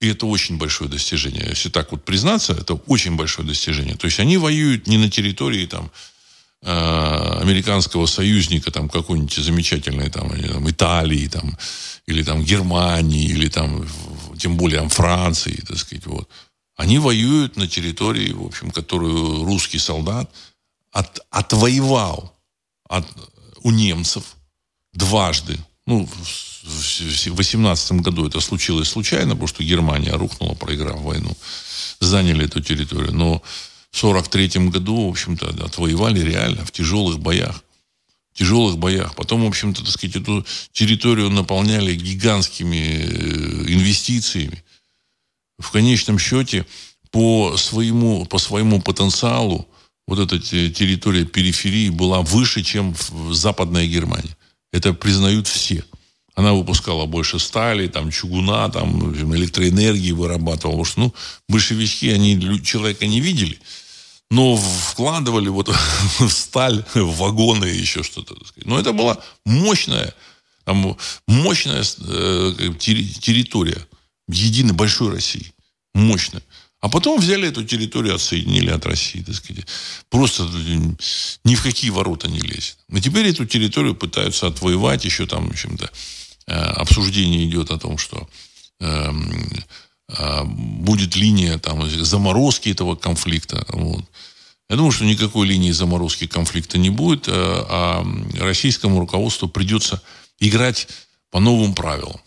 И 0.00 0.08
это 0.08 0.26
очень 0.26 0.58
большое 0.58 0.90
достижение. 0.90 1.46
Если 1.48 1.70
так 1.70 1.90
вот 1.90 2.04
признаться, 2.04 2.52
это 2.52 2.74
очень 2.74 3.16
большое 3.16 3.48
достижение. 3.48 3.96
То 3.96 4.06
есть 4.06 4.20
они 4.20 4.36
воюют 4.36 4.86
не 4.86 4.98
на 4.98 5.10
территории 5.10 5.66
там, 5.66 5.90
Э, 6.62 7.38
американского 7.42 8.06
союзника, 8.06 8.70
там, 8.70 8.88
какой-нибудь 8.88 9.34
замечательной, 9.34 10.10
там, 10.10 10.30
там, 10.30 10.68
Италии, 10.68 11.28
там, 11.28 11.56
или 12.06 12.24
там 12.24 12.42
Германии, 12.42 13.24
или 13.24 13.48
там, 13.48 13.86
тем 14.38 14.56
более 14.56 14.80
там, 14.80 14.88
Франции, 14.88 15.62
так 15.68 15.78
сказать, 15.78 16.06
вот. 16.06 16.28
Они 16.74 16.98
воюют 16.98 17.56
на 17.56 17.68
территории, 17.68 18.32
в 18.32 18.42
общем, 18.42 18.70
которую 18.70 19.44
русский 19.44 19.78
солдат 19.78 20.30
от, 20.90 21.20
отвоевал 21.30 22.34
от, 22.88 23.06
у 23.62 23.70
немцев 23.70 24.36
дважды. 24.92 25.58
Ну, 25.86 26.08
в 26.64 27.36
18 27.36 27.92
году 27.92 28.26
это 28.26 28.40
случилось 28.40 28.88
случайно, 28.88 29.30
потому 29.30 29.46
что 29.46 29.62
Германия 29.62 30.12
рухнула, 30.12 30.54
проиграв 30.54 31.00
войну. 31.00 31.36
Заняли 32.00 32.44
эту 32.44 32.60
территорию. 32.60 33.12
Но 33.12 33.42
1943 33.96 34.68
году, 34.68 35.06
в 35.06 35.10
общем-то, 35.10 35.64
отвоевали 35.64 36.20
реально 36.20 36.64
в 36.64 36.72
тяжелых 36.72 37.18
боях. 37.18 37.62
В 38.34 38.38
тяжелых 38.38 38.78
боях. 38.78 39.14
Потом, 39.14 39.44
в 39.44 39.46
общем-то, 39.46 39.82
так 39.82 39.90
сказать, 39.90 40.16
эту 40.16 40.44
территорию 40.72 41.30
наполняли 41.30 41.94
гигантскими 41.94 42.76
э, 42.76 43.72
инвестициями. 43.72 44.62
В 45.58 45.70
конечном 45.70 46.18
счете, 46.18 46.66
по 47.10 47.56
своему, 47.56 48.26
по 48.26 48.38
своему 48.38 48.82
потенциалу, 48.82 49.66
вот 50.06 50.18
эта 50.18 50.38
территория 50.38 51.24
периферии 51.24 51.88
была 51.88 52.20
выше, 52.20 52.62
чем 52.62 52.94
в 52.94 53.32
Западной 53.32 53.88
Германии. 53.88 54.36
Это 54.72 54.92
признают 54.92 55.46
все. 55.46 55.84
Она 56.34 56.52
выпускала 56.52 57.06
больше 57.06 57.38
стали, 57.38 57.88
там, 57.88 58.10
чугуна, 58.10 58.68
там, 58.68 59.14
электроэнергии 59.34 60.12
вырабатывала. 60.12 60.72
Потому 60.72 60.84
что, 60.84 61.00
ну, 61.00 61.14
большевички, 61.48 62.10
они 62.10 62.60
человека 62.62 63.06
не 63.06 63.20
видели 63.20 63.58
но 64.30 64.56
вкладывали 64.56 65.48
вот 65.48 65.68
в 66.18 66.30
сталь, 66.30 66.84
в 66.94 67.16
вагоны 67.18 67.66
еще 67.66 68.02
что-то. 68.02 68.36
Но 68.64 68.78
это 68.78 68.92
была 68.92 69.18
мощная, 69.44 70.14
там, 70.64 70.96
мощная 71.26 71.82
э, 71.82 72.72
территория 72.78 73.86
единой 74.28 74.74
большой 74.74 75.12
России. 75.12 75.52
Мощная. 75.94 76.42
А 76.86 76.88
потом 76.88 77.18
взяли 77.18 77.48
эту 77.48 77.64
территорию, 77.64 78.14
отсоединили 78.14 78.70
от 78.70 78.86
России, 78.86 79.20
так 79.20 79.34
сказать. 79.34 79.66
Просто 80.08 80.44
ни 81.42 81.54
в 81.56 81.62
какие 81.64 81.90
ворота 81.90 82.28
не 82.28 82.38
лезет. 82.38 82.78
И 82.88 83.00
теперь 83.00 83.26
эту 83.26 83.44
территорию 83.44 83.96
пытаются 83.96 84.46
отвоевать. 84.46 85.04
Еще 85.04 85.26
там, 85.26 85.48
в 85.48 85.50
общем-то, 85.50 85.90
э, 86.46 86.52
обсуждение 86.52 87.44
идет 87.44 87.72
о 87.72 87.78
том, 87.78 87.98
что 87.98 88.28
эм, 88.78 89.64
а, 90.08 90.44
будет 90.44 91.16
линия 91.16 91.58
там, 91.58 91.90
заморозки 91.90 92.68
этого 92.68 92.94
конфликта. 92.94 93.66
Вот. 93.70 94.04
Я 94.70 94.76
думаю, 94.76 94.92
что 94.92 95.04
никакой 95.04 95.48
линии 95.48 95.72
заморозки 95.72 96.28
конфликта 96.28 96.78
не 96.78 96.90
будет, 96.90 97.26
а, 97.26 97.66
а 97.68 98.44
российскому 98.44 99.00
руководству 99.00 99.48
придется 99.48 100.00
играть 100.38 100.86
по 101.32 101.40
новым 101.40 101.74
правилам. 101.74 102.20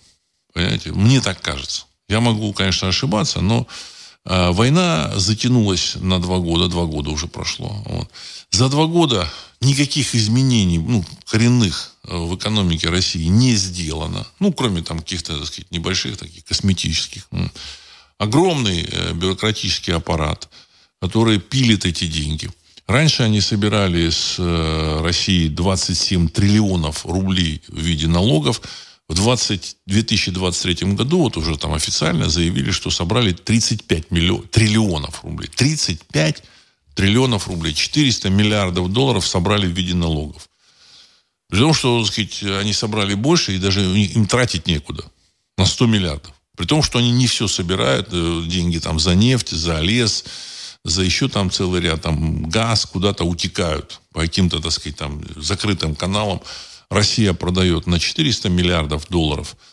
Понимаете? 0.53 0.91
Мне 0.91 1.22
так 1.22 1.41
кажется. 1.41 1.86
Я 2.10 2.20
могу, 2.20 2.51
конечно, 2.51 2.89
ошибаться, 2.89 3.39
но 3.39 3.66
а, 4.26 4.52
война 4.52 5.18
затянулась 5.18 5.96
на 5.96 6.20
два 6.20 6.40
года, 6.40 6.68
два 6.68 6.86
года 6.86 7.10
уже 7.10 7.28
прошло. 7.28 7.82
Вот. 7.86 8.10
За 8.52 8.70
два 8.70 8.86
года 8.86 9.32
никаких 9.62 10.16
изменений, 10.16 10.80
ну, 10.80 11.06
коренных 11.26 11.96
э, 12.04 12.18
в 12.18 12.36
экономике 12.36 12.90
России 12.90 13.26
не 13.26 13.56
сделано. 13.56 14.26
Ну, 14.40 14.52
кроме 14.54 14.82
там 14.82 15.00
каких-то, 15.00 15.38
так 15.38 15.48
сказать, 15.48 15.72
небольших 15.72 16.18
таких 16.18 16.46
косметических. 16.46 17.28
Огромный 18.18 18.88
э, 18.90 19.14
бюрократический 19.14 19.94
аппарат, 19.94 20.50
который 21.02 21.40
пилит 21.40 21.86
эти 21.86 22.08
деньги. 22.08 22.50
Раньше 22.88 23.24
они 23.24 23.40
собирали 23.40 24.10
с 24.10 24.36
э, 24.40 25.02
России 25.04 25.48
27 25.48 26.30
триллионов 26.30 27.06
рублей 27.06 27.62
в 27.68 27.80
виде 27.80 28.08
налогов. 28.08 28.62
В 29.10 29.16
20, 29.16 29.78
2023 29.88 30.93
году, 30.93 31.18
вот 31.18 31.36
уже 31.36 31.57
там 31.57 31.74
официально 31.74 32.30
заявили, 32.30 32.70
что 32.70 32.91
собрали 32.91 33.32
35 33.32 34.12
миллион, 34.12 34.47
триллионов 34.47 35.24
рублей. 35.24 35.49
35 35.55 36.43
триллионов 36.93 37.47
рублей, 37.47 37.74
400 37.74 38.30
миллиардов 38.30 38.93
долларов 38.93 39.26
собрали 39.26 39.66
в 39.66 39.72
виде 39.72 39.95
налогов. 39.95 40.47
При 41.49 41.57
том, 41.57 41.74
что, 41.74 42.03
так 42.03 42.14
сказать, 42.14 42.43
они 42.62 42.72
собрали 42.72 43.16
больше, 43.16 43.55
и 43.55 43.57
даже 43.57 43.82
им 43.82 44.28
тратить 44.28 44.68
некуда. 44.68 45.03
На 45.57 45.66
100 45.66 45.88
миллиардов. 45.88 46.34
При 46.55 46.66
том, 46.66 46.84
что 46.84 46.99
они 46.99 47.12
не 47.12 47.26
все 47.26 47.47
собирают, 47.47 48.10
э, 48.12 48.43
деньги 48.45 48.78
там 48.78 48.99
за 48.99 49.16
нефть, 49.16 49.49
за 49.49 49.80
лес, 49.80 50.26
за 50.86 51.01
еще 51.01 51.30
там 51.30 51.49
целый 51.49 51.82
ряд, 51.82 52.03
там 52.03 52.47
газ 52.47 52.86
куда-то 52.86 53.24
утекают 53.24 54.01
по 54.12 54.22
каким-то, 54.22 54.60
так 54.60 54.72
сказать, 54.72 54.97
там 54.97 55.22
закрытым 55.36 55.95
каналам. 55.95 56.41
Россия 56.90 57.34
продает 57.34 57.88
на 57.88 58.00
400 58.00 58.50
миллиардов 58.50 59.08
долларов– 59.10 59.56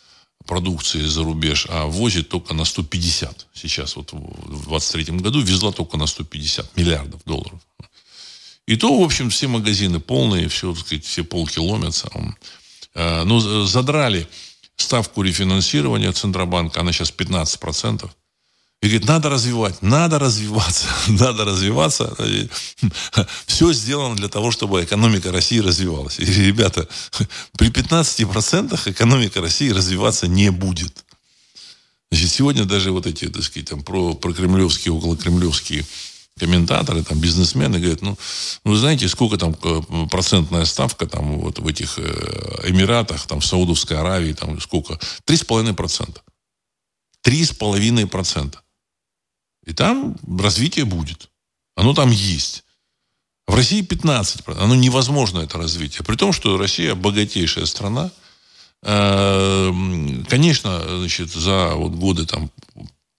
продукции 0.46 1.02
за 1.02 1.24
рубеж, 1.24 1.66
а 1.68 1.86
возит 1.86 2.28
только 2.28 2.54
на 2.54 2.64
150. 2.64 3.46
Сейчас 3.52 3.96
вот 3.96 4.12
в 4.12 4.64
23 4.64 5.18
году 5.18 5.40
везла 5.40 5.72
только 5.72 5.96
на 5.96 6.06
150 6.06 6.76
миллиардов 6.76 7.20
долларов. 7.24 7.60
И 8.66 8.76
то, 8.76 8.98
в 8.98 9.04
общем, 9.04 9.30
все 9.30 9.48
магазины 9.48 10.00
полные, 10.00 10.48
все, 10.48 10.72
так 10.72 10.86
сказать, 10.86 11.04
все 11.04 11.24
полки 11.24 11.58
ломятся. 11.58 12.08
Э, 12.94 13.24
Но 13.24 13.40
ну, 13.40 13.64
задрали 13.66 14.26
ставку 14.76 15.22
рефинансирования 15.22 16.12
Центробанка, 16.12 16.80
она 16.80 16.92
сейчас 16.92 17.12
15%. 17.12 18.10
И 18.86 18.88
говорит, 18.88 19.08
надо 19.08 19.30
развивать, 19.30 19.82
надо 19.82 20.20
развиваться, 20.20 20.86
надо 21.08 21.44
развиваться. 21.44 22.16
И 22.24 22.48
все 23.46 23.72
сделано 23.72 24.14
для 24.14 24.28
того, 24.28 24.52
чтобы 24.52 24.84
экономика 24.84 25.32
России 25.32 25.58
развивалась. 25.58 26.20
И, 26.20 26.24
ребята, 26.24 26.86
при 27.58 27.68
15% 27.70 28.78
экономика 28.88 29.40
России 29.40 29.70
развиваться 29.70 30.28
не 30.28 30.52
будет. 30.52 31.04
Значит, 32.12 32.30
сегодня 32.30 32.64
даже 32.64 32.92
вот 32.92 33.08
эти, 33.08 33.26
так 33.26 33.42
сказать, 33.42 33.68
там, 33.68 33.82
про, 33.82 34.14
про 34.14 34.32
кремлевские, 34.32 34.94
около 34.94 35.16
кремлевские 35.16 35.84
комментаторы, 36.38 37.02
там, 37.02 37.18
бизнесмены 37.18 37.80
говорят, 37.80 38.02
ну, 38.02 38.16
ну, 38.62 38.74
знаете, 38.76 39.08
сколько 39.08 39.36
там 39.36 39.56
э, 39.64 40.06
процентная 40.08 40.64
ставка 40.64 41.06
там 41.06 41.40
вот 41.40 41.58
в 41.58 41.66
этих 41.66 41.98
э, 41.98 42.68
Эмиратах, 42.68 43.26
там, 43.26 43.40
в 43.40 43.46
Саудовской 43.46 43.98
Аравии, 43.98 44.32
там, 44.32 44.60
сколько? 44.60 44.96
3,5%. 45.26 46.20
3,5%. 47.24 48.54
И 49.66 49.72
там 49.72 50.16
развитие 50.26 50.84
будет. 50.84 51.28
Оно 51.74 51.92
там 51.92 52.10
есть. 52.10 52.64
В 53.46 53.54
России 53.54 53.82
15%. 53.82 54.58
Оно 54.58 54.74
невозможно, 54.74 55.40
это 55.40 55.58
развитие. 55.58 56.04
При 56.04 56.16
том, 56.16 56.32
что 56.32 56.56
Россия 56.56 56.94
богатейшая 56.94 57.66
страна. 57.66 58.10
Э, 58.82 59.72
конечно, 60.28 60.98
значит, 60.98 61.30
за 61.30 61.74
вот 61.74 61.92
годы 61.92 62.26
там, 62.26 62.50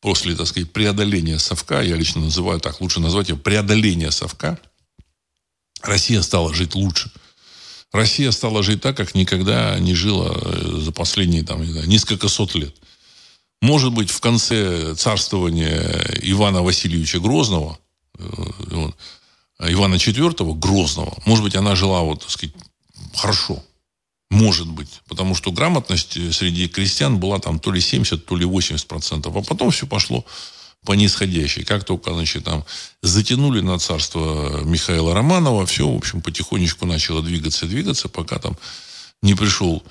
после, 0.02 0.36
так 0.36 0.48
сказать, 0.48 0.72
преодоления 0.72 1.40
совка, 1.40 1.82
я 1.82 1.96
лично 1.96 2.22
называю 2.22 2.60
так, 2.60 2.82
лучше 2.82 3.00
назвать 3.00 3.30
ее 3.30 3.38
преодоление 3.38 4.12
совка, 4.12 4.60
Россия 5.82 6.22
стала 6.22 6.54
жить 6.54 6.76
лучше. 6.76 7.12
Россия 7.92 8.32
стала 8.32 8.64
жить 8.64 8.82
так, 8.82 8.98
как 8.98 9.16
никогда 9.16 9.80
не 9.80 9.96
жила 9.96 10.34
э, 10.36 10.80
за 10.82 10.92
последние 10.92 11.44
там, 11.44 11.62
не 11.62 11.72
знаю, 11.72 11.88
несколько 11.88 12.28
сот 12.28 12.54
лет. 12.56 12.76
Может 13.62 13.92
быть, 13.92 14.12
в 14.12 14.20
конце 14.20 14.94
царствования 14.96 16.20
Ивана 16.22 16.62
Васильевича 16.62 17.20
Грозного, 17.20 17.80
э, 18.20 18.24
Ивана 19.60 19.96
IV 19.96 20.54
Грозного, 20.54 21.18
может 21.26 21.44
быть, 21.44 21.56
она 21.56 21.76
жила, 21.76 22.02
вот, 22.02 22.22
так 22.22 22.30
сказать, 22.30 22.56
хорошо. 23.16 23.64
Может 24.30 24.68
быть. 24.68 25.02
Потому 25.08 25.36
что 25.36 25.52
грамотность 25.52 26.14
среди 26.34 26.68
крестьян 26.68 27.18
была 27.18 27.40
там 27.40 27.60
то 27.60 27.72
ли 27.72 27.80
70, 27.80 28.26
то 28.26 28.36
ли 28.36 28.46
80 28.46 28.86
процентов. 28.86 29.36
А 29.36 29.42
потом 29.42 29.72
все 29.72 29.88
пошло 29.88 30.26
по 30.86 30.94
нисходящей. 30.94 31.64
Как 31.64 31.86
только, 31.86 32.14
значит, 32.14 32.44
там 32.44 32.66
затянули 33.02 33.62
на 33.62 33.80
царство 33.80 34.62
Михаила 34.64 35.14
Романова, 35.14 35.66
все, 35.66 35.90
в 35.90 35.96
общем, 35.96 36.22
потихонечку 36.22 36.86
начало 36.86 37.24
двигаться, 37.24 37.66
двигаться, 37.66 38.10
пока 38.10 38.38
там 38.38 38.58
не 39.22 39.34
пришел 39.34 39.82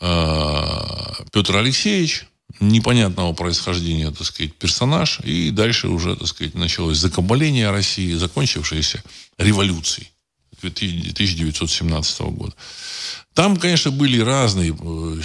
Петр 0.00 1.56
Алексеевич, 1.56 2.26
непонятного 2.60 3.32
происхождения, 3.32 4.10
так 4.10 4.26
сказать, 4.26 4.54
персонаж. 4.54 5.20
И 5.24 5.50
дальше 5.50 5.88
уже, 5.88 6.16
так 6.16 6.28
сказать, 6.28 6.54
началось 6.54 6.98
закабаление 6.98 7.70
России, 7.70 8.14
закончившееся 8.14 9.02
революцией 9.38 10.08
1917 10.58 12.20
года. 12.20 12.54
Там, 13.34 13.56
конечно, 13.56 13.90
были 13.90 14.20
разные 14.20 14.70
э, 14.70 15.20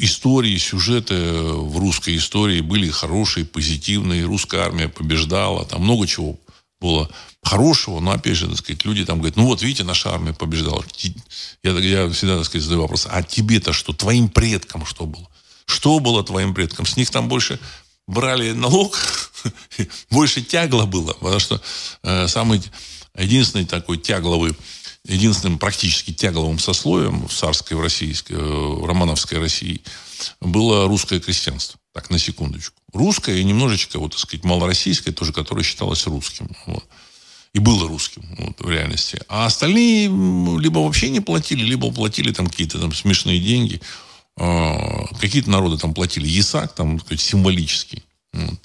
истории, 0.00 0.56
сюжеты 0.58 1.14
в 1.14 1.78
русской 1.78 2.16
истории. 2.16 2.60
Были 2.60 2.90
хорошие, 2.90 3.46
позитивные. 3.46 4.24
Русская 4.26 4.60
армия 4.60 4.88
побеждала. 4.88 5.64
Там 5.64 5.82
много 5.82 6.06
чего 6.06 6.38
было 6.80 7.10
хорошего. 7.42 8.00
Но, 8.00 8.10
опять 8.10 8.36
же, 8.36 8.48
так 8.48 8.58
сказать, 8.58 8.84
люди 8.84 9.06
там 9.06 9.18
говорят, 9.18 9.36
ну 9.36 9.46
вот, 9.46 9.62
видите, 9.62 9.84
наша 9.84 10.12
армия 10.12 10.34
побеждала. 10.34 10.84
Я, 11.62 11.70
я 11.72 12.10
всегда, 12.10 12.36
так 12.36 12.44
сказать, 12.44 12.64
задаю 12.64 12.82
вопрос, 12.82 13.06
а 13.10 13.22
тебе-то 13.22 13.72
что? 13.72 13.94
Твоим 13.94 14.28
предкам 14.28 14.84
что 14.84 15.06
было? 15.06 15.26
Что 15.66 15.98
было 15.98 16.22
твоим 16.22 16.54
предкам? 16.54 16.86
С 16.86 16.96
них 16.96 17.10
там 17.10 17.28
больше 17.28 17.58
брали 18.06 18.52
налог, 18.52 18.98
больше 20.10 20.42
тягла 20.42 20.86
было. 20.86 21.12
Потому 21.14 21.40
что 21.40 21.60
э, 22.02 22.28
самый 22.28 22.62
единственный 23.16 23.66
такой 23.66 23.98
тягловый 23.98 24.54
единственным 25.06 25.58
практически 25.58 26.12
тягловым 26.12 26.58
сословием 26.58 27.28
в 27.28 27.32
царской, 27.32 27.76
в 27.76 27.80
российской, 27.80 28.32
э, 28.32 28.36
в 28.36 28.86
романовской 28.86 29.38
России 29.38 29.82
было 30.40 30.88
русское 30.88 31.20
крестьянство. 31.20 31.78
Так, 31.92 32.10
на 32.10 32.18
секундочку. 32.18 32.74
Русское 32.92 33.38
и 33.38 33.44
немножечко, 33.44 33.98
вот, 33.98 34.12
так 34.12 34.20
сказать, 34.20 34.44
малороссийское 34.44 35.14
тоже, 35.14 35.32
которое 35.32 35.62
считалось 35.62 36.06
русским. 36.06 36.48
Вот. 36.66 36.84
И 37.52 37.60
было 37.60 37.86
русским 37.86 38.24
вот, 38.38 38.60
в 38.60 38.68
реальности. 38.68 39.20
А 39.28 39.46
остальные 39.46 40.06
либо 40.58 40.80
вообще 40.80 41.10
не 41.10 41.20
платили, 41.20 41.62
либо 41.62 41.92
платили 41.92 42.32
там 42.32 42.48
какие-то 42.48 42.80
там 42.80 42.92
смешные 42.92 43.38
деньги. 43.38 43.80
А, 44.36 45.06
какие-то 45.20 45.50
народы 45.50 45.78
там 45.78 45.94
платили 45.94 46.26
ЕСАК, 46.26 46.74
там, 46.74 47.00
сказать, 47.00 47.20
символический. 47.20 48.04
Вот. 48.32 48.58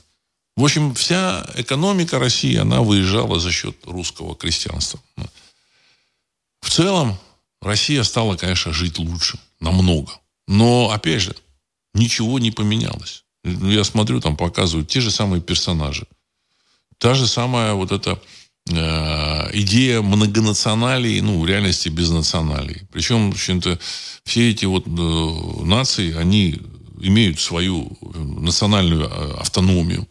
В 0.55 0.63
общем, 0.65 0.93
вся 0.93 1.49
экономика 1.55 2.19
России, 2.19 2.57
она 2.57 2.81
выезжала 2.81 3.39
за 3.39 3.51
счет 3.51 3.77
русского 3.85 4.35
крестьянства. 4.35 4.99
В 6.61 6.69
целом, 6.69 7.17
Россия 7.61 8.03
стала, 8.03 8.35
конечно, 8.35 8.73
жить 8.73 8.99
лучше. 8.99 9.39
Намного. 9.59 10.11
Но, 10.47 10.91
опять 10.91 11.21
же, 11.21 11.35
ничего 11.93 12.39
не 12.39 12.51
поменялось. 12.51 13.23
Я 13.43 13.83
смотрю, 13.83 14.19
там 14.19 14.35
показывают 14.35 14.89
те 14.89 14.99
же 14.99 15.11
самые 15.11 15.41
персонажи. 15.41 16.07
Та 16.97 17.13
же 17.13 17.27
самая 17.27 17.73
вот 17.73 17.91
эта 17.91 18.19
идея 18.71 20.01
многонационалии, 20.01 21.19
ну, 21.21 21.39
в 21.39 21.45
реальности 21.47 21.89
без 21.89 22.11
националии. 22.11 22.87
Причем, 22.91 23.31
в 23.31 23.33
общем-то, 23.33 23.79
все 24.23 24.51
эти 24.51 24.65
вот 24.65 24.85
э, 24.87 25.63
нации, 25.65 26.15
они 26.15 26.59
имеют 27.01 27.39
свою 27.39 27.97
национальную 28.01 29.09
э, 29.09 29.33
автономию. 29.39 30.07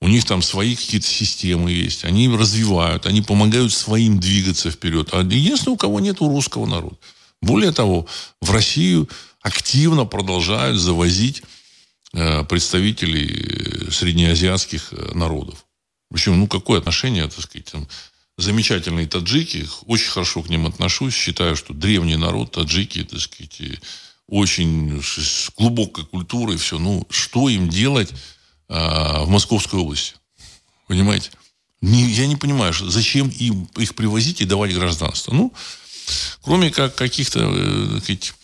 У 0.00 0.08
них 0.08 0.24
там 0.24 0.42
свои 0.42 0.74
какие-то 0.74 1.06
системы 1.06 1.70
есть. 1.70 2.04
Они 2.04 2.28
развивают, 2.28 3.06
они 3.06 3.22
помогают 3.22 3.72
своим 3.72 4.18
двигаться 4.18 4.70
вперед. 4.70 5.08
А 5.12 5.20
единственное, 5.20 5.74
у 5.74 5.78
кого 5.78 6.00
нет 6.00 6.20
у 6.20 6.28
русского 6.28 6.66
народа. 6.66 6.96
Более 7.40 7.72
того, 7.72 8.06
в 8.40 8.50
Россию 8.50 9.08
активно 9.40 10.04
продолжают 10.04 10.78
завозить 10.78 11.42
э, 12.12 12.44
представителей 12.44 13.90
среднеазиатских 13.90 14.92
э, 14.92 15.12
народов. 15.14 15.65
Причем, 16.10 16.38
ну, 16.38 16.46
какое 16.46 16.78
отношение, 16.78 17.28
так 17.28 17.40
сказать, 17.40 17.66
там, 17.70 17.88
замечательные 18.38 19.06
таджики, 19.06 19.68
очень 19.86 20.10
хорошо 20.10 20.42
к 20.42 20.48
ним 20.48 20.66
отношусь, 20.66 21.14
считаю, 21.14 21.56
что 21.56 21.74
древний 21.74 22.16
народ, 22.16 22.52
таджики, 22.52 23.02
так 23.04 23.20
сказать, 23.20 23.60
очень 24.28 25.02
с 25.02 25.50
глубокой 25.56 26.04
культурой, 26.04 26.56
все, 26.56 26.78
ну, 26.78 27.06
что 27.10 27.48
им 27.48 27.68
делать 27.68 28.12
а, 28.68 29.24
в 29.24 29.28
Московской 29.28 29.80
области. 29.80 30.14
Понимаете? 30.88 31.30
Не, 31.80 32.08
я 32.10 32.26
не 32.26 32.36
понимаю, 32.36 32.72
зачем 32.72 33.28
им 33.28 33.68
их 33.76 33.94
привозить 33.94 34.40
и 34.40 34.44
давать 34.44 34.74
гражданство. 34.74 35.32
Ну, 35.32 35.52
кроме 36.42 36.70
как 36.70 36.94
каких-то 36.94 37.40
э, 37.42 38.00
сказать, 38.00 38.34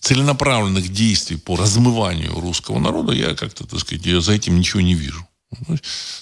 целенаправленных 0.00 0.92
действий 0.92 1.36
по 1.36 1.56
размыванию 1.56 2.38
русского 2.38 2.78
народа, 2.78 3.12
я 3.12 3.34
как-то, 3.34 3.66
так 3.66 3.80
сказать, 3.80 4.04
я 4.04 4.20
за 4.20 4.32
этим 4.32 4.58
ничего 4.58 4.80
не 4.80 4.94
вижу. 4.94 5.26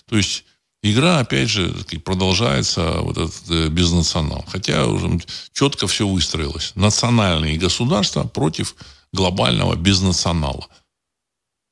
То 0.09 0.17
есть 0.17 0.45
игра, 0.83 1.21
опять 1.21 1.49
же, 1.49 1.75
продолжается 2.05 3.01
вот 3.01 3.19
этот 3.19 3.51
э, 3.51 3.69
безнационал. 3.69 4.45
Хотя 4.49 4.87
уже 4.87 5.21
четко 5.53 5.87
все 5.87 6.07
выстроилось. 6.07 6.73
Национальные 6.75 7.59
государства 7.59 8.25
против 8.25 8.75
глобального 9.13 9.77
безнационала. 9.77 10.69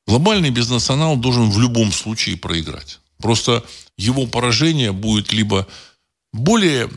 Глобальный 0.07 0.51
безнационал 0.51 1.17
должен 1.17 1.51
в 1.51 1.61
любом 1.61 1.93
случае 1.93 2.37
проиграть. 2.37 3.01
Просто 3.19 3.65
его 3.97 4.27
поражение 4.27 4.93
будет 4.93 5.33
либо 5.33 5.67
более 6.33 6.89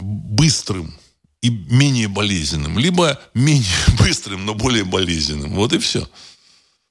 быстрым 0.00 0.94
и 1.42 1.50
менее 1.50 2.08
болезненным, 2.08 2.78
либо 2.78 3.20
менее 3.34 3.66
быстрым, 3.98 4.44
но 4.44 4.54
более 4.54 4.84
болезненным. 4.84 5.54
Вот 5.54 5.72
и 5.72 5.78
все. 5.78 6.08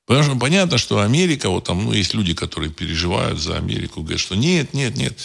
Потому 0.05 0.23
что 0.23 0.35
понятно, 0.35 0.77
что 0.77 0.99
Америка, 0.99 1.49
вот 1.49 1.63
там, 1.63 1.85
ну, 1.85 1.93
есть 1.93 2.13
люди, 2.13 2.33
которые 2.33 2.71
переживают 2.71 3.39
за 3.39 3.57
Америку, 3.57 4.01
говорят, 4.01 4.19
что 4.19 4.35
нет, 4.35 4.73
нет, 4.73 4.95
нет, 4.95 5.17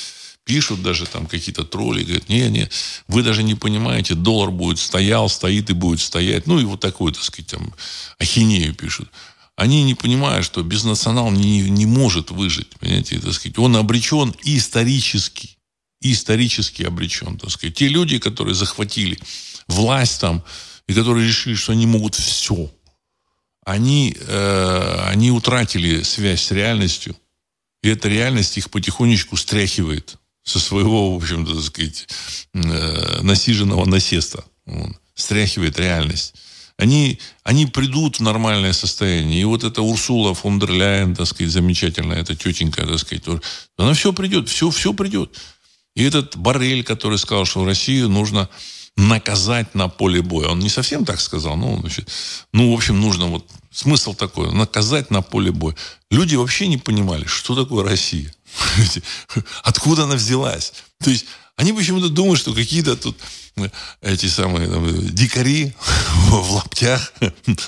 пишут 0.45 0.83
даже 0.83 1.07
там 1.07 1.27
какие-то 1.27 1.65
тролли, 1.65 2.03
говорят, 2.03 2.29
нет, 2.29 2.51
нет, 2.51 2.73
вы 3.07 3.23
даже 3.23 3.43
не 3.43 3.55
понимаете, 3.55 4.15
доллар 4.15 4.51
будет 4.51 4.79
стоял, 4.79 5.29
стоит 5.29 5.69
и 5.71 5.75
будет 5.75 6.01
стоять, 6.01 6.47
ну, 6.47 6.59
и 6.59 6.65
вот 6.65 6.81
такую, 6.81 7.13
так 7.13 7.23
сказать, 7.23 7.51
там, 7.51 7.73
ахинею 8.19 8.75
пишут 8.75 9.11
они 9.61 9.85
не 9.85 9.95
понимают, 9.95 10.47
что 10.47 10.63
безнационал 10.63 11.31
не, 11.31 11.61
не 11.69 11.85
может 11.85 12.31
выжить. 12.31 12.69
Понимаете, 12.81 13.21
так 13.21 13.35
сказать, 13.35 13.59
он 13.59 13.77
обречен 13.77 14.35
исторически. 14.43 15.51
Исторически 16.01 16.83
обречен. 16.83 17.37
Так 17.37 17.51
сказать. 17.51 17.75
Те 17.75 17.89
люди, 17.89 18.19
которые 18.19 18.55
захватили 18.55 19.19
власть 19.69 20.19
там, 20.23 20.43
и 20.87 20.95
которые 20.95 21.29
решили, 21.29 21.55
что 21.55 21.73
они 21.73 21.85
могут 21.85 22.15
все, 22.15 22.73
они, 23.71 24.17
э, 24.19 25.05
они 25.09 25.31
утратили 25.31 26.03
связь 26.03 26.43
с 26.43 26.51
реальностью. 26.51 27.17
И 27.83 27.89
эта 27.89 28.09
реальность 28.09 28.59
их 28.59 28.71
потихонечку 28.71 29.37
стряхивает 29.37 30.17
со 30.43 30.59
своего, 30.59 31.13
в 31.13 31.17
общем-то, 31.17 31.55
так 31.55 31.65
сказать, 31.65 32.09
э, 32.55 33.23
насиженного 33.23 33.87
насеста. 33.87 34.45
Он 34.67 34.97
стряхивает 35.15 35.79
реальность 35.79 36.35
они, 36.81 37.19
они 37.45 37.67
придут 37.67 38.17
в 38.17 38.23
нормальное 38.23 38.73
состояние. 38.73 39.43
И 39.43 39.45
вот 39.45 39.65
эта 39.65 39.83
Урсула 39.83 40.35
фон 40.35 40.59
дер 40.59 40.73
Ляйен, 40.73 41.15
так 41.15 41.27
сказать, 41.27 41.53
замечательная, 41.53 42.21
эта 42.21 42.35
тетенька, 42.35 42.87
так 42.87 42.99
сказать, 42.99 43.23
тоже, 43.23 43.43
она 43.77 43.93
все 43.93 44.13
придет, 44.13 44.49
все, 44.49 44.71
все 44.71 44.93
придет. 44.95 45.39
И 45.95 46.05
этот 46.05 46.37
Барель, 46.37 46.83
который 46.83 47.19
сказал, 47.19 47.45
что 47.45 47.65
Россию 47.65 48.09
нужно 48.09 48.49
наказать 48.97 49.75
на 49.75 49.89
поле 49.89 50.23
боя. 50.23 50.49
Он 50.49 50.59
не 50.59 50.69
совсем 50.69 51.05
так 51.05 51.21
сказал, 51.21 51.57
но, 51.57 51.79
значит, 51.81 52.09
ну, 52.53 52.73
в 52.73 52.75
общем, 52.75 53.01
нужно 53.01 53.27
вот 53.27 53.47
смысл 53.73 54.15
такой, 54.15 54.53
наказать 54.53 55.11
на 55.11 55.23
поле 55.23 55.53
боя. 55.53 55.75
Люди 56.11 56.37
вообще 56.37 56.67
не 56.67 56.79
понимали, 56.79 57.25
что 57.27 57.55
такое 57.55 57.85
Россия. 57.85 58.33
Откуда 59.63 60.05
она 60.05 60.17
взялась. 60.17 60.73
То 61.03 61.11
есть 61.11 61.27
они 61.57 61.73
почему-то 61.73 62.09
думают, 62.09 62.41
что 62.41 62.55
какие-то 62.55 62.97
тут 62.97 63.17
эти 64.01 64.27
самые 64.27 64.69
там, 64.69 65.07
дикари 65.09 65.75
в 66.29 66.53
лаптях 66.53 67.13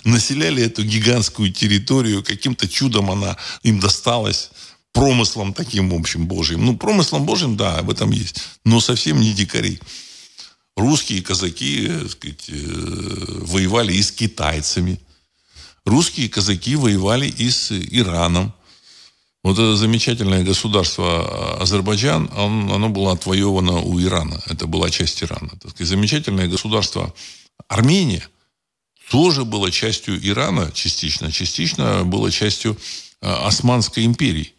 населяли 0.04 0.62
эту 0.62 0.82
гигантскую 0.84 1.52
территорию. 1.52 2.22
Каким-то 2.22 2.68
чудом 2.68 3.10
она 3.10 3.36
им 3.62 3.80
досталась 3.80 4.50
промыслом 4.92 5.54
таким, 5.54 5.90
в 5.90 5.94
общем, 5.94 6.26
божьим. 6.26 6.64
Ну, 6.64 6.76
промыслом 6.76 7.24
божьим, 7.24 7.56
да, 7.56 7.78
об 7.78 7.90
этом 7.90 8.10
есть. 8.10 8.42
Но 8.64 8.80
совсем 8.80 9.20
не 9.20 9.32
дикари. 9.32 9.80
Русские 10.76 11.22
казаки, 11.22 11.86
так 11.88 12.10
сказать, 12.10 12.44
э, 12.48 13.40
воевали 13.42 13.92
и 13.92 14.02
с 14.02 14.10
китайцами. 14.10 14.98
Русские 15.84 16.28
казаки 16.28 16.76
воевали 16.76 17.26
и 17.26 17.50
с 17.50 17.72
Ираном. 17.72 18.52
Вот 19.42 19.54
это 19.54 19.76
замечательное 19.76 20.44
государство 20.44 21.04
а, 21.04 21.62
Азербайджан, 21.62 22.30
он, 22.36 22.70
оно 22.70 22.88
было 22.88 23.12
отвоевано 23.12 23.80
у 23.80 24.00
Ирана. 24.00 24.40
Это 24.46 24.68
была 24.68 24.88
часть 24.90 25.22
Ирана. 25.22 25.50
Так 25.60 25.72
сказать, 25.72 25.88
замечательное 25.88 26.46
государство 26.46 27.12
Армения 27.68 28.26
тоже 29.10 29.44
было 29.44 29.70
частью 29.72 30.24
Ирана 30.26 30.70
частично. 30.72 31.32
Частично 31.32 32.04
было 32.04 32.30
частью 32.30 32.76
а, 33.20 33.48
Османской 33.48 34.04
империи. 34.04 34.54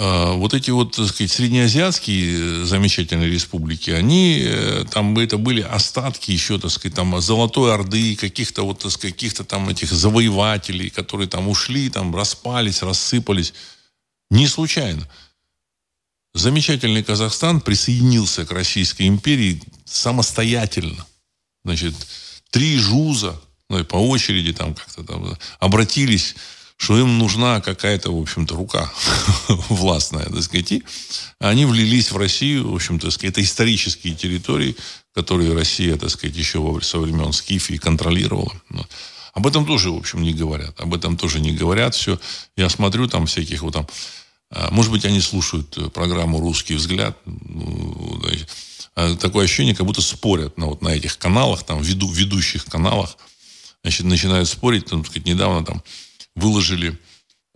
А, 0.00 0.34
вот 0.34 0.54
эти 0.54 0.70
вот, 0.70 0.94
так 0.94 1.08
сказать, 1.08 1.32
среднеазиатские 1.32 2.62
э, 2.62 2.64
замечательные 2.64 3.28
республики, 3.28 3.90
они, 3.90 4.44
э, 4.44 4.84
там 4.88 5.18
это 5.18 5.38
были 5.38 5.60
остатки 5.60 6.30
еще, 6.30 6.56
так 6.60 6.70
сказать, 6.70 6.94
там 6.94 7.20
Золотой 7.20 7.74
Орды, 7.74 8.14
каких-то 8.14 8.62
вот, 8.62 8.78
так 8.78 8.92
сказать, 8.92 9.14
каких-то 9.14 9.42
там 9.42 9.68
этих 9.68 9.90
завоевателей, 9.90 10.88
которые 10.88 11.26
там 11.26 11.48
ушли, 11.48 11.90
там 11.90 12.14
распались, 12.14 12.82
рассыпались. 12.82 13.54
Не 14.30 14.46
случайно. 14.46 15.08
Замечательный 16.32 17.02
Казахстан 17.02 17.60
присоединился 17.60 18.46
к 18.46 18.52
Российской 18.52 19.08
империи 19.08 19.60
самостоятельно. 19.84 21.04
Значит, 21.64 21.94
три 22.50 22.78
жуза 22.78 23.40
ну, 23.68 23.80
и 23.80 23.82
по 23.82 23.96
очереди 23.96 24.52
там 24.52 24.74
как-то 24.74 25.02
там 25.02 25.36
обратились, 25.58 26.36
что 26.78 26.98
им 26.98 27.18
нужна 27.18 27.60
какая-то, 27.60 28.16
в 28.16 28.22
общем-то, 28.22 28.54
рука 28.54 28.90
властная, 29.68 30.26
так 30.26 30.42
сказать, 30.42 30.72
и 30.72 30.82
они 31.40 31.66
влились 31.66 32.12
в 32.12 32.16
Россию, 32.16 32.70
в 32.70 32.74
общем-то, 32.74 33.08
это 33.22 33.42
исторические 33.42 34.14
территории, 34.14 34.76
которые 35.12 35.54
Россия, 35.54 35.96
так 35.96 36.10
сказать, 36.10 36.36
еще 36.36 36.78
со 36.82 36.98
времен 36.98 37.32
Скифии 37.32 37.76
контролировала. 37.76 38.52
Об 39.34 39.46
этом 39.46 39.66
тоже, 39.66 39.90
в 39.90 39.96
общем, 39.96 40.22
не 40.22 40.32
говорят. 40.32 40.80
Об 40.80 40.94
этом 40.94 41.16
тоже 41.16 41.40
не 41.40 41.52
говорят. 41.52 41.94
Все. 41.94 42.18
Я 42.56 42.68
смотрю 42.68 43.06
там 43.06 43.26
всяких 43.26 43.62
вот 43.62 43.74
там... 43.74 43.86
А, 44.50 44.68
может 44.72 44.90
быть, 44.90 45.04
они 45.04 45.20
слушают 45.20 45.76
э, 45.78 45.90
программу 45.90 46.40
«Русский 46.40 46.74
взгляд». 46.74 47.16
Ну, 47.24 48.20
а, 48.96 49.14
такое 49.14 49.44
ощущение, 49.44 49.76
как 49.76 49.86
будто 49.86 50.00
спорят 50.00 50.58
на, 50.58 50.66
вот, 50.66 50.82
на 50.82 50.88
этих 50.88 51.18
каналах, 51.18 51.62
там, 51.62 51.82
веду, 51.82 52.10
ведущих 52.10 52.64
каналах. 52.64 53.16
Значит, 53.84 54.06
начинают 54.06 54.48
спорить. 54.48 54.86
Там, 54.86 55.04
сказать, 55.04 55.26
недавно 55.26 55.64
там 55.64 55.84
выложили, 56.38 56.98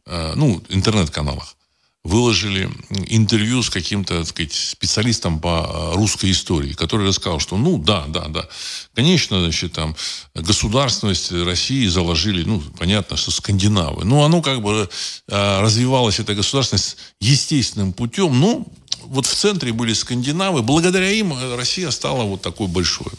а, 0.07 0.35
ну, 0.35 0.63
интернет-каналах, 0.69 1.57
выложили 2.05 2.69
интервью 3.07 3.63
с 3.63 3.71
каким-то, 3.71 4.19
так 4.19 4.27
сказать, 4.27 4.53
специалистом 4.53 5.39
по 5.39 5.93
э, 5.93 5.95
русской 5.95 6.33
истории, 6.33 6.73
который 6.73 7.07
рассказал, 7.07 7.39
что, 7.39 7.57
ну, 7.57 7.79
да, 7.79 8.07
да, 8.09 8.27
да, 8.27 8.49
конечно, 8.93 9.41
значит, 9.41 9.75
там, 9.75 9.95
государственность 10.35 11.31
России 11.31 11.87
заложили, 11.87 12.43
ну, 12.43 12.61
понятно, 12.77 13.17
что 13.17 13.31
скандинавы. 13.31 14.05
Ну, 14.05 14.25
оно 14.25 14.43
как 14.43 14.63
бы 14.63 14.91
э, 15.29 15.61
развивалось, 15.61 16.19
эта 16.19 16.35
государственность, 16.35 16.97
естественным 17.21 17.93
путем, 17.93 18.39
ну, 18.39 18.67
вот 19.05 19.27
в 19.27 19.35
центре 19.35 19.73
были 19.73 19.93
скандинавы, 19.93 20.63
благодаря 20.63 21.11
им 21.11 21.33
Россия 21.57 21.91
стала 21.91 22.25
вот 22.25 22.43
такой 22.43 22.67
большой. 22.67 23.13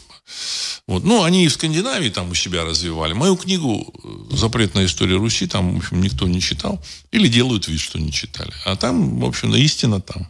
Вот. 0.86 1.04
Ну, 1.04 1.22
они 1.22 1.44
и 1.44 1.48
в 1.48 1.52
Скандинавии 1.52 2.10
там 2.10 2.30
у 2.30 2.34
себя 2.34 2.64
развивали. 2.64 3.12
Мою 3.12 3.36
книгу 3.36 3.92
«Запретная 4.30 4.86
история 4.86 5.16
Руси» 5.16 5.46
там, 5.46 5.74
в 5.74 5.78
общем, 5.78 6.02
никто 6.02 6.26
не 6.26 6.40
читал. 6.40 6.82
Или 7.10 7.28
делают 7.28 7.68
вид, 7.68 7.80
что 7.80 7.98
не 7.98 8.12
читали. 8.12 8.52
А 8.64 8.76
там, 8.76 9.20
в 9.20 9.24
общем, 9.24 9.54
истина 9.54 10.00
там. 10.00 10.28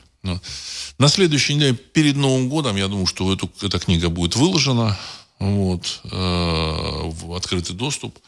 На 0.99 1.09
следующий 1.09 1.55
день, 1.55 1.77
перед 1.77 2.17
Новым 2.17 2.49
годом, 2.49 2.77
я 2.77 2.89
думаю, 2.89 3.07
что 3.07 3.33
эту, 3.33 3.51
эта 3.63 3.79
книга 3.79 4.09
будет 4.09 4.37
выложена 4.37 4.99
вот, 5.39 6.01
э, 6.05 6.09
в 6.11 7.35
открытый 7.35 7.75
доступ. 7.75 8.19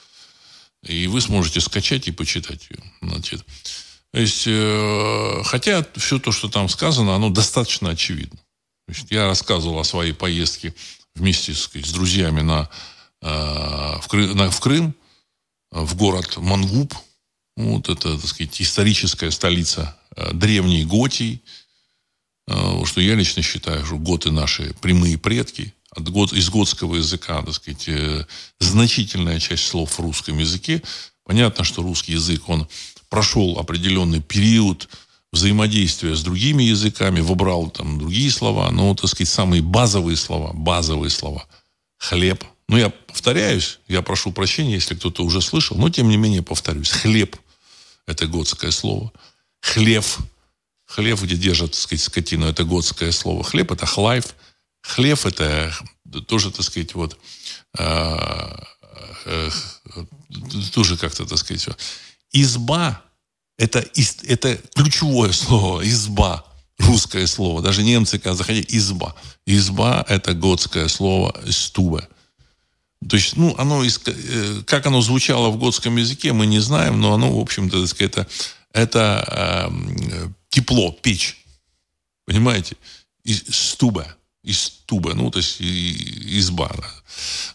И 0.82 1.06
вы 1.06 1.20
сможете 1.20 1.60
скачать 1.60 2.06
и 2.06 2.12
почитать 2.12 2.68
ее. 2.70 2.78
Значит, 3.02 3.44
то 4.12 4.20
есть, 4.20 4.44
э, 4.46 5.42
хотя 5.44 5.86
все 5.96 6.18
то, 6.18 6.32
что 6.32 6.48
там 6.48 6.68
сказано, 6.68 7.14
оно 7.14 7.30
достаточно 7.30 7.90
очевидно. 7.90 8.38
Значит, 8.88 9.10
я 9.10 9.26
рассказывал 9.26 9.78
о 9.78 9.84
своей 9.84 10.12
поездке 10.12 10.74
вместе 11.16 11.54
сказать, 11.54 11.86
с 11.86 11.92
друзьями 11.92 12.42
на, 12.42 12.68
э, 13.22 13.26
в, 13.26 14.06
Кры, 14.08 14.34
на, 14.34 14.50
в 14.50 14.60
Крым, 14.60 14.94
в 15.70 15.96
город 15.96 16.36
Мангуб. 16.36 16.94
Вот 17.56 17.88
это, 17.88 18.18
так 18.18 18.26
сказать, 18.26 18.60
историческая 18.60 19.30
столица 19.30 19.96
э, 20.14 20.32
древней 20.32 20.84
Готии. 20.84 21.40
Э, 22.48 22.84
что 22.84 23.00
я 23.00 23.14
лично 23.14 23.42
считаю, 23.42 23.84
что 23.84 23.98
готы 23.98 24.30
наши 24.30 24.74
прямые 24.80 25.18
предки. 25.18 25.74
От 25.90 26.08
год, 26.10 26.32
из 26.32 26.50
готского 26.50 26.96
языка, 26.96 27.42
так 27.42 27.54
сказать, 27.54 27.88
э, 27.88 28.26
значительная 28.60 29.40
часть 29.40 29.66
слов 29.66 29.98
в 29.98 30.00
русском 30.00 30.38
языке. 30.38 30.82
Понятно, 31.24 31.64
что 31.64 31.82
русский 31.82 32.12
язык, 32.12 32.48
он 32.48 32.68
прошел 33.08 33.58
определенный 33.58 34.20
период 34.20 34.88
взаимодействия 35.32 36.14
с 36.14 36.22
другими 36.22 36.62
языками, 36.62 37.20
выбрал 37.20 37.70
там 37.70 37.98
другие 37.98 38.30
слова, 38.30 38.70
но, 38.70 38.94
так 38.94 39.10
сказать, 39.10 39.28
самые 39.28 39.62
базовые 39.62 40.16
слова, 40.16 40.52
базовые 40.52 41.10
слова. 41.10 41.46
Хлеб. 41.98 42.44
Ну, 42.68 42.76
я 42.76 42.90
повторяюсь, 42.90 43.78
я 43.88 44.02
прошу 44.02 44.32
прощения, 44.32 44.74
если 44.74 44.94
кто-то 44.94 45.24
уже 45.24 45.40
слышал, 45.40 45.76
но, 45.76 45.88
тем 45.88 46.08
не 46.08 46.16
менее, 46.16 46.42
повторюсь. 46.42 46.90
Хлеб– 46.90 47.36
это 48.06 48.26
готское 48.26 48.70
слово. 48.70 49.12
Хлев– 49.60 50.18
хлев, 50.86 51.22
где 51.22 51.36
держат, 51.36 51.72
так 51.72 51.80
сказать, 51.80 52.04
скотину, 52.04 52.46
это 52.46 52.64
готское 52.64 53.12
слово. 53.12 53.42
Хлеб– 53.44 53.70
это 53.72 53.86
хлайф. 53.86 54.34
Хлев– 54.82 55.26
это 55.26 55.74
тоже, 56.26 56.50
так 56.50 56.64
сказать, 56.64 56.94
вот, 56.94 57.18
э, 57.76 58.56
э, 59.26 59.50
тоже 60.72 60.96
как-то, 60.96 61.26
так 61.26 61.38
сказать, 61.38 61.68
изба 62.32 63.02
это, 63.58 63.84
это 64.24 64.58
ключевое 64.74 65.32
слово, 65.32 65.86
изба, 65.88 66.44
русское 66.78 67.26
слово. 67.26 67.62
Даже 67.62 67.82
немцы, 67.82 68.18
когда 68.18 68.34
заходили, 68.34 68.66
изба. 68.68 69.14
Изба– 69.46 70.04
это 70.08 70.34
готское 70.34 70.88
слово 70.88 71.34
стуба. 71.50 72.08
То 73.08 73.16
есть, 73.16 73.36
ну, 73.36 73.54
оно, 73.58 73.84
э, 73.84 74.62
как 74.66 74.86
оно 74.86 75.00
звучало 75.00 75.50
в 75.50 75.58
готском 75.58 75.96
языке, 75.96 76.32
мы 76.32 76.46
не 76.46 76.60
знаем, 76.60 77.00
но 77.00 77.14
оно, 77.14 77.38
в 77.38 77.40
общем-то, 77.40 77.84
это, 77.98 78.26
это 78.72 79.70
э, 79.70 80.28
тепло, 80.48 80.92
печь. 80.92 81.44
Понимаете? 82.26 82.76
Из 83.24 83.42
стуба. 83.48 84.16
Из 84.42 84.68
туба. 84.86 85.14
Ну, 85.14 85.30
то 85.30 85.38
есть, 85.38 85.60
изба. 85.60 86.70
Да. 86.76 86.90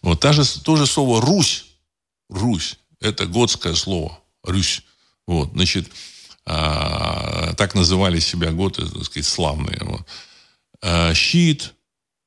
Вот. 0.02 0.20
Та 0.20 0.34
же, 0.34 0.44
то 0.62 0.76
же 0.76 0.86
слово 0.86 1.22
«Русь». 1.22 1.66
Русь. 2.30 2.78
Это 3.00 3.26
готское 3.26 3.76
слово. 3.76 4.20
Русь. 4.44 4.84
Вот, 5.28 5.52
значит, 5.54 5.92
а, 6.46 7.54
так 7.54 7.76
называли 7.76 8.20
себя 8.20 8.52
готы, 8.52 8.86
так 8.86 9.04
сказать, 9.06 9.26
славные. 9.26 9.80
Вот. 9.82 10.02
А, 10.82 11.14
щит, 11.14 11.74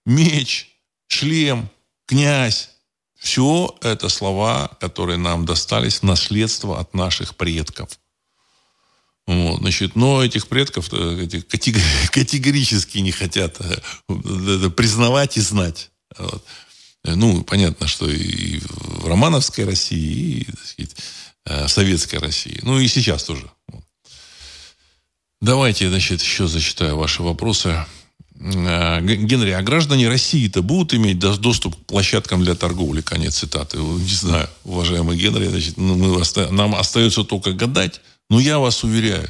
меч, 0.07 0.69
шлем, 1.09 1.69
князь. 2.07 2.71
Все 3.19 3.75
это 3.81 4.09
слова, 4.09 4.71
которые 4.81 5.17
нам 5.17 5.47
достались 5.47 6.03
наследство 6.03 6.79
от 6.79 6.95
наших 6.95 7.37
предков. 7.37 7.99
Вот, 9.27 9.61
значит, 9.61 9.97
но 9.97 10.23
этих 10.23 10.49
предков 10.49 10.93
э, 10.93 11.27
категорически 12.11 12.99
не 12.99 13.11
хотят 13.11 13.59
э, 13.61 14.71
признавать 14.71 15.39
и 15.39 15.41
знать. 15.41 15.91
Вот. 16.19 16.45
Ну, 17.05 17.43
понятно, 17.43 17.87
что 17.87 18.09
и 18.09 18.61
в 18.61 19.07
романовской 19.07 19.65
России, 19.65 20.41
и, 20.41 20.45
так 20.45 20.65
сказать, 20.65 20.97
Э, 20.97 21.24
советской 21.67 22.17
России. 22.17 22.59
Ну 22.63 22.79
и 22.79 22.89
сейчас 22.89 23.25
тоже. 23.25 23.51
Давайте, 25.41 25.91
значит, 25.91 26.23
еще 26.23 26.47
зачитаю 26.49 26.97
ваши 26.97 27.23
вопросы. 27.23 27.85
Э, 28.41 29.01
Генри, 29.03 29.51
а 29.51 29.63
граждане 29.63 30.09
России-то 30.09 30.63
будут 30.63 30.95
иметь 30.95 31.19
доступ 31.19 31.77
к 31.77 31.87
площадкам 31.87 32.43
для 32.43 32.55
торговли? 32.55 33.03
Конец 33.03 33.37
цитаты. 33.39 33.77
Не 33.77 34.15
знаю, 34.15 34.49
уважаемый 34.65 35.19
Генри, 35.19 35.49
значит, 35.49 35.77
ну, 35.77 35.97
мы, 35.97 36.23
нам 36.51 36.75
остается 36.75 37.25
только 37.25 37.53
гадать. 37.53 38.01
Но 38.31 38.41
я 38.41 38.59
вас 38.59 38.85
уверяю, 38.85 39.29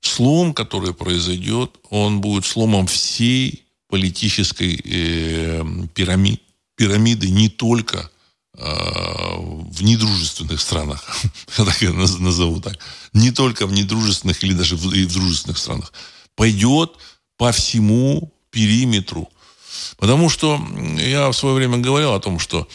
слом, 0.00 0.52
который 0.52 0.92
произойдет, 0.92 1.70
он 1.90 2.20
будет 2.20 2.44
сломом 2.44 2.88
всей 2.88 3.62
политической 3.88 4.80
э, 4.84 5.64
пирамиды, 5.94 6.40
пирамиды 6.76 7.30
не 7.30 7.48
только 7.48 8.10
Э, 8.10 8.15
в 8.58 9.82
недружественных 9.82 10.60
странах, 10.60 11.04
так 11.56 11.82
я 11.82 11.92
назову 11.92 12.60
так, 12.60 12.78
не 13.12 13.30
только 13.30 13.66
в 13.66 13.72
недружественных 13.72 14.42
или 14.42 14.54
даже 14.54 14.76
в, 14.76 14.92
и 14.94 15.04
в 15.04 15.12
дружественных 15.12 15.58
странах, 15.58 15.92
пойдет 16.36 16.92
по 17.36 17.52
всему 17.52 18.32
периметру. 18.50 19.28
Потому 19.98 20.28
что 20.28 20.60
я 20.98 21.30
в 21.30 21.34
свое 21.34 21.54
время 21.54 21.78
говорил 21.78 22.14
о 22.14 22.20
том, 22.20 22.38
что 22.38 22.68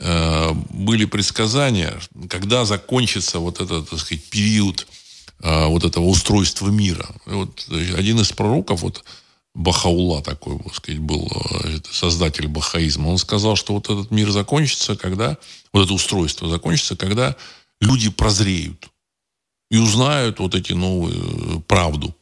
э, 0.00 0.52
были 0.70 1.04
предсказания, 1.04 1.98
когда 2.28 2.64
закончится 2.64 3.38
вот 3.38 3.60
этот, 3.60 3.88
так 3.88 3.98
сказать, 3.98 4.24
период 4.24 4.86
э, 5.42 5.66
вот 5.66 5.84
этого 5.84 6.04
устройства 6.04 6.68
мира. 6.68 7.08
И 7.26 7.30
вот 7.30 7.66
один 7.68 8.20
из 8.20 8.32
пророков, 8.32 8.82
вот, 8.82 9.04
Бахаула 9.60 10.22
такой, 10.22 10.58
так 10.58 10.74
сказать, 10.74 11.00
был 11.00 11.30
э, 11.64 11.80
создатель 11.90 12.48
бахаизма. 12.48 13.08
Он 13.08 13.18
сказал, 13.18 13.56
что 13.56 13.74
вот 13.74 13.90
этот 13.90 14.10
мир 14.10 14.30
закончится, 14.30 14.96
когда, 14.96 15.36
вот 15.72 15.84
это 15.84 15.92
устройство 15.92 16.48
закончится, 16.48 16.96
когда 16.96 17.36
люди 17.80 18.08
прозреют 18.08 18.88
и 19.70 19.76
узнают 19.76 20.38
вот 20.38 20.54
эти 20.54 20.72
новые 20.72 21.20
э, 21.20 21.60
правду. 21.66 22.16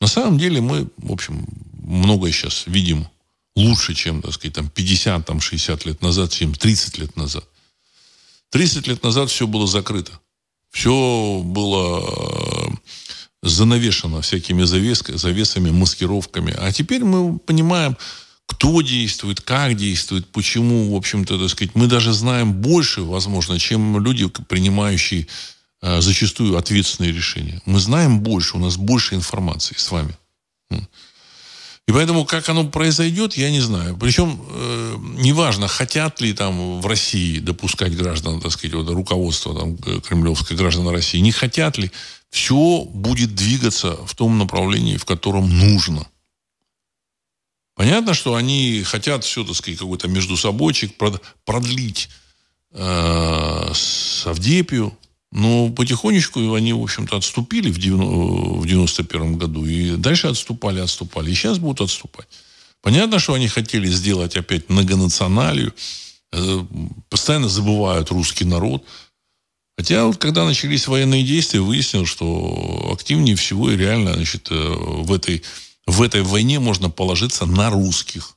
На 0.00 0.06
самом 0.06 0.38
деле 0.38 0.60
мы, 0.60 0.88
в 0.98 1.12
общем, 1.12 1.46
многое 1.82 2.30
сейчас 2.30 2.64
видим 2.66 3.08
лучше, 3.56 3.94
чем, 3.94 4.22
так 4.22 4.32
сказать, 4.32 4.54
там 4.54 4.68
50, 4.68 5.26
там 5.26 5.40
60 5.40 5.84
лет 5.84 6.00
назад, 6.00 6.30
чем 6.30 6.54
30 6.54 6.98
лет 6.98 7.16
назад. 7.16 7.44
30 8.50 8.86
лет 8.86 9.02
назад 9.02 9.30
все 9.30 9.48
было 9.48 9.66
закрыто. 9.66 10.12
Все 10.70 11.42
было 11.44 12.04
э, 12.04 12.70
занавешено 13.48 14.20
всякими 14.20 14.64
завесками, 14.64 15.16
завесами, 15.16 15.70
маскировками. 15.70 16.54
А 16.58 16.72
теперь 16.72 17.04
мы 17.04 17.38
понимаем, 17.38 17.96
кто 18.46 18.80
действует, 18.80 19.40
как 19.40 19.74
действует, 19.76 20.26
почему, 20.28 20.92
в 20.92 20.96
общем-то, 20.96 21.38
так 21.38 21.50
сказать, 21.50 21.74
мы 21.74 21.86
даже 21.86 22.12
знаем 22.12 22.52
больше, 22.52 23.02
возможно, 23.02 23.58
чем 23.58 23.98
люди, 24.02 24.28
принимающие 24.48 25.26
э, 25.82 26.00
зачастую 26.00 26.56
ответственные 26.56 27.12
решения. 27.12 27.60
Мы 27.66 27.80
знаем 27.80 28.20
больше, 28.20 28.56
у 28.56 28.60
нас 28.60 28.76
больше 28.76 29.14
информации 29.14 29.74
с 29.76 29.90
вами. 29.90 30.16
И 31.88 31.92
поэтому, 31.92 32.24
как 32.24 32.48
оно 32.48 32.64
произойдет, 32.64 33.36
я 33.36 33.48
не 33.50 33.60
знаю. 33.60 33.96
Причем, 33.96 34.40
э, 34.48 34.96
неважно, 35.18 35.68
хотят 35.68 36.20
ли 36.20 36.32
там 36.32 36.80
в 36.80 36.86
России 36.86 37.38
допускать 37.38 37.96
граждан, 37.96 38.40
так 38.40 38.50
сказать, 38.50 38.74
вот, 38.74 38.90
руководство 38.90 39.54
там, 39.54 39.76
кремлевское 40.00 40.58
граждан 40.58 40.88
России, 40.88 41.18
не 41.18 41.30
хотят 41.30 41.78
ли, 41.78 41.92
все 42.36 42.84
будет 42.84 43.34
двигаться 43.34 43.96
в 44.04 44.14
том 44.14 44.36
направлении, 44.36 44.98
в 44.98 45.06
котором 45.06 45.48
нужно. 45.58 46.06
Понятно, 47.74 48.12
что 48.12 48.34
они 48.34 48.82
хотят 48.82 49.24
все, 49.24 49.42
так 49.42 49.56
сказать, 49.56 49.78
какой-то 49.78 50.06
между 50.08 50.36
собойчик 50.36 50.92
продлить 51.46 52.10
э, 52.72 53.70
Савдепию, 53.72 54.96
но 55.32 55.70
потихонечку 55.70 56.52
они, 56.52 56.74
в 56.74 56.82
общем-то, 56.82 57.16
отступили 57.16 57.70
в 57.70 57.78
91 57.78 59.38
году. 59.38 59.64
И 59.64 59.96
дальше 59.96 60.26
отступали, 60.26 60.80
отступали. 60.80 61.30
И 61.30 61.34
сейчас 61.34 61.58
будут 61.58 61.80
отступать. 61.80 62.28
Понятно, 62.82 63.18
что 63.18 63.32
они 63.32 63.48
хотели 63.48 63.88
сделать 63.88 64.36
опять 64.36 64.68
многонационалию. 64.68 65.74
Э, 66.32 66.64
постоянно 67.08 67.48
забывают 67.48 68.10
русский 68.10 68.44
народ. 68.44 68.84
Хотя 69.76 70.06
вот 70.06 70.16
когда 70.16 70.44
начались 70.44 70.88
военные 70.88 71.22
действия, 71.22 71.60
выяснилось, 71.60 72.08
что 72.08 72.90
активнее 72.92 73.36
всего 73.36 73.70
и 73.70 73.76
реально 73.76 74.14
значит, 74.14 74.48
э, 74.50 74.54
в, 74.54 75.12
этой, 75.12 75.42
в 75.86 76.00
этой 76.00 76.22
войне 76.22 76.58
можно 76.60 76.88
положиться 76.88 77.44
на 77.44 77.68
русских. 77.70 78.36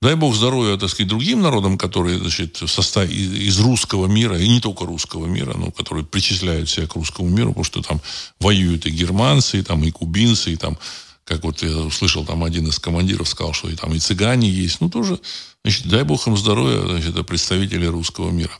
Дай 0.00 0.16
бог 0.16 0.34
здоровья, 0.34 0.76
так 0.76 0.90
сказать, 0.90 1.08
другим 1.08 1.42
народам, 1.42 1.78
которые, 1.78 2.18
значит, 2.18 2.60
в 2.60 2.66
составе 2.66 3.14
из 3.14 3.60
русского 3.60 4.06
мира, 4.06 4.36
и 4.36 4.48
не 4.48 4.60
только 4.60 4.84
русского 4.84 5.26
мира, 5.26 5.54
но 5.56 5.70
которые 5.70 6.04
причисляют 6.04 6.68
себя 6.68 6.88
к 6.88 6.96
русскому 6.96 7.28
миру, 7.28 7.50
потому 7.50 7.64
что 7.64 7.82
там 7.82 8.00
воюют 8.40 8.86
и 8.86 8.90
германцы, 8.90 9.60
и, 9.60 9.62
там, 9.62 9.84
и 9.84 9.92
кубинцы, 9.92 10.52
и 10.52 10.56
там, 10.56 10.76
как 11.24 11.44
вот 11.44 11.62
я 11.62 11.76
услышал, 11.78 12.24
там 12.24 12.42
один 12.42 12.66
из 12.66 12.80
командиров 12.80 13.28
сказал, 13.28 13.52
что 13.52 13.68
и 13.68 13.76
там 13.76 13.94
и 13.94 14.00
цыгане 14.00 14.50
есть. 14.50 14.80
Ну, 14.80 14.90
тоже, 14.90 15.20
значит, 15.64 15.86
дай 15.86 16.02
бог 16.02 16.26
им 16.26 16.36
здоровья, 16.36 16.80
значит, 16.80 17.10
это 17.10 17.22
представители 17.22 17.86
русского 17.86 18.30
мира. 18.30 18.58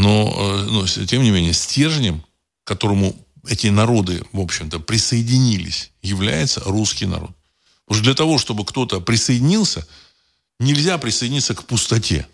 Но, 0.00 0.32
э, 0.36 0.70
но, 0.70 0.86
тем 0.86 1.22
не 1.22 1.30
менее, 1.30 1.52
стержнем, 1.52 2.24
которому 2.64 3.14
эти 3.46 3.68
народы, 3.68 4.22
в 4.32 4.40
общем-то, 4.40 4.80
присоединились, 4.80 5.90
является 6.02 6.60
русский 6.60 7.06
народ. 7.06 7.30
Что 7.90 8.02
для 8.02 8.14
того, 8.14 8.38
чтобы 8.38 8.64
кто-то 8.64 9.00
присоединился– 9.00 9.86
Нельзя 10.60 10.98
присоединиться 10.98 11.54
к 11.54 11.64
пустоте, 11.64 12.28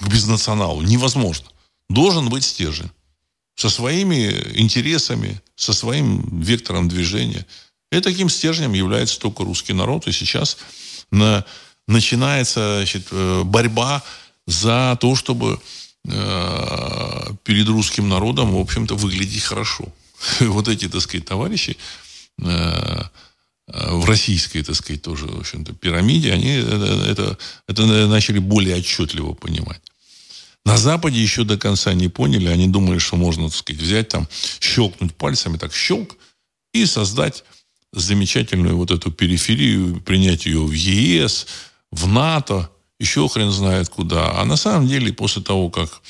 к 0.00 0.08
безнационалу. 0.08 0.80
Невозможно. 0.80 1.48
Должен 1.88 2.28
быть 2.28 2.44
стержень. 2.44 2.90
Со 3.56 3.68
своими 3.68 4.30
интересами, 4.54 5.42
со 5.56 5.72
своим 5.72 6.40
вектором 6.40 6.88
движения. 6.88 7.44
И 7.90 8.00
таким 8.00 8.28
стержнем 8.28 8.74
является 8.74 9.18
только 9.18 9.42
русский 9.42 9.72
народ. 9.72 10.06
И 10.06 10.12
сейчас 10.12 10.56
на, 11.10 11.44
начинается 11.88 12.76
значит, 12.76 13.08
э, 13.10 13.42
борьба 13.42 14.04
за 14.46 14.96
то, 15.00 15.16
чтобы 15.16 15.60
перед 16.08 17.68
русским 17.68 18.08
народом, 18.08 18.52
в 18.52 18.58
общем-то, 18.58 18.96
выглядеть 18.96 19.42
хорошо. 19.42 19.84
Вот 20.40 20.68
эти, 20.68 20.88
так 20.88 21.00
сказать, 21.00 21.26
товарищи, 21.26 21.76
э, 22.42 23.02
в 23.66 24.04
российской, 24.06 24.62
так 24.62 24.74
сказать, 24.74 25.02
тоже, 25.02 25.26
в 25.26 25.40
общем-то, 25.40 25.74
пирамиде, 25.74 26.32
они 26.32 26.52
это, 26.52 27.38
это, 27.66 28.06
начали 28.06 28.38
более 28.38 28.76
отчетливо 28.76 29.34
понимать. 29.34 29.80
На 30.64 30.76
Западе 30.76 31.22
еще 31.22 31.44
до 31.44 31.56
конца 31.56 31.94
не 31.94 32.08
поняли. 32.08 32.48
Они 32.48 32.68
думали, 32.68 32.98
что 32.98 33.16
можно, 33.16 33.48
так 33.48 33.56
сказать, 33.56 33.82
взять 33.82 34.08
там, 34.08 34.28
щелкнуть 34.60 35.14
пальцами, 35.14 35.56
так 35.56 35.74
щелк, 35.74 36.16
и 36.74 36.86
создать 36.86 37.44
замечательную 37.92 38.76
вот 38.76 38.90
эту 38.90 39.10
периферию, 39.10 40.00
принять 40.00 40.46
ее 40.46 40.60
в 40.60 40.72
ЕС, 40.72 41.46
в 41.90 42.06
НАТО, 42.06 42.70
еще 42.98 43.28
хрен 43.28 43.50
знает 43.50 43.88
куда. 43.88 44.40
А 44.40 44.44
на 44.44 44.56
самом 44.56 44.88
деле, 44.88 45.12
после 45.12 45.42
того, 45.42 45.70
как 45.70 46.00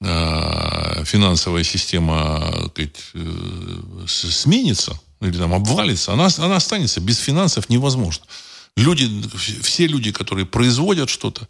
э, 0.00 1.04
финансовая 1.04 1.64
система 1.64 2.68
сказать, 2.70 2.96
э, 3.14 4.04
сменится, 4.06 4.98
или 5.20 5.36
там 5.36 5.54
обвалится, 5.54 6.12
она, 6.12 6.28
она 6.38 6.56
останется. 6.56 7.00
Без 7.00 7.18
финансов 7.18 7.68
невозможно. 7.68 8.24
Люди, 8.76 9.08
все 9.62 9.86
люди, 9.86 10.12
которые 10.12 10.44
производят 10.44 11.08
что-то, 11.08 11.48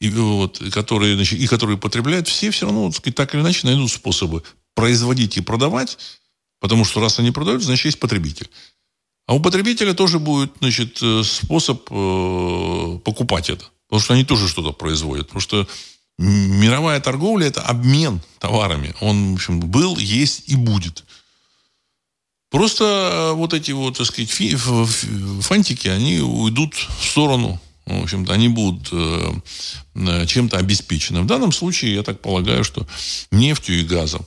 и, 0.00 0.10
вот, 0.10 0.60
которые, 0.72 1.14
значит, 1.14 1.38
и 1.38 1.46
которые 1.46 1.76
потребляют, 1.76 2.26
все 2.26 2.50
все 2.50 2.66
равно 2.66 2.90
сказать, 2.90 3.14
так 3.14 3.34
или 3.34 3.42
иначе 3.42 3.66
найдут 3.66 3.90
способы 3.90 4.42
производить 4.74 5.36
и 5.36 5.42
продавать, 5.42 5.98
потому 6.60 6.84
что 6.84 7.00
раз 7.00 7.18
они 7.18 7.30
продают, 7.30 7.62
значит, 7.62 7.84
есть 7.84 8.00
потребитель. 8.00 8.48
А 9.26 9.34
у 9.34 9.40
потребителя 9.40 9.94
тоже 9.94 10.18
будет 10.18 10.52
значит, 10.60 10.98
э, 11.02 11.22
способ 11.22 11.86
э, 11.90 12.98
покупать 13.04 13.50
это. 13.50 13.64
Потому 13.92 14.04
что 14.04 14.14
они 14.14 14.24
тоже 14.24 14.48
что-то 14.48 14.72
производят. 14.72 15.26
Потому 15.26 15.42
что 15.42 15.68
мировая 16.16 16.98
торговля– 16.98 17.46
это 17.48 17.60
обмен 17.60 18.22
товарами. 18.38 18.94
Он, 19.02 19.32
в 19.32 19.34
общем, 19.34 19.60
был, 19.60 19.98
есть 19.98 20.44
и 20.46 20.56
будет. 20.56 21.04
Просто 22.50 22.84
э, 22.84 23.32
вот 23.34 23.52
эти 23.52 23.72
вот, 23.72 23.98
так 23.98 24.06
сказать, 24.06 24.30
фи, 24.30 24.56
фантики, 24.56 25.88
они 25.88 26.20
уйдут 26.20 26.74
в 26.74 27.04
сторону. 27.04 27.60
В 27.84 28.04
общем-то, 28.04 28.32
они 28.32 28.48
будут 28.48 28.88
э, 28.92 29.32
э, 29.96 30.26
чем-то 30.26 30.56
обеспечены. 30.56 31.20
В 31.20 31.26
данном 31.26 31.52
случае, 31.52 31.96
я 31.96 32.02
так 32.02 32.22
полагаю, 32.22 32.64
что 32.64 32.86
нефтью 33.30 33.78
и 33.78 33.84
газом. 33.84 34.24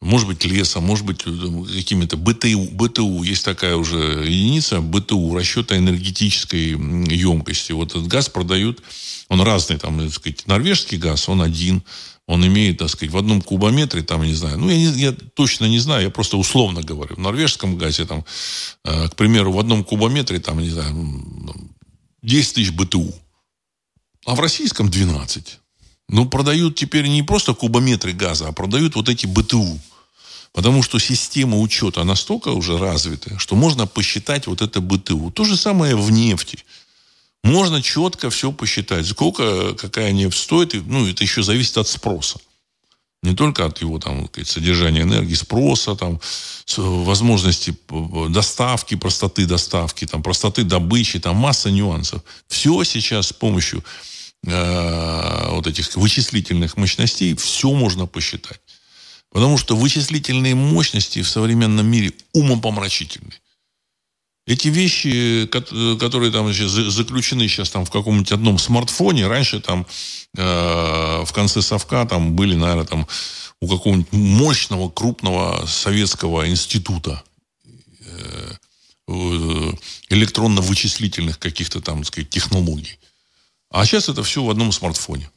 Может 0.00 0.26
быть, 0.28 0.44
лесом, 0.44 0.84
может 0.84 1.04
быть, 1.04 1.22
э, 1.26 1.76
какими-то 1.76 2.16
БТУ. 2.16 2.70
БТУ. 2.72 3.22
Есть 3.22 3.44
такая 3.44 3.76
уже 3.76 4.24
единица 4.26 4.80
БТУ, 4.80 5.34
расчета 5.34 5.76
энергетической 5.76 6.70
емкости. 6.70 7.72
Вот 7.72 7.90
этот 7.90 8.06
газ 8.06 8.28
продают, 8.28 8.82
он 9.28 9.42
разный, 9.42 9.78
там, 9.78 10.00
так 10.00 10.12
сказать, 10.12 10.46
норвежский 10.46 10.98
газ, 10.98 11.28
он 11.28 11.42
один– 11.42 11.82
он 12.30 12.46
имеет, 12.46 12.78
так 12.78 12.88
сказать, 12.88 13.12
в 13.12 13.16
одном 13.16 13.42
кубометре, 13.42 14.02
там, 14.02 14.22
не 14.22 14.34
знаю, 14.34 14.56
ну, 14.56 14.70
я, 14.70 14.76
не, 14.76 15.00
я 15.00 15.12
точно 15.12 15.64
не 15.64 15.80
знаю, 15.80 16.04
я 16.04 16.10
просто 16.10 16.36
условно 16.36 16.80
говорю. 16.80 17.16
В 17.16 17.18
норвежском 17.18 17.76
газе, 17.76 18.06
там, 18.06 18.24
э, 18.84 19.08
к 19.08 19.16
примеру, 19.16 19.50
в 19.50 19.58
одном 19.58 19.82
кубометре, 19.82 20.38
там, 20.38 20.60
не 20.60 20.70
знаю, 20.70 20.94
10 22.22 22.54
тысяч 22.54 22.70
БТУ. 22.70 23.12
А 24.26 24.36
в 24.36 24.40
российском 24.40 24.88
12. 24.88 25.58
Ну, 26.08 26.26
продают 26.26 26.76
теперь 26.76 27.08
не 27.08 27.24
просто 27.24 27.52
кубометры 27.52 28.12
газа, 28.12 28.46
а 28.46 28.52
продают 28.52 28.94
вот 28.94 29.08
эти 29.08 29.26
БТУ. 29.26 29.80
Потому 30.52 30.82
что 30.82 30.98
система 30.98 31.58
учета 31.58 32.04
настолько 32.04 32.48
уже 32.48 32.76
развита, 32.76 33.38
что 33.38 33.54
можно 33.54 33.86
посчитать 33.86 34.46
вот 34.46 34.62
это 34.62 34.80
БТУ. 34.80 35.30
То 35.30 35.44
же 35.44 35.56
самое 35.56 35.94
в 35.96 36.10
нефти. 36.10 36.58
Можно 37.44 37.80
четко 37.82 38.30
все 38.30 38.52
посчитать, 38.52 39.06
сколько 39.06 39.74
какая 39.74 40.12
нефть 40.12 40.38
стоит. 40.38 40.74
Ну, 40.74 41.06
это 41.06 41.22
еще 41.22 41.42
зависит 41.42 41.78
от 41.78 41.88
спроса. 41.88 42.38
Не 43.22 43.34
только 43.34 43.66
от 43.66 43.80
его 43.82 43.98
там, 43.98 44.30
содержания 44.44 45.02
энергии, 45.02 45.34
спроса, 45.34 45.94
там, 45.94 46.20
возможности 46.76 47.76
доставки, 48.30 48.96
простоты 48.96 49.46
доставки, 49.46 50.06
там, 50.06 50.22
простоты 50.22 50.64
добычи, 50.64 51.20
там 51.20 51.36
масса 51.36 51.70
нюансов. 51.70 52.22
Все 52.48 52.82
сейчас 52.84 53.28
с 53.28 53.32
помощью 53.32 53.84
э, 54.46 55.48
вот 55.50 55.66
этих 55.66 55.94
вычислительных 55.96 56.78
мощностей 56.78 57.36
все 57.36 57.70
можно 57.72 58.06
посчитать. 58.06 58.60
Потому 59.30 59.58
что 59.58 59.76
вычислительные 59.76 60.54
мощности 60.54 61.22
в 61.22 61.28
современном 61.28 61.86
мире 61.86 62.12
умопомрачительны. 62.32 63.32
Эти 64.46 64.68
вещи, 64.68 65.46
которые 65.46 66.32
там 66.32 66.52
заключены 66.52 67.46
сейчас 67.46 67.70
там 67.70 67.84
в 67.84 67.90
каком-нибудь 67.90 68.32
одном 68.32 68.58
смартфоне, 68.58 69.28
раньше 69.28 69.60
там 69.60 69.86
э, 70.36 71.24
в 71.24 71.32
конце 71.32 71.62
совка 71.62 72.04
там 72.06 72.34
были, 72.34 72.56
наверное, 72.56 72.86
там 72.86 73.06
у 73.60 73.68
какого-нибудь 73.68 74.12
мощного, 74.12 74.90
крупного 74.90 75.64
советского 75.66 76.48
института 76.48 77.22
э, 78.00 78.54
электронно-вычислительных 80.08 81.38
каких-то 81.38 81.80
там, 81.80 81.98
так 81.98 82.06
сказать, 82.06 82.30
технологий. 82.30 82.98
А 83.70 83.86
сейчас 83.86 84.08
это 84.08 84.24
все 84.24 84.42
в 84.42 84.50
одном 84.50 84.72
смартфоне 84.72 85.30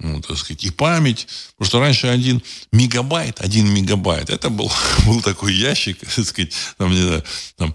ну, 0.00 0.20
так 0.20 0.36
сказать, 0.36 0.64
и 0.64 0.70
память. 0.70 1.26
Потому 1.56 1.68
что 1.68 1.80
раньше 1.80 2.06
один 2.08 2.42
мегабайт, 2.72 3.40
один 3.40 3.72
мегабайт, 3.72 4.30
это 4.30 4.50
был, 4.50 4.70
был 5.06 5.20
такой 5.20 5.54
ящик, 5.54 5.98
так 6.16 6.24
сказать, 6.24 6.52
там, 6.78 6.90
не 6.90 7.02
знаю, 7.02 7.24
там, 7.56 7.74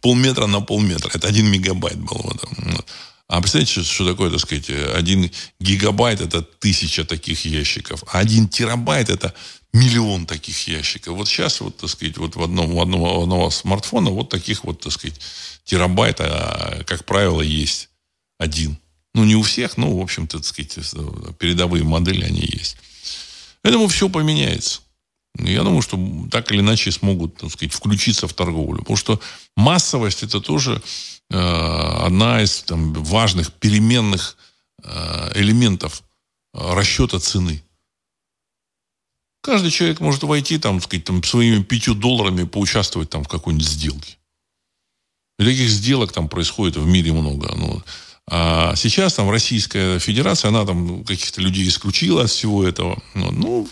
полметра 0.00 0.46
на 0.46 0.60
полметра. 0.60 1.10
Это 1.12 1.28
один 1.28 1.46
мегабайт 1.50 1.98
был. 1.98 2.20
Вот, 2.22 2.44
вот. 2.56 2.86
А 3.28 3.40
представляете, 3.42 3.82
что 3.82 4.06
такое, 4.06 4.30
так 4.30 4.40
сказать, 4.40 4.70
один 4.70 5.30
гигабайт– 5.60 6.20
это 6.22 6.40
тысяча 6.40 7.04
таких 7.04 7.44
ящиков, 7.44 8.02
а 8.10 8.20
один 8.20 8.48
терабайт– 8.48 9.08
это 9.10 9.34
миллион 9.74 10.24
таких 10.24 10.66
ящиков. 10.66 11.14
Вот 11.14 11.28
сейчас, 11.28 11.60
вот, 11.60 11.76
так 11.76 11.90
сказать, 11.90 12.16
вот 12.16 12.36
в 12.36 12.42
одном, 12.42 12.74
в 12.74 12.80
одном, 12.80 13.02
у 13.02 13.22
одного 13.22 13.50
смартфона 13.50 14.10
вот 14.10 14.30
таких 14.30 14.64
вот, 14.64 14.80
так 14.80 14.92
сказать, 14.92 15.20
терабайт, 15.64 16.20
а, 16.20 16.82
как 16.86 17.04
правило, 17.04 17.42
есть 17.42 17.90
один. 18.38 18.78
Ну, 19.14 19.24
не 19.24 19.34
у 19.34 19.42
всех, 19.42 19.76
но, 19.76 19.96
в 19.96 20.00
общем-то, 20.00 20.38
так 20.38 20.46
сказать, 20.46 20.74
передовые 21.38 21.84
модели, 21.84 22.24
они 22.24 22.40
есть. 22.40 22.76
Поэтому 23.62 23.88
все 23.88 24.08
поменяется. 24.08 24.80
я 25.38 25.62
думаю, 25.62 25.82
что 25.82 25.98
так 26.30 26.50
или 26.52 26.60
иначе 26.60 26.92
смогут, 26.92 27.36
так 27.36 27.50
сказать, 27.50 27.72
включиться 27.72 28.28
в 28.28 28.32
торговлю. 28.32 28.78
Потому 28.78 28.96
что 28.96 29.20
массовость 29.56 30.22
это 30.22 30.40
тоже 30.40 30.82
э, 31.30 31.36
одна 31.36 32.42
из 32.42 32.62
там, 32.62 32.92
важных 32.92 33.52
переменных 33.52 34.36
э, 34.82 35.32
элементов 35.34 36.02
э, 36.54 36.74
расчета 36.74 37.18
цены. 37.18 37.62
Каждый 39.42 39.70
человек 39.70 40.00
может 40.00 40.22
войти, 40.24 40.58
там, 40.58 40.80
сказать, 40.80 41.04
там, 41.04 41.22
своими 41.22 41.62
пятью 41.62 41.94
долларами 41.94 42.44
поучаствовать 42.44 43.10
там, 43.10 43.24
в 43.24 43.28
какой-нибудь 43.28 43.66
сделке. 43.66 44.18
И 45.38 45.44
таких 45.44 45.68
сделок 45.68 46.12
там 46.12 46.28
происходит 46.28 46.76
в 46.76 46.86
мире 46.86 47.12
много. 47.12 47.54
Ну, 47.54 47.82
а 48.30 48.74
сейчас 48.76 49.14
там 49.14 49.30
Российская 49.30 49.98
Федерация, 49.98 50.48
она 50.48 50.64
там 50.66 51.04
каких-то 51.04 51.40
людей 51.40 51.66
исключила 51.66 52.24
от 52.24 52.30
всего 52.30 52.66
этого. 52.66 53.02
Ну, 53.14 53.30
ну 53.30 53.68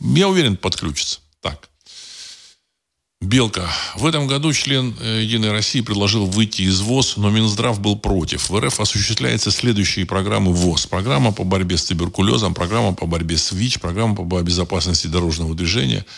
я 0.00 0.28
уверен, 0.28 0.56
подключится. 0.56 1.20
Так. 1.40 1.68
Белка. 3.20 3.70
В 3.96 4.04
этом 4.04 4.26
году 4.26 4.52
член 4.52 4.94
э, 5.00 5.22
Единой 5.22 5.52
России 5.52 5.80
предложил 5.80 6.26
выйти 6.26 6.62
из 6.62 6.80
ВОЗ, 6.80 7.16
но 7.16 7.30
Минздрав 7.30 7.80
был 7.80 7.96
против. 7.96 8.50
В 8.50 8.58
РФ 8.58 8.80
осуществляются 8.80 9.50
следующие 9.50 10.04
программы 10.04 10.52
ВОЗ. 10.52 10.86
Программа 10.86 11.32
по 11.32 11.44
борьбе 11.44 11.76
с 11.76 11.84
туберкулезом, 11.84 12.52
программа 12.52 12.94
по 12.94 13.06
борьбе 13.06 13.38
с 13.38 13.52
ВИЧ, 13.52 13.80
программа 13.80 14.16
по 14.16 14.42
безопасности 14.42 15.06
дорожного 15.06 15.54
движения– 15.54 16.04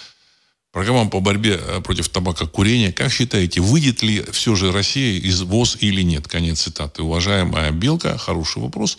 Программа 0.77 1.09
по 1.09 1.20
борьбе 1.20 1.59
э, 1.59 1.81
против 1.81 2.11
табакокурения. 2.11 2.93
Как 2.93 3.11
считаете, 3.11 3.62
выйдет 3.62 4.03
ли 4.03 4.22
все 4.31 4.55
же 4.55 4.72
Россия 4.72 5.18
из 5.18 5.41
ВОЗ 5.41 5.79
или 5.81 6.03
нет? 6.03 6.29
Конец 6.29 6.61
цитаты. 6.61 7.03
Уважаемая 7.03 7.70
Белка, 7.70 8.18
хороший 8.18 8.61
вопрос. 8.61 8.99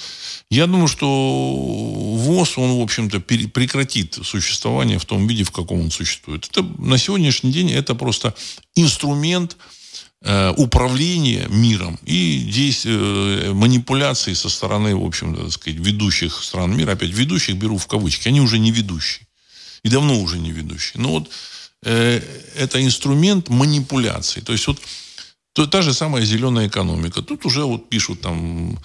Я 0.50 0.66
думаю, 0.66 0.88
что 0.88 1.06
ВОЗ, 1.06 2.58
он, 2.58 2.80
в 2.80 2.82
общем-то, 2.82 3.20
прекратит 3.20 4.18
существование 4.24 4.98
в 4.98 5.06
том 5.06 5.28
виде, 5.28 5.44
в 5.44 5.52
каком 5.52 5.82
он 5.82 5.92
существует. 5.92 6.50
Это, 6.50 6.64
на 6.80 6.98
сегодняшний 6.98 7.52
день 7.52 7.72
это 7.72 7.94
просто 7.94 8.34
инструмент 8.74 9.56
э, 10.24 10.54
управления 10.58 11.46
миром 11.48 12.00
и 12.06 12.40
действия, 12.52 12.98
э, 12.98 13.54
манипуляции 13.54 14.34
со 14.34 14.50
стороны, 14.50 14.96
в 14.96 15.06
общем-то, 15.06 15.52
сказать, 15.52 15.80
ведущих 15.80 16.42
стран 16.42 16.76
мира. 16.76 16.94
Опять 16.94 17.12
ведущих 17.12 17.56
беру 17.56 17.78
в 17.78 17.86
кавычки. 17.86 18.30
Они 18.30 18.42
уже 18.42 18.58
не 18.58 18.72
ведущие. 18.72 19.28
И 19.84 19.90
давно 19.90 20.20
уже 20.20 20.40
не 20.40 20.52
ведущие. 20.52 21.00
Но 21.00 21.10
вот 21.10 21.30
Э, 21.84 22.22
это 22.56 22.84
инструмент 22.84 23.50
манипуляции. 23.50 24.42
То 24.42 24.52
есть 24.52 24.68
вот 24.68 24.80
то, 25.54 25.68
та 25.68 25.82
же 25.82 25.94
самая 25.94 26.26
зеленая 26.26 26.68
экономика. 26.68 27.22
Тут 27.22 27.46
уже 27.46 27.64
вот 27.64 27.90
пишут 27.90 28.22
там 28.22 28.78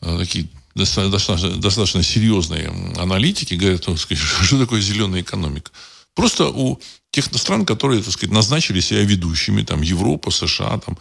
э, 0.00 0.18
такие 0.18 0.48
достаточно, 0.74 1.56
достаточно 1.56 2.02
серьезные 2.02 2.68
аналитики, 2.96 3.54
говорят, 3.54 3.86
ну, 3.86 3.96
сказать, 3.96 4.22
что 4.42 4.58
такое 4.58 4.80
зеленая 4.80 5.22
экономика. 5.22 5.70
Просто 6.14 6.48
у 6.48 6.80
тех 7.10 7.24
стран, 7.24 7.64
которые, 7.64 8.02
так 8.02 8.12
сказать, 8.12 8.32
назначили 8.32 8.80
себя 8.80 9.02
ведущими, 9.02 9.62
там, 9.62 9.82
Европа, 9.82 10.30
США, 10.30 10.78
там, 10.78 10.98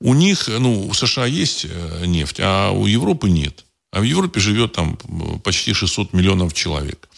у 0.00 0.14
них, 0.14 0.48
ну, 0.48 0.86
у 0.86 0.94
США 0.94 1.26
есть 1.26 1.66
э, 1.68 2.04
нефть, 2.06 2.40
а 2.40 2.70
у 2.70 2.86
Европы 2.86 3.30
нет. 3.30 3.64
А 3.92 4.00
в 4.00 4.04
Европе 4.04 4.40
живет 4.40 4.72
там 4.72 4.96
почти 5.42 5.72
600 5.72 6.12
миллионов 6.12 6.54
человек. 6.54 7.08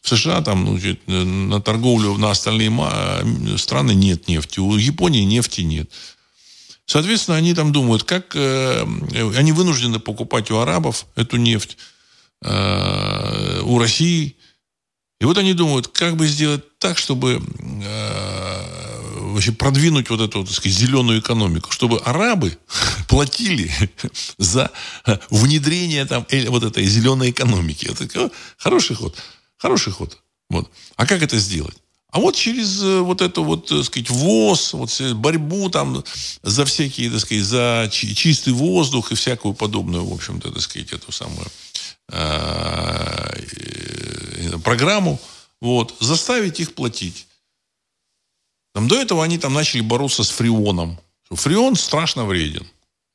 В 0.00 0.08
США 0.08 0.40
там 0.40 0.64
ну, 0.64 1.24
на 1.24 1.60
торговлю 1.60 2.16
на 2.16 2.30
остальные 2.30 2.70
страны 3.58 3.92
нет 3.92 4.28
нефти. 4.28 4.58
У 4.58 4.76
Японии 4.76 5.22
нефти 5.22 5.60
нет. 5.60 5.90
Соответственно, 6.86 7.36
они 7.36 7.54
там 7.54 7.70
думают, 7.70 8.02
как 8.02 8.34
э, 8.34 8.84
они 9.36 9.52
вынуждены 9.52 10.00
покупать 10.00 10.50
у 10.50 10.58
арабов 10.58 11.06
эту 11.14 11.36
нефть, 11.36 11.76
э, 12.42 13.60
у 13.62 13.78
России. 13.78 14.36
И 15.20 15.24
вот 15.24 15.38
они 15.38 15.52
думают, 15.52 15.86
как 15.88 16.16
бы 16.16 16.26
сделать 16.26 16.64
так, 16.78 16.98
чтобы 16.98 17.40
э, 17.60 19.20
вообще 19.20 19.52
продвинуть 19.52 20.10
вот 20.10 20.20
эту, 20.20 20.44
так 20.44 20.52
сказать, 20.52 20.76
зеленую 20.76 21.20
экономику, 21.20 21.70
чтобы 21.70 21.98
арабы 21.98 22.58
платили 23.08 23.70
за 24.38 24.70
внедрение 25.30 26.06
там 26.06 26.26
э, 26.30 26.48
вот 26.48 26.64
этой 26.64 26.84
зеленой 26.86 27.30
экономики. 27.30 27.86
Это 27.86 28.32
хороший 28.56 28.96
ход. 28.96 29.16
Хороший 29.60 29.92
ход. 29.92 30.18
Вот. 30.48 30.70
А 30.96 31.06
как 31.06 31.22
это 31.22 31.38
сделать? 31.38 31.76
А 32.10 32.18
вот 32.18 32.34
через 32.34 32.82
э, 32.82 33.00
вот 33.00 33.20
эту 33.20 33.44
вот, 33.44 33.66
так 33.66 33.84
сказать, 33.84 34.10
ВОЗ, 34.10 34.72
вот 34.72 35.00
борьбу 35.14 35.68
там 35.70 36.02
за 36.42 36.64
всякие, 36.64 37.10
так 37.10 37.20
сказать, 37.20 37.44
за 37.44 37.88
чистый 37.92 38.52
воздух 38.52 39.12
и 39.12 39.14
всякую 39.14 39.54
подобную, 39.54 40.04
в 40.04 40.12
общем-то, 40.12 40.50
так 40.50 40.62
сказать, 40.62 40.92
эту 40.92 41.12
самую 41.12 41.46
э, 42.08 42.16
э, 44.48 44.58
программу, 44.64 45.20
вот, 45.60 45.94
заставить 46.00 46.58
их 46.58 46.74
платить. 46.74 47.26
Там, 48.74 48.88
до 48.88 49.00
этого 49.00 49.22
они 49.22 49.38
там 49.38 49.52
начали 49.52 49.82
бороться 49.82 50.24
с 50.24 50.30
фреоном. 50.30 50.98
Фреон 51.30 51.76
страшно 51.76 52.24
вреден. 52.24 52.66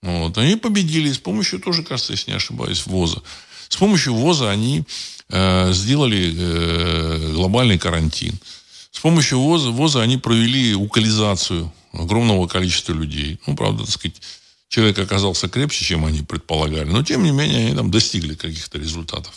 Вот. 0.02 0.38
Они 0.38 0.56
победили 0.56 1.12
с 1.12 1.18
помощью 1.18 1.60
тоже, 1.60 1.84
кажется, 1.84 2.14
если 2.14 2.32
не 2.32 2.38
ошибаюсь, 2.38 2.86
ВОЗа. 2.86 3.24
С 3.68 3.76
помощью 3.76 4.14
ВОЗа 4.14 4.52
они 4.52 4.80
э, 4.80 4.84
сделали 5.30 6.34
э, 6.38 7.32
глобальный 7.34 7.78
карантин. 7.78 8.38
С 8.92 9.00
помощью 9.00 9.40
ВОЗа, 9.40 9.72
ВОЗа 9.72 10.02
они 10.02 10.18
провели 10.18 10.76
укализацию 10.76 11.72
огромного 11.94 12.48
количества 12.48 12.94
людей. 12.94 13.40
Ну, 13.48 13.56
правда, 13.56 13.84
так 13.84 13.92
сказать, 13.92 14.22
человек 14.70 15.00
оказался 15.00 15.50
крепче, 15.50 15.84
чем 15.84 16.06
они 16.06 16.22
предполагали. 16.22 16.86
Но, 16.86 17.04
тем 17.04 17.24
не 17.24 17.32
менее, 17.32 17.68
они 17.68 17.76
там 17.76 17.92
достигли 17.92 18.36
каких-то 18.36 18.78
результатов. 18.78 19.34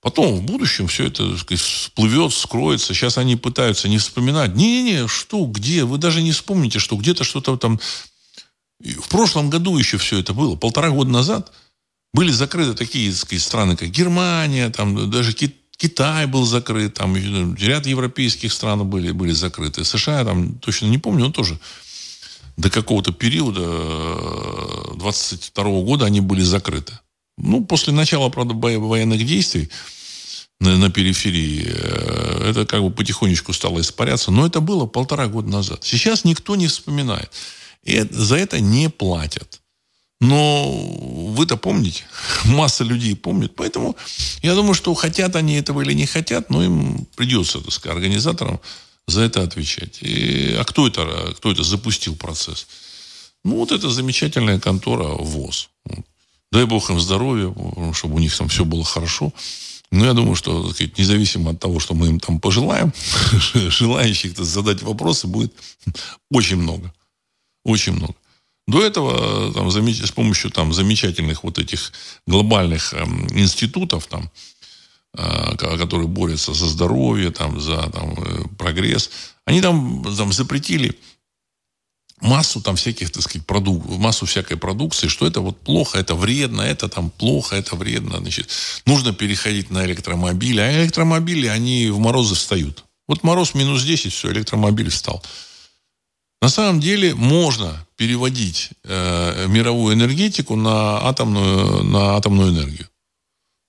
Потом 0.00 0.36
в 0.36 0.42
будущем 0.42 0.86
все 0.86 1.06
это 1.06 1.36
сказать, 1.36 1.60
всплывет, 1.60 2.32
скроется. 2.32 2.94
Сейчас 2.94 3.18
они 3.18 3.36
пытаются 3.36 3.88
не 3.88 3.98
вспоминать. 3.98 4.54
Не-не-не, 4.54 5.08
что, 5.08 5.44
где? 5.44 5.84
Вы 5.84 5.98
даже 5.98 6.22
не 6.22 6.32
вспомните, 6.32 6.78
что 6.78 6.96
где-то 6.96 7.24
что-то 7.24 7.56
там... 7.56 7.80
В 8.80 9.08
прошлом 9.08 9.50
году 9.50 9.76
еще 9.76 9.98
все 9.98 10.18
это 10.18 10.32
было. 10.32 10.54
Полтора 10.54 10.90
года 10.90 11.10
назад– 11.10 11.52
были 12.14 12.30
закрыты 12.30 12.74
такие 12.74 13.12
сказать, 13.12 13.42
страны, 13.42 13.76
как 13.76 13.90
Германия, 13.90 14.70
там 14.70 15.10
даже 15.10 15.32
Китай 15.32 16.26
был 16.26 16.44
закрыт, 16.44 16.94
там 16.94 17.16
ряд 17.56 17.86
европейских 17.86 18.52
стран 18.52 18.88
были, 18.88 19.12
были 19.12 19.32
закрыты. 19.32 19.84
США, 19.84 20.24
там 20.24 20.58
точно 20.58 20.86
не 20.86 20.98
помню, 20.98 21.26
но 21.26 21.32
тоже 21.32 21.58
до 22.56 22.70
какого-то 22.70 23.12
периода 23.12 24.96
22 24.96 25.64
э, 25.64 25.82
года 25.84 26.06
они 26.06 26.20
были 26.20 26.42
закрыты. 26.42 26.98
Ну, 27.36 27.64
после 27.64 27.92
начала, 27.92 28.28
правда, 28.30 28.54
военных 28.54 29.24
действий 29.24 29.70
на, 30.58 30.76
на 30.76 30.90
периферии, 30.90 31.66
э, 31.68 32.50
это 32.50 32.66
как 32.66 32.82
бы 32.82 32.90
потихонечку 32.90 33.52
стало 33.52 33.80
испаряться, 33.80 34.32
но 34.32 34.44
это 34.44 34.60
было 34.60 34.86
полтора 34.86 35.28
года 35.28 35.48
назад. 35.48 35.84
Сейчас 35.84 36.24
никто 36.24 36.56
не 36.56 36.66
вспоминает. 36.66 37.30
И 37.84 38.04
за 38.10 38.36
это 38.36 38.58
не 38.58 38.90
платят. 38.90 39.60
Но 40.20 40.70
вы-то 41.32 41.56
помните, 41.56 42.04
масса 42.44 42.84
людей 42.84 43.14
помнит. 43.14 43.54
Поэтому 43.54 43.96
я 44.42 44.54
думаю, 44.54 44.74
что 44.74 44.94
хотят 44.94 45.36
они 45.36 45.54
этого 45.54 45.82
или 45.82 45.92
не 45.92 46.06
хотят, 46.06 46.50
но 46.50 46.64
им 46.64 47.06
придется, 47.16 47.60
так 47.60 47.72
сказать, 47.72 47.96
организаторам 47.96 48.60
за 49.06 49.22
это 49.22 49.42
отвечать. 49.42 49.98
И, 50.02 50.54
а 50.58 50.64
кто 50.64 50.86
это, 50.86 51.34
кто 51.36 51.50
это 51.50 51.62
запустил 51.62 52.16
процесс? 52.16 52.66
Ну, 53.44 53.56
вот 53.56 53.72
это 53.72 53.88
замечательная 53.88 54.58
контора 54.58 55.08
ВОЗ. 55.08 55.70
Дай 56.50 56.64
бог 56.64 56.90
им 56.90 56.98
здоровья, 56.98 57.54
чтобы 57.92 58.16
у 58.16 58.18
них 58.18 58.36
там 58.36 58.48
все 58.48 58.64
было 58.64 58.84
хорошо. 58.84 59.32
Но 59.90 60.04
я 60.04 60.12
думаю, 60.12 60.34
что 60.34 60.70
сказать, 60.72 60.98
независимо 60.98 61.52
от 61.52 61.60
того, 61.60 61.80
что 61.80 61.94
мы 61.94 62.08
им 62.08 62.20
там 62.20 62.40
пожелаем, 62.40 62.92
желающих 63.54 64.36
задать 64.36 64.82
вопросы 64.82 65.26
будет 65.26 65.52
очень 66.30 66.56
много. 66.56 66.92
Очень 67.64 67.94
много. 67.94 68.14
До 68.68 68.84
этого 68.84 69.50
там, 69.54 69.70
с 69.70 70.10
помощью 70.10 70.50
там, 70.50 70.74
замечательных 70.74 71.42
вот 71.42 71.58
этих 71.58 71.90
глобальных 72.26 72.92
э, 72.92 73.02
институтов, 73.30 74.06
там, 74.06 74.30
э, 75.16 75.56
которые 75.56 76.06
борются 76.06 76.52
за 76.52 76.66
здоровье, 76.66 77.30
там, 77.30 77.58
за 77.58 77.88
там, 77.90 78.12
э, 78.22 78.44
прогресс, 78.58 79.10
они 79.46 79.62
там, 79.62 80.04
там 80.14 80.32
запретили 80.34 80.98
массу 82.20 82.60
там 82.60 82.76
всяких, 82.76 83.08
так 83.10 83.22
сказать, 83.22 83.46
продук... 83.46 83.88
массу 83.88 84.26
всякой 84.26 84.58
продукции, 84.58 85.08
что 85.08 85.26
это 85.26 85.40
вот 85.40 85.58
плохо, 85.58 85.98
это 85.98 86.14
вредно, 86.14 86.60
это 86.60 86.90
там 86.90 87.08
плохо, 87.08 87.56
это 87.56 87.74
вредно. 87.74 88.18
Значит, 88.18 88.50
нужно 88.84 89.14
переходить 89.14 89.70
на 89.70 89.86
электромобили. 89.86 90.60
А 90.60 90.82
электромобили, 90.82 91.46
они 91.46 91.88
в 91.88 91.98
морозы 92.00 92.34
встают. 92.34 92.84
Вот 93.06 93.22
мороз 93.22 93.54
минус 93.54 93.82
10, 93.82 94.12
все, 94.12 94.30
электромобиль 94.30 94.90
встал. 94.90 95.22
На 96.40 96.48
самом 96.48 96.80
деле 96.80 97.14
можно 97.14 97.86
переводить 97.96 98.70
э, 98.84 99.46
мировую 99.48 99.94
энергетику 99.94 100.54
на 100.56 100.98
атомную, 101.08 101.82
на 101.82 102.16
атомную 102.16 102.50
энергию. 102.50 102.88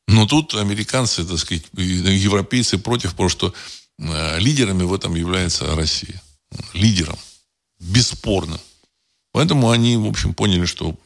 Но 0.07 0.25
тут 0.25 0.55
американцы, 0.55 1.23
так 1.25 1.37
сказать, 1.37 1.63
европейцы 1.73 2.77
против, 2.77 3.11
потому 3.11 3.29
что 3.29 3.53
э, 3.99 4.39
лидерами 4.39 4.83
в 4.83 4.93
этом 4.93 5.15
является 5.15 5.75
Россия. 5.75 6.21
Лидером. 6.73 7.17
Бесспорно. 7.79 8.59
Поэтому 9.31 9.69
они, 9.69 9.97
в 9.97 10.07
общем, 10.07 10.33
поняли, 10.33 10.65
что 10.65 10.97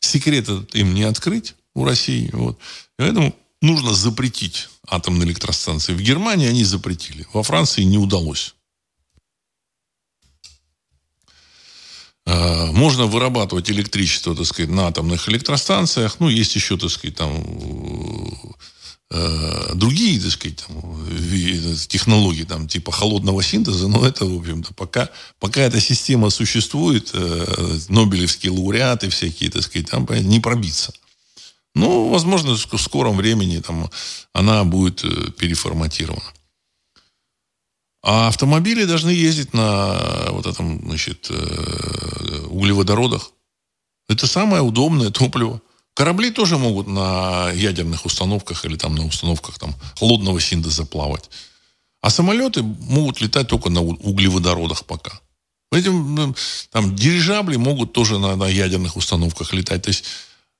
секрет 0.00 0.48
им 0.74 0.94
не 0.94 1.04
открыть 1.04 1.54
у 1.74 1.84
России. 1.84 2.30
Вот. 2.32 2.58
Поэтому 2.96 3.34
нужно 3.62 3.94
запретить 3.94 4.68
атомные 4.88 5.28
электростанции. 5.28 5.94
В 5.94 6.00
Германии 6.00 6.48
они 6.48 6.64
запретили. 6.64 7.26
Во 7.32 7.42
Франции 7.42 7.82
не 7.82 7.98
удалось. 7.98 8.55
Можно 12.26 13.06
вырабатывать 13.06 13.70
электричество, 13.70 14.34
так 14.34 14.46
сказать, 14.46 14.70
на 14.70 14.88
атомных 14.88 15.28
электростанциях. 15.28 16.18
Ну, 16.18 16.28
есть 16.28 16.56
еще, 16.56 16.76
так 16.76 16.90
сказать, 16.90 17.16
там 17.16 17.44
э, 19.10 19.74
другие, 19.74 20.20
так 20.20 20.32
сказать, 20.32 20.64
там, 20.66 21.06
технологии, 21.88 22.44
там, 22.44 22.68
типа 22.68 22.92
холодного 22.92 23.42
синтеза, 23.42 23.88
но 23.88 24.06
это, 24.06 24.24
в 24.24 24.38
общем-то, 24.38 24.74
пока, 24.74 25.08
пока 25.38 25.60
эта 25.60 25.80
система 25.80 26.30
существует, 26.30 27.10
э, 27.12 27.78
нобелевские 27.88 28.52
лауреаты 28.52 29.08
всякие, 29.08 29.50
так 29.50 29.62
сказать, 29.62 29.90
там 29.90 30.06
не 30.10 30.40
пробиться. 30.40 30.92
Ну, 31.74 32.08
возможно, 32.08 32.54
в 32.54 32.78
скором 32.78 33.16
времени 33.16 33.58
там, 33.60 33.90
она 34.32 34.64
будет 34.64 35.04
э, 35.04 35.30
переформатирована. 35.32 36.32
А 38.08 38.28
автомобили 38.28 38.84
должны 38.84 39.10
ездить 39.10 39.52
на 39.52 40.30
вот 40.30 40.46
этом, 40.46 40.80
значит, 40.86 41.26
э, 41.28 42.46
углеводородах. 42.48 43.32
Это 44.08 44.28
самое 44.28 44.62
удобное 44.62 45.10
топливо. 45.10 45.60
Корабли 45.92 46.30
тоже 46.30 46.56
могут 46.56 46.86
на 46.86 47.50
ядерных 47.50 48.06
установках 48.06 48.64
или 48.64 48.76
там 48.76 48.94
на 48.94 49.04
установках 49.04 49.58
там, 49.58 49.74
холодного 49.98 50.40
синтеза 50.40 50.86
плавать. 50.86 51.28
А 52.00 52.10
самолеты 52.10 52.62
могут 52.62 53.20
летать 53.20 53.48
только 53.48 53.70
на 53.70 53.80
углеводородах 53.82 54.84
пока. 54.84 55.20
Этим, 55.72 56.36
там, 56.70 56.94
дирижабли 56.94 57.56
могут 57.56 57.92
тоже 57.92 58.20
на, 58.20 58.36
на 58.36 58.46
ядерных 58.46 58.94
установках 58.96 59.52
летать. 59.52 59.82
То 59.82 59.88
есть 59.88 60.04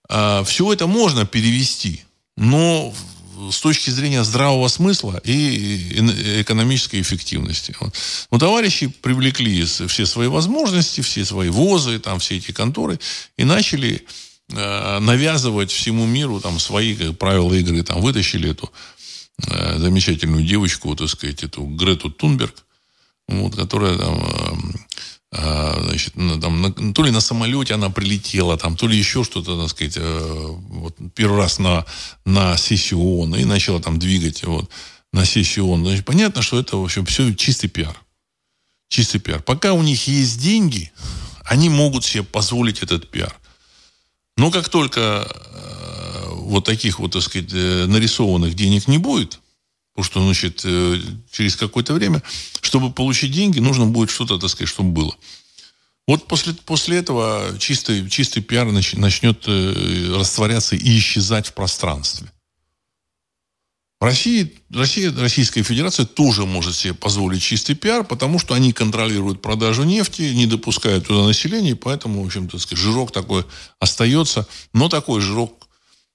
а, 0.08 0.42
все 0.42 0.72
это 0.72 0.88
можно 0.88 1.24
перевести, 1.24 2.02
но 2.36 2.92
с 3.50 3.60
точки 3.60 3.90
зрения 3.90 4.24
здравого 4.24 4.68
смысла 4.68 5.20
и 5.24 6.00
экономической 6.40 7.00
эффективности. 7.00 7.74
Вот. 7.80 7.94
Но 8.30 8.38
товарищи 8.38 8.88
привлекли 8.88 9.64
все 9.64 10.06
свои 10.06 10.28
возможности, 10.28 11.00
все 11.00 11.24
свои 11.24 11.48
возы, 11.48 11.98
там, 11.98 12.18
все 12.18 12.36
эти 12.36 12.52
конторы 12.52 12.98
и 13.36 13.44
начали 13.44 14.04
э, 14.50 14.98
навязывать 14.98 15.70
всему 15.70 16.06
миру 16.06 16.40
там, 16.40 16.58
свои 16.58 16.94
как, 16.94 17.18
правила 17.18 17.52
игры. 17.54 17.82
Там, 17.82 18.00
вытащили 18.00 18.50
эту 18.50 18.70
э, 19.46 19.78
замечательную 19.78 20.44
девочку, 20.44 20.94
так 20.96 21.08
сказать, 21.08 21.42
эту 21.42 21.64
Грету 21.64 22.10
Тунберг, 22.10 22.64
вот, 23.28 23.56
которая 23.56 23.96
там, 23.98 24.18
э, 24.18 24.78
значит, 25.36 26.14
там, 26.14 26.62
на, 26.62 26.92
то 26.92 27.02
ли 27.02 27.10
на 27.10 27.20
самолете 27.20 27.74
она 27.74 27.90
прилетела, 27.90 28.56
там, 28.56 28.76
то 28.76 28.86
ли 28.86 28.96
еще 28.96 29.24
что-то, 29.24 29.60
так 29.60 29.70
сказать, 29.70 29.96
э, 29.96 30.56
вот, 30.68 30.96
первый 31.14 31.38
раз 31.38 31.58
на, 31.58 31.84
на 32.24 32.56
сессию 32.56 33.00
ООН 33.00 33.36
и 33.36 33.44
начала 33.44 33.80
там 33.80 33.98
двигать 33.98 34.44
вот, 34.44 34.70
на 35.12 35.24
сессию 35.24 35.66
ООН. 35.66 35.84
Значит, 35.84 36.04
понятно, 36.04 36.42
что 36.42 36.58
это, 36.58 36.76
в 36.76 36.84
общем, 36.84 37.04
все 37.06 37.34
чистый 37.34 37.68
пиар. 37.68 37.96
Чистый 38.88 39.18
пиар. 39.18 39.42
Пока 39.42 39.72
у 39.72 39.82
них 39.82 40.06
есть 40.06 40.40
деньги, 40.40 40.92
они 41.44 41.68
могут 41.68 42.04
себе 42.04 42.22
позволить 42.22 42.82
этот 42.82 43.10
пиар. 43.10 43.36
Но 44.36 44.50
как 44.50 44.68
только 44.68 45.26
э, 45.28 46.28
вот 46.34 46.64
таких 46.64 46.98
вот, 46.98 47.12
так 47.12 47.22
сказать, 47.22 47.50
э, 47.52 47.86
нарисованных 47.86 48.54
денег 48.54 48.88
не 48.88 48.98
будет, 48.98 49.40
Потому 49.96 50.04
что, 50.04 50.22
значит, 50.22 50.60
э, 50.64 51.00
через 51.30 51.56
какое-то 51.56 51.94
время, 51.94 52.22
чтобы 52.60 52.92
получить 52.92 53.32
деньги, 53.32 53.60
нужно 53.60 53.86
будет 53.86 54.10
что-то, 54.10 54.38
так 54.38 54.50
сказать, 54.50 54.68
чтобы 54.68 54.90
было. 54.90 55.16
Вот 56.06 56.28
после, 56.28 56.52
после 56.52 56.98
этого 56.98 57.56
чистый, 57.58 58.06
чистый 58.10 58.42
пиар 58.42 58.70
начнет 58.70 59.42
э, 59.46 60.14
растворяться 60.14 60.76
и 60.76 60.98
исчезать 60.98 61.46
в 61.46 61.54
пространстве. 61.54 62.30
Россия, 63.98 64.50
Россия, 64.68 65.10
Российская 65.16 65.62
Федерация 65.62 66.04
тоже 66.04 66.44
может 66.44 66.76
себе 66.76 66.92
позволить 66.92 67.40
чистый 67.40 67.74
пиар, 67.74 68.04
потому 68.04 68.38
что 68.38 68.52
они 68.52 68.74
контролируют 68.74 69.40
продажу 69.40 69.84
нефти, 69.84 70.34
не 70.34 70.44
допускают 70.44 71.06
туда 71.06 71.26
населения, 71.26 71.74
поэтому, 71.74 72.22
в 72.22 72.26
общем-то, 72.26 72.58
жирок 72.76 73.10
такой 73.10 73.46
остается, 73.80 74.46
но 74.74 74.90
такой 74.90 75.22
жирок 75.22 75.66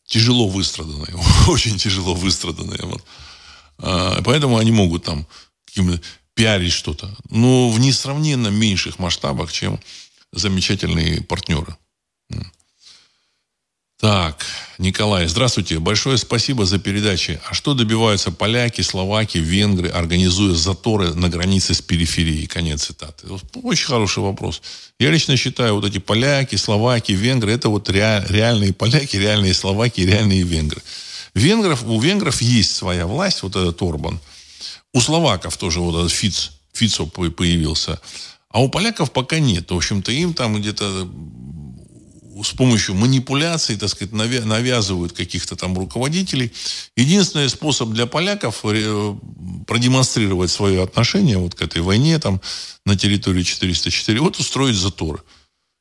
тяжело 0.06 0.48
выстраданный, 0.48 1.16
очень 1.48 1.80
тяжело 1.80 2.14
выстраданный. 2.14 2.80
Вот. 2.84 3.04
А, 3.82 4.22
поэтому 4.24 4.58
они 4.58 4.72
могут 4.72 5.04
там 5.04 5.28
пиарить 6.34 6.74
что-то. 6.74 7.16
Но 7.30 7.70
в 7.70 7.80
несравненно 7.80 8.48
меньших 8.48 9.00
масштабах, 9.00 9.52
чем 9.52 9.80
замечательные 10.32 11.22
партнеры. 11.22 11.76
Так, 14.00 14.44
Николай, 14.80 15.28
здравствуйте. 15.28 15.78
Большое 15.78 16.18
спасибо 16.18 16.66
за 16.66 16.80
передачи. 16.80 17.40
А 17.48 17.54
что 17.54 17.76
добиваются 17.76 18.32
поляки, 18.32 18.82
словаки, 18.82 19.38
венгры, 19.38 19.90
организуя 19.90 20.56
заторы 20.56 21.14
на 21.14 21.30
границе 21.30 21.76
с 21.76 21.82
периферией? 21.82 22.48
Конец 22.48 22.86
цитаты. 22.86 23.28
Очень 23.62 23.86
хороший 23.86 24.24
вопрос. 24.24 24.64
Я 25.00 25.12
лично 25.12 25.38
считаю, 25.38 25.76
вот 25.76 25.86
эти 25.86 26.00
поляки, 26.00 26.56
словаки, 26.56 27.12
венгры, 27.12 27.52
это 27.52 27.70
вот 27.70 27.92
реальные 27.92 28.74
поляки, 28.74 29.18
реальные 29.18 29.54
словаки, 29.54 30.02
реальные 30.02 30.42
венгры. 30.42 30.82
Венгров, 31.34 31.84
у 31.84 32.00
венгров 32.00 32.42
есть 32.42 32.76
своя 32.76 33.08
власть, 33.08 33.44
вот 33.44 33.56
этот 33.56 33.82
Орбан. 33.82 34.20
У 34.94 35.02
словаков 35.02 35.58
тоже 35.58 35.80
вот 35.80 35.98
этот 35.98 36.12
Фиц, 36.12 36.52
Фицо 36.74 37.06
появился. 37.06 38.00
А 38.50 38.62
у 38.62 38.70
поляков 38.70 39.12
пока 39.12 39.40
нет. 39.40 39.72
В 39.72 39.76
общем-то, 39.76 40.12
им 40.12 40.34
там 40.34 40.60
где-то 40.60 41.10
с 42.44 42.52
помощью 42.52 42.96
манипуляций, 42.96 43.78
так 43.78 43.90
сказать, 43.90 44.14
навязывают 44.14 45.14
каких-то 45.14 45.56
там 45.56 45.78
руководителей. 45.78 46.52
Единственный 46.96 47.50
способ 47.50 47.90
для 47.90 48.08
поляков 48.08 48.62
э, 48.64 49.16
продемонстрировать 49.68 50.52
свое 50.52 50.82
отношение 50.84 51.38
вот 51.38 51.56
к 51.56 51.62
этой 51.62 51.82
войне 51.82 52.20
там 52.20 52.42
на 52.86 52.98
территории 52.98 53.44
404, 53.44 54.20
вот 54.20 54.40
устроить 54.40 54.76
заторы. 54.76 55.22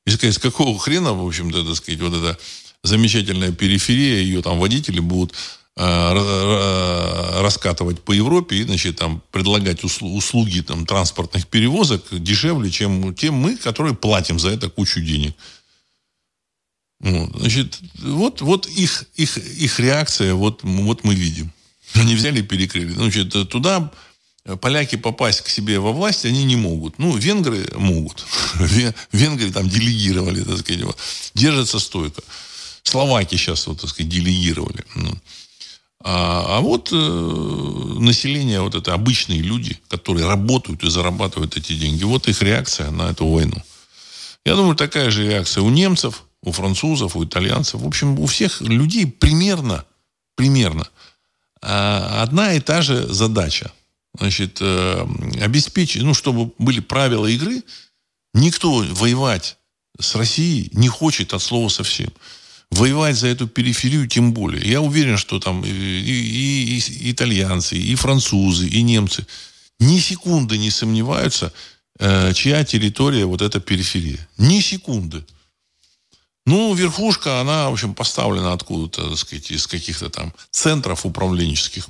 И 0.06 0.10
сказать, 0.10 0.34
с 0.34 0.38
какого 0.38 0.78
хрена, 0.78 1.12
в 1.12 1.26
общем-то, 1.26 1.64
так 1.64 1.76
сказать, 1.76 2.00
вот 2.00 2.14
это 2.14 2.38
замечательная 2.82 3.52
периферия, 3.52 4.20
ее 4.20 4.42
там 4.42 4.58
водители 4.58 5.00
будут 5.00 5.34
э, 5.76 7.40
раскатывать 7.42 8.02
по 8.02 8.12
Европе 8.12 8.56
и, 8.56 8.64
значит, 8.64 8.96
там 8.96 9.22
предлагать 9.30 9.84
услуги 9.84 10.60
там, 10.60 10.86
транспортных 10.86 11.46
перевозок 11.46 12.02
дешевле, 12.10 12.70
чем 12.70 13.14
тем 13.14 13.34
мы, 13.34 13.56
которые 13.56 13.94
платим 13.94 14.38
за 14.38 14.50
это 14.50 14.68
кучу 14.68 15.00
денег. 15.00 15.34
Вот, 17.00 17.30
значит, 17.36 17.78
вот, 18.02 18.40
вот 18.42 18.66
их, 18.66 19.04
их, 19.16 19.38
их 19.38 19.80
реакция, 19.80 20.34
вот, 20.34 20.60
вот 20.62 21.04
мы 21.04 21.14
видим. 21.14 21.50
Они 21.94 22.14
взяли 22.14 22.40
и 22.40 22.42
перекрыли. 22.42 22.92
Значит, 22.92 23.30
туда 23.48 23.90
поляки 24.60 24.96
попасть 24.96 25.42
к 25.42 25.48
себе 25.48 25.78
во 25.78 25.92
власть 25.92 26.24
они 26.24 26.44
не 26.44 26.56
могут. 26.56 26.98
Ну, 26.98 27.16
венгры 27.16 27.66
могут. 27.74 28.26
Венгры 29.12 29.50
там 29.50 29.68
делегировали, 29.68 30.42
так 30.42 30.58
сказать, 30.58 30.84
держатся 31.34 31.78
стойко. 31.78 32.22
Словаки 32.82 33.36
сейчас, 33.36 33.66
вот, 33.66 33.80
так 33.80 33.90
сказать, 33.90 34.10
делегировали. 34.10 34.84
Ну. 34.94 35.14
А, 36.02 36.56
а 36.56 36.60
вот 36.60 36.90
э, 36.92 36.96
население, 36.96 38.62
вот 38.62 38.74
это 38.74 38.94
обычные 38.94 39.40
люди, 39.40 39.78
которые 39.88 40.26
работают 40.26 40.82
и 40.82 40.90
зарабатывают 40.90 41.56
эти 41.56 41.74
деньги, 41.74 42.04
вот 42.04 42.26
их 42.28 42.40
реакция 42.42 42.90
на 42.90 43.10
эту 43.10 43.26
войну. 43.26 43.62
Я 44.46 44.56
думаю, 44.56 44.76
такая 44.76 45.10
же 45.10 45.26
реакция 45.26 45.62
у 45.62 45.68
немцев, 45.68 46.24
у 46.42 46.52
французов, 46.52 47.16
у 47.16 47.24
итальянцев. 47.24 47.82
В 47.82 47.86
общем, 47.86 48.18
у 48.18 48.26
всех 48.26 48.62
людей 48.62 49.06
примерно, 49.06 49.84
примерно 50.36 50.88
а, 51.60 52.22
одна 52.22 52.54
и 52.54 52.60
та 52.60 52.80
же 52.80 53.06
задача. 53.06 53.70
Значит, 54.18 54.58
э, 54.60 55.06
обеспечить, 55.40 56.02
ну, 56.02 56.14
чтобы 56.14 56.52
были 56.58 56.80
правила 56.80 57.26
игры, 57.26 57.62
никто 58.34 58.72
воевать 58.72 59.58
с 60.00 60.14
Россией 60.14 60.70
не 60.72 60.88
хочет 60.88 61.34
от 61.34 61.42
слова 61.42 61.68
совсем 61.68 62.10
воевать 62.70 63.16
за 63.16 63.28
эту 63.28 63.48
периферию 63.48 64.06
тем 64.06 64.32
более. 64.32 64.68
Я 64.68 64.80
уверен, 64.80 65.16
что 65.16 65.40
там 65.40 65.64
и, 65.64 65.68
и, 65.68 66.78
и 66.78 67.10
итальянцы, 67.10 67.76
и 67.76 67.94
французы, 67.94 68.68
и 68.68 68.82
немцы 68.82 69.26
ни 69.80 69.98
секунды 69.98 70.58
не 70.58 70.70
сомневаются, 70.70 71.52
э, 71.98 72.32
чья 72.34 72.64
территория 72.64 73.24
вот 73.24 73.42
эта 73.42 73.60
периферия. 73.60 74.28
Ни 74.38 74.60
секунды. 74.60 75.24
Ну, 76.46 76.74
верхушка, 76.74 77.40
она, 77.40 77.70
в 77.70 77.72
общем, 77.72 77.94
поставлена 77.94 78.52
откуда-то, 78.52 79.08
так 79.08 79.18
сказать, 79.18 79.50
из 79.50 79.66
каких-то 79.66 80.10
там 80.10 80.32
центров 80.50 81.06
управленческих. 81.06 81.88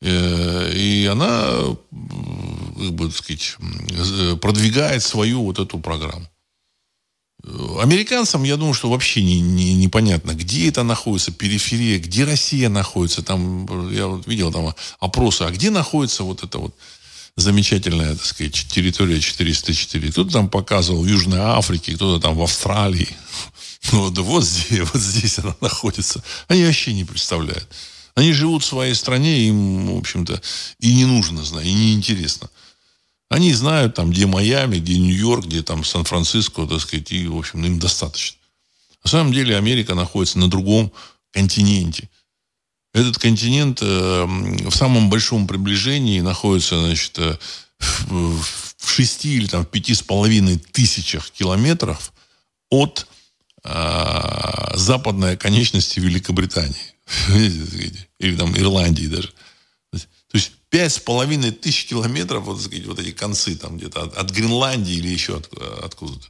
Э, 0.00 0.72
и 0.72 1.06
она, 1.06 1.76
как 1.90 2.92
бы, 2.92 3.08
так 3.08 3.16
сказать, 3.16 3.56
продвигает 4.40 5.02
свою 5.02 5.44
вот 5.44 5.58
эту 5.58 5.78
программу. 5.78 6.28
Американцам, 7.44 8.44
я 8.44 8.56
думаю, 8.56 8.72
что 8.72 8.88
вообще 8.88 9.22
не, 9.22 9.40
не, 9.40 9.74
непонятно, 9.74 10.32
где 10.32 10.68
это 10.68 10.84
находится, 10.84 11.32
периферия, 11.32 11.98
где 11.98 12.24
Россия 12.24 12.68
находится. 12.68 13.22
Там, 13.22 13.90
я 13.92 14.06
вот 14.06 14.26
видел 14.28 14.52
там 14.52 14.74
опросы, 15.00 15.42
а 15.42 15.50
где 15.50 15.70
находится 15.70 16.22
вот 16.22 16.44
эта 16.44 16.58
вот 16.58 16.74
замечательная, 17.36 18.14
так 18.14 18.24
сказать, 18.24 18.54
территория 18.54 19.20
404. 19.20 20.12
Кто-то 20.12 20.30
там 20.30 20.48
показывал 20.48 21.02
в 21.02 21.06
Южной 21.06 21.40
Африке, 21.40 21.94
кто-то 21.94 22.22
там 22.22 22.36
в 22.36 22.42
Австралии. 22.42 23.08
Вот, 23.90 24.16
вот, 24.16 24.44
здесь, 24.44 24.78
вот 24.92 25.02
здесь 25.02 25.40
она 25.40 25.56
находится. 25.60 26.22
Они 26.46 26.64
вообще 26.64 26.92
не 26.92 27.04
представляют. 27.04 27.68
Они 28.14 28.32
живут 28.32 28.62
в 28.62 28.66
своей 28.66 28.94
стране, 28.94 29.40
им, 29.48 29.96
в 29.96 29.98
общем-то, 29.98 30.40
и 30.78 30.94
не 30.94 31.04
нужно 31.04 31.44
знать, 31.44 31.66
и 31.66 31.72
не 31.72 31.92
интересно. 31.94 32.48
Они 33.32 33.54
знают, 33.54 33.94
там, 33.94 34.10
где 34.10 34.26
Майами, 34.26 34.78
где 34.78 34.98
Нью-Йорк, 34.98 35.46
где 35.46 35.62
там 35.62 35.84
Сан-Франциско, 35.84 36.66
так 36.66 36.80
сказать, 36.80 37.12
и, 37.12 37.26
в 37.26 37.38
общем, 37.38 37.64
им 37.64 37.78
достаточно. 37.78 38.36
На 39.02 39.08
самом 39.08 39.32
деле 39.32 39.56
Америка 39.56 39.94
находится 39.94 40.38
на 40.38 40.50
другом 40.50 40.92
континенте. 41.32 42.10
Этот 42.92 43.16
континент 43.16 43.78
э, 43.80 44.24
в 44.26 44.76
самом 44.76 45.08
большом 45.08 45.46
приближении 45.46 46.20
находится, 46.20 46.78
значит, 46.78 47.18
э, 47.20 47.38
в, 47.78 48.44
шести 48.84 49.36
или 49.36 49.46
там 49.46 49.64
в 49.64 49.68
пяти 49.68 49.94
с 49.94 50.02
половиной 50.02 50.58
тысячах 50.58 51.30
километров 51.30 52.12
от 52.68 53.06
э, 53.64 54.72
западной 54.74 55.38
конечности 55.38 56.00
Великобритании. 56.00 56.76
Или 58.18 58.36
там 58.36 58.54
Ирландии 58.58 59.06
даже. 59.06 59.32
Пять 60.72 60.94
с 60.94 60.98
половиной 60.98 61.50
тысяч 61.50 61.84
километров, 61.84 62.44
вот, 62.44 62.62
сказать, 62.62 62.86
вот 62.86 62.98
эти 62.98 63.10
концы 63.10 63.56
там 63.56 63.76
где-то 63.76 64.04
от, 64.04 64.16
от 64.16 64.30
Гренландии 64.30 64.94
или 64.94 65.08
еще 65.08 65.36
от, 65.36 65.52
откуда-то. 65.84 66.28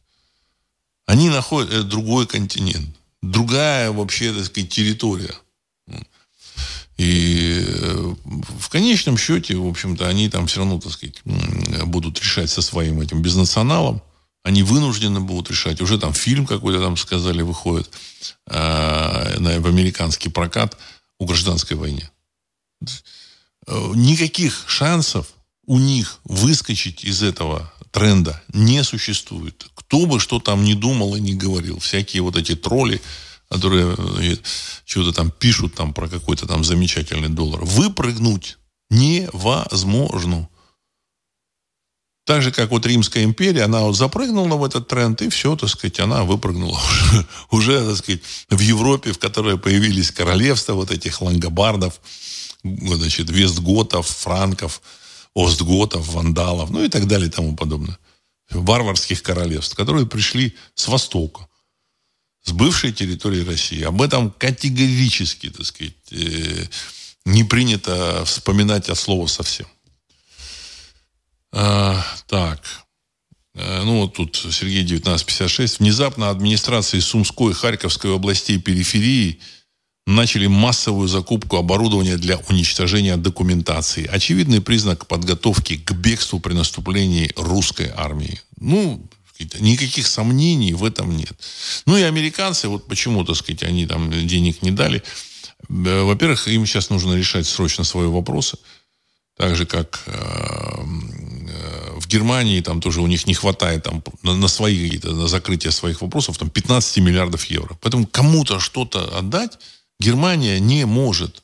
Они 1.07 1.29
находят 1.29 1.71
это 1.71 1.85
другой 1.85 2.27
континент. 2.27 2.97
Другая 3.23 3.93
вообще, 3.93 4.33
так 4.33 4.45
сказать, 4.47 4.69
территория. 4.69 5.37
И 6.97 7.65
э, 7.65 8.15
в 8.59 8.69
конечном 8.69 9.17
счете, 9.17 9.55
в 9.55 9.69
общем-то, 9.69 10.09
они 10.09 10.29
там 10.29 10.49
все 10.49 10.59
равно, 10.59 10.81
так 10.81 10.91
сказать, 10.91 11.23
будут 11.85 12.19
решать 12.19 12.51
со 12.51 12.63
своим 12.63 13.01
этим 13.01 13.23
безнационалом. 13.23 14.03
Они 14.43 14.65
вынуждены 14.65 15.21
будут 15.21 15.53
решать. 15.53 15.81
Уже 15.81 16.01
там 16.01 16.13
фильм 16.13 16.47
какой-то 16.47 16.81
там 16.81 16.97
сказали 16.97 17.43
выходит 17.43 17.89
э, 18.49 19.59
в 19.61 19.67
американский 19.69 20.31
прокат 20.31 20.77
о 21.21 21.27
гражданской 21.27 21.77
войне. 21.77 22.11
Э, 23.67 23.93
никаких 23.95 24.65
шансов 24.69 25.27
у 25.67 25.79
них 25.79 26.19
выскочить 26.25 27.05
из 27.05 27.23
этого 27.23 27.73
тренда 27.91 28.43
не 28.53 28.83
существует. 28.83 29.67
Кто 29.75 30.07
бы 30.07 30.19
что 30.19 30.41
там 30.41 30.65
ни 30.65 30.75
думал 30.75 31.15
и 31.15 31.21
не 31.21 31.35
говорил. 31.35 31.79
Всякие 31.79 32.23
вот 32.23 32.37
эти 32.37 32.57
тролли, 32.57 33.01
которые 33.49 33.95
э, 34.21 34.37
что-то 34.85 35.13
там 35.13 35.31
пишут 35.31 35.75
там 35.75 35.93
про 35.93 36.09
какой-то 36.09 36.47
там 36.47 36.65
замечательный 36.65 37.29
доллар. 37.29 37.65
Выпрыгнуть 37.65 38.59
невозможно. 38.91 40.49
Так 42.25 42.41
же, 42.41 42.53
как 42.53 42.71
вот 42.71 42.87
Римская 42.87 43.25
империя, 43.25 43.65
она 43.65 43.81
вот 43.81 43.97
запрыгнула 43.97 44.57
в 44.57 44.65
этот 44.65 44.87
тренд, 44.87 45.21
и 45.23 45.29
все, 45.29 45.57
так 45.57 45.69
сказать, 45.69 45.99
она 45.99 46.23
выпрыгнула 46.23 46.81
уже, 47.11 47.27
уже 47.51 47.89
так 47.89 47.97
сказать, 47.97 48.23
в 48.49 48.61
Европе, 48.61 49.13
в 49.13 49.19
которой 49.19 49.59
появились 49.59 50.13
королевства 50.13 50.75
вот 50.75 50.93
этих 50.93 51.21
лангобардов, 51.21 52.01
значит, 52.65 53.31
вестготов, 53.31 54.07
франков, 54.07 54.83
остготов, 55.35 56.07
вандалов, 56.09 56.71
ну 56.71 56.85
и 56.85 56.89
так 56.89 57.07
далее 57.07 57.29
и 57.29 57.31
тому 57.31 57.57
подобное. 57.57 57.99
Варварских 58.51 59.23
королевств, 59.23 59.75
которые 59.75 60.07
пришли 60.07 60.55
с 60.75 60.89
востока, 60.89 61.49
с 62.45 62.53
бывшей 62.53 62.93
территории 62.93 63.45
России. 63.45 63.83
Об 63.83 64.03
этом 64.03 64.31
категорически, 64.31 65.51
так 65.51 65.65
сказать, 65.65 65.95
э, 66.11 66.67
не 67.25 67.45
принято 67.45 68.25
вспоминать 68.25 68.89
от 68.89 68.99
слова 68.99 69.27
совсем. 69.27 69.67
А, 71.53 72.05
так. 72.27 72.61
Э, 73.55 73.83
ну, 73.85 74.03
вот 74.03 74.15
тут 74.15 74.37
Сергей 74.37 74.83
1956. 74.83 75.79
Внезапно 75.79 76.31
администрации 76.31 76.99
Сумской 76.99 77.53
Харьковской 77.53 78.15
областей 78.15 78.59
периферии 78.59 79.41
начали 80.07 80.47
массовую 80.47 81.09
закупку 81.09 81.57
оборудования 81.57 82.17
для 82.17 82.39
уничтожения 82.49 83.17
документации. 83.17 84.07
Очевидный 84.07 84.61
признак 84.61 85.07
подготовки 85.07 85.77
к 85.77 85.93
бегству 85.93 86.41
при 86.41 86.55
наступлении 86.55 87.33
русской 87.37 87.91
армии. 87.95 88.41
Ну, 88.59 89.09
никаких 89.61 90.07
сомнений 90.07 90.75
в 90.75 90.85
этом 90.85 91.17
нет. 91.17 91.33
Ну 91.87 91.97
и 91.97 92.03
американцы, 92.03 92.69
вот 92.69 92.87
почему, 92.87 93.25
так 93.25 93.37
сказать, 93.37 93.63
они 93.63 93.87
там 93.87 94.11
денег 94.27 94.63
не 94.63 94.71
дали. 94.71 95.03
Э, 95.69 96.03
во-первых, 96.03 96.49
им 96.49 96.67
сейчас 96.67 96.91
нужно 96.91 97.15
решать 97.15 97.47
срочно 97.47 97.85
свои 97.85 98.07
вопросы. 98.07 98.59
Так 99.37 99.57
же, 99.57 99.67
как 99.67 100.03
э, 100.07 100.13
э, 100.13 101.99
в 101.99 102.07
Германии, 102.09 102.61
там 102.61 102.81
тоже 102.81 103.01
у 103.01 103.07
них 103.07 103.27
не 103.27 103.35
хватает 103.35 103.85
там, 103.85 104.03
на, 104.23 104.35
на 104.35 104.49
свои 104.49 104.99
на 105.03 105.29
закрытие 105.29 105.71
своих 105.73 106.03
вопросов 106.03 106.39
там 106.39 106.51
15 106.51 106.99
миллиардов 106.99 107.45
евро. 107.47 107.77
Поэтому 107.81 108.07
кому-то 108.07 108.61
что-то 108.61 109.17
отдать 109.17 109.59
Германия 110.03 110.59
не 110.59 110.85
может. 110.85 111.43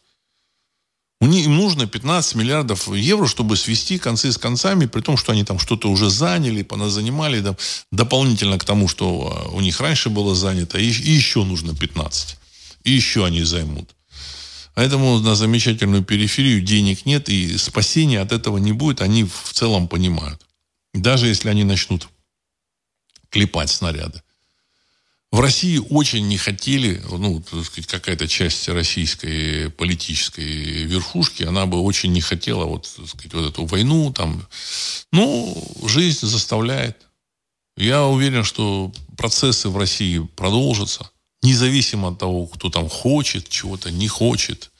Им 1.20 1.56
нужно 1.56 1.86
15 1.86 2.34
миллиардов 2.34 2.88
евро, 2.92 3.26
чтобы 3.26 3.56
свести 3.56 3.98
концы 3.98 4.32
с 4.32 4.38
концами, 4.38 4.86
при 4.86 5.00
том, 5.00 5.16
что 5.16 5.32
они 5.32 5.44
там 5.44 5.58
что-то 5.58 5.88
уже 5.90 6.10
заняли, 6.10 6.66
занимали 6.88 7.40
там, 7.40 7.56
дополнительно 7.92 8.58
к 8.58 8.64
тому, 8.64 8.88
что 8.88 9.06
а, 9.06 9.48
у 9.50 9.60
них 9.60 9.80
раньше 9.80 10.10
было 10.10 10.34
занято, 10.34 10.78
и, 10.78 10.86
и 10.86 11.10
еще 11.10 11.44
нужно 11.44 11.74
15. 11.74 12.36
И 12.84 12.92
еще 12.92 13.24
они 13.24 13.42
займут. 13.44 13.94
Поэтому 14.74 15.18
на 15.18 15.34
замечательную 15.34 16.04
периферию 16.04 16.60
денег 16.60 17.06
нет, 17.06 17.28
и 17.28 17.58
спасения 17.58 18.20
от 18.20 18.32
этого 18.32 18.58
не 18.58 18.72
будет, 18.72 19.00
они 19.00 19.24
в 19.24 19.52
целом 19.52 19.88
понимают. 19.88 20.40
Даже 20.94 21.26
если 21.26 21.48
они 21.48 21.64
начнут 21.64 22.08
клепать 23.30 23.70
снаряды. 23.70 24.22
В 25.30 25.40
России 25.40 25.78
очень 25.90 26.26
не 26.26 26.38
хотели, 26.38 27.02
ну, 27.10 27.42
так 27.42 27.62
сказать, 27.64 27.86
какая-то 27.86 28.26
часть 28.26 28.66
российской 28.68 29.68
политической 29.68 30.84
верхушки, 30.84 31.42
она 31.42 31.66
бы 31.66 31.80
очень 31.80 32.12
не 32.12 32.22
хотела 32.22 32.64
вот, 32.64 32.90
так 32.96 33.08
сказать, 33.08 33.34
вот 33.34 33.50
эту 33.50 33.66
войну 33.66 34.10
там. 34.10 34.48
Ну, 35.12 35.54
жизнь 35.84 36.26
заставляет. 36.26 36.96
Я 37.76 38.06
уверен, 38.06 38.42
что 38.42 38.90
процессы 39.18 39.68
в 39.68 39.76
России 39.76 40.26
продолжатся, 40.34 41.10
независимо 41.42 42.08
от 42.08 42.18
того, 42.18 42.46
кто 42.46 42.70
там 42.70 42.88
хочет 42.88 43.50
чего-то, 43.50 43.90
не 43.90 44.08
хочет. 44.08 44.70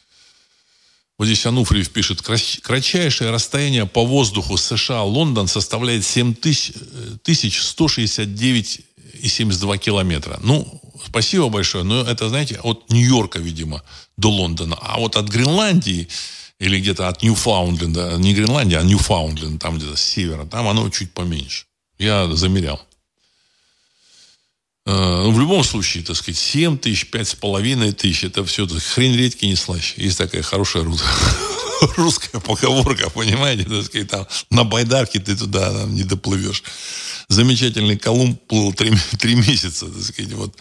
Вот 1.18 1.26
здесь 1.26 1.44
Ануфриев 1.44 1.90
пишет, 1.90 2.22
кратчайшее 2.22 3.30
расстояние 3.30 3.84
по 3.86 4.07
воздуху 4.07 4.57
США-Лондон 4.57 5.46
составляет 5.46 6.07
7169 6.07 8.80
и 9.14 9.28
72 9.28 9.78
километра. 9.78 10.38
Ну, 10.42 10.80
спасибо 11.04 11.48
большое, 11.48 11.84
но 11.84 12.02
это, 12.02 12.28
знаете, 12.28 12.61
от 12.62 12.90
Нью-Йорка, 12.90 13.38
видимо, 13.38 13.82
до 14.16 14.30
Лондона. 14.30 14.76
А 14.80 14.98
вот 14.98 15.16
от 15.16 15.28
Гренландии 15.28 16.09
или 16.59 16.80
где-то 16.80 17.09
от 17.09 17.22
Ньюфаундленда, 17.22 18.16
не 18.18 18.34
Гренландия, 18.34 18.80
а 18.80 18.82
Ньюфаундленд, 18.82 19.61
там 19.61 19.78
где-то 19.78 19.96
с 19.96 20.02
севера, 20.02 20.44
там 20.44 20.66
оно 20.66 20.88
чуть 20.90 21.12
поменьше. 21.12 21.66
Я 21.98 22.26
замерял. 22.34 22.80
Э, 24.86 24.90
ну, 25.24 25.32
в 25.32 25.38
любом 25.38 25.62
случае, 25.64 26.02
так 26.02 26.16
сказать, 26.16 26.38
7 26.38 26.78
тысяч, 26.78 27.11
5 27.11 27.28
с 27.28 27.34
половиной 27.34 27.92
тысяч, 27.92 28.24
это 28.24 28.44
все 28.44 28.66
хрень 28.66 29.16
редьки 29.16 29.44
не 29.44 29.56
слаще. 29.56 29.94
Есть 29.96 30.18
такая 30.18 30.42
хорошая 30.42 30.82
русская 31.97 32.41
поговорка, 32.41 33.11
понимаете, 33.11 33.64
так 33.64 33.85
сказать, 33.85 34.09
там 34.09 34.26
на 34.51 34.64
байдарке 34.64 35.20
ты 35.20 35.37
туда 35.37 35.72
там, 35.72 35.95
не 35.95 36.05
доплывешь 36.05 36.62
замечательный 37.29 37.97
Колумб 37.97 38.41
плыл 38.47 38.72
три, 38.72 38.93
три 39.18 39.35
месяца, 39.35 39.87
так 39.87 40.03
сказать, 40.03 40.33
вот. 40.33 40.57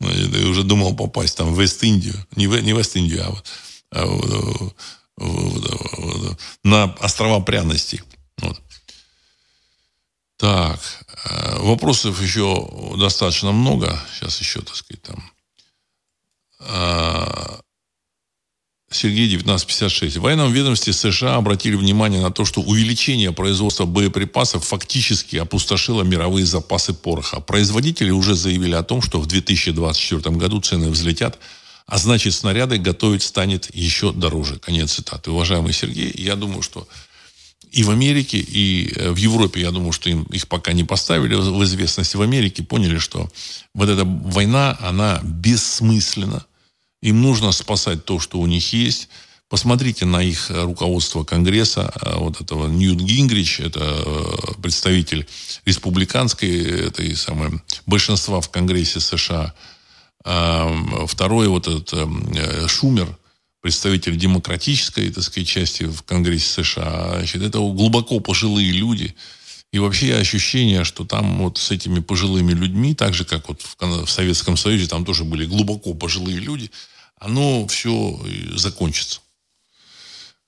Ну, 0.00 0.10
я 0.10 0.48
уже 0.48 0.64
думал 0.64 0.96
попасть 0.96 1.36
там 1.36 1.54
в 1.54 1.60
Вест-Индию. 1.60 2.14
Не, 2.34 2.48
в, 2.48 2.60
не 2.60 2.72
Вест-Индию, 2.72 3.24
а 3.24 3.30
вот, 3.30 3.46
а 3.90 4.06
вот, 4.06 4.74
вот, 5.16 5.80
вот, 5.98 6.38
на 6.64 6.84
острова 7.00 7.40
пряностей. 7.40 8.02
Вот. 8.38 8.60
Так, 10.38 10.80
э, 11.24 11.58
вопросов 11.60 12.20
еще 12.20 12.68
достаточно 12.98 13.52
много. 13.52 13.96
Сейчас 14.12 14.40
еще, 14.40 14.60
так 14.60 14.74
сказать, 14.74 15.02
там. 15.02 15.32
Сергей 18.94 19.26
1956. 19.26 20.16
В 20.16 20.20
военном 20.20 20.52
ведомстве 20.52 20.92
США 20.92 21.36
обратили 21.36 21.74
внимание 21.74 22.20
на 22.20 22.30
то, 22.30 22.44
что 22.44 22.60
увеличение 22.60 23.32
производства 23.32 23.84
боеприпасов 23.84 24.64
фактически 24.64 25.36
опустошило 25.36 26.02
мировые 26.02 26.46
запасы 26.46 26.92
пороха. 26.92 27.40
Производители 27.40 28.10
уже 28.10 28.34
заявили 28.34 28.74
о 28.74 28.82
том, 28.82 29.02
что 29.02 29.20
в 29.20 29.26
2024 29.26 30.36
году 30.36 30.60
цены 30.60 30.90
взлетят, 30.90 31.38
а 31.86 31.98
значит 31.98 32.34
снаряды 32.34 32.78
готовить 32.78 33.22
станет 33.22 33.74
еще 33.74 34.12
дороже. 34.12 34.58
Конец 34.58 34.92
цитаты. 34.92 35.30
Уважаемый 35.30 35.72
Сергей, 35.72 36.12
я 36.16 36.36
думаю, 36.36 36.62
что 36.62 36.86
и 37.72 37.84
в 37.84 37.90
Америке, 37.90 38.38
и 38.38 38.92
э, 38.94 39.10
в 39.10 39.16
Европе, 39.16 39.62
я 39.62 39.70
думаю, 39.70 39.92
что 39.92 40.10
им, 40.10 40.24
их 40.24 40.46
пока 40.46 40.72
не 40.72 40.84
поставили 40.84 41.34
в 41.34 41.64
известность. 41.64 42.14
В 42.14 42.20
Америке 42.20 42.62
поняли, 42.62 42.98
что 42.98 43.30
вот 43.74 43.88
эта 43.88 44.04
война, 44.04 44.76
она 44.80 45.20
бессмысленна 45.22 46.44
им 47.02 47.20
нужно 47.20 47.52
спасать 47.52 48.04
то, 48.04 48.18
что 48.18 48.38
у 48.38 48.46
них 48.46 48.72
есть. 48.72 49.08
Посмотрите 49.48 50.06
на 50.06 50.22
их 50.22 50.50
руководство 50.50 51.24
Конгресса, 51.24 51.92
э, 52.00 52.14
вот 52.16 52.40
этого 52.40 52.68
Ньют 52.68 53.00
Гингрич, 53.00 53.60
это 53.60 53.80
э, 53.82 54.62
представитель 54.62 55.28
республиканской, 55.66 56.86
этой 56.86 57.14
самой, 57.16 57.60
большинства 57.84 58.40
в 58.40 58.48
Конгрессе 58.48 59.00
США. 59.00 59.52
Эм, 60.24 61.06
второй 61.06 61.48
вот 61.48 61.68
этот 61.68 61.92
э, 61.92 62.66
Шумер, 62.66 63.14
представители 63.60 64.16
демократической, 64.16 65.10
так 65.10 65.22
сказать, 65.22 65.48
части 65.48 65.84
в 65.84 66.02
Конгрессе 66.02 66.62
США. 66.62 67.16
Значит, 67.18 67.42
это 67.42 67.58
глубоко 67.58 68.20
пожилые 68.20 68.72
люди. 68.72 69.14
И 69.72 69.78
вообще 69.78 70.14
ощущение, 70.14 70.84
что 70.84 71.04
там 71.04 71.38
вот 71.42 71.58
с 71.58 71.70
этими 71.70 72.00
пожилыми 72.00 72.52
людьми, 72.52 72.94
так 72.94 73.14
же, 73.14 73.24
как 73.24 73.48
вот 73.48 73.62
в 73.78 74.08
Советском 74.08 74.56
Союзе, 74.56 74.86
там 74.86 75.04
тоже 75.04 75.24
были 75.24 75.46
глубоко 75.46 75.94
пожилые 75.94 76.38
люди, 76.38 76.70
оно 77.22 77.66
все 77.68 78.20
закончится 78.54 79.20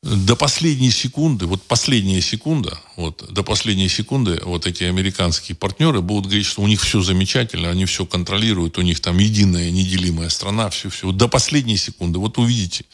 до 0.04 0.36
последней 0.36 0.90
секунды, 0.90 1.46
вот 1.46 1.62
последняя 1.62 2.20
секунда, 2.20 2.78
вот 2.96 3.24
до 3.32 3.42
последней 3.42 3.88
секунды 3.88 4.38
вот 4.44 4.66
эти 4.66 4.84
американские 4.84 5.56
партнеры 5.56 6.02
будут 6.02 6.26
говорить, 6.26 6.46
что 6.46 6.60
у 6.60 6.66
них 6.66 6.82
все 6.82 7.00
замечательно, 7.00 7.70
они 7.70 7.86
все 7.86 8.04
контролируют, 8.04 8.76
у 8.76 8.82
них 8.82 9.00
там 9.00 9.18
единая 9.18 9.70
неделимая 9.70 10.28
страна, 10.28 10.68
все, 10.68 10.90
все. 10.90 11.06
Вот 11.06 11.16
до 11.16 11.26
последней 11.26 11.78
секунды, 11.78 12.18
вот 12.18 12.36
увидите. 12.36 12.84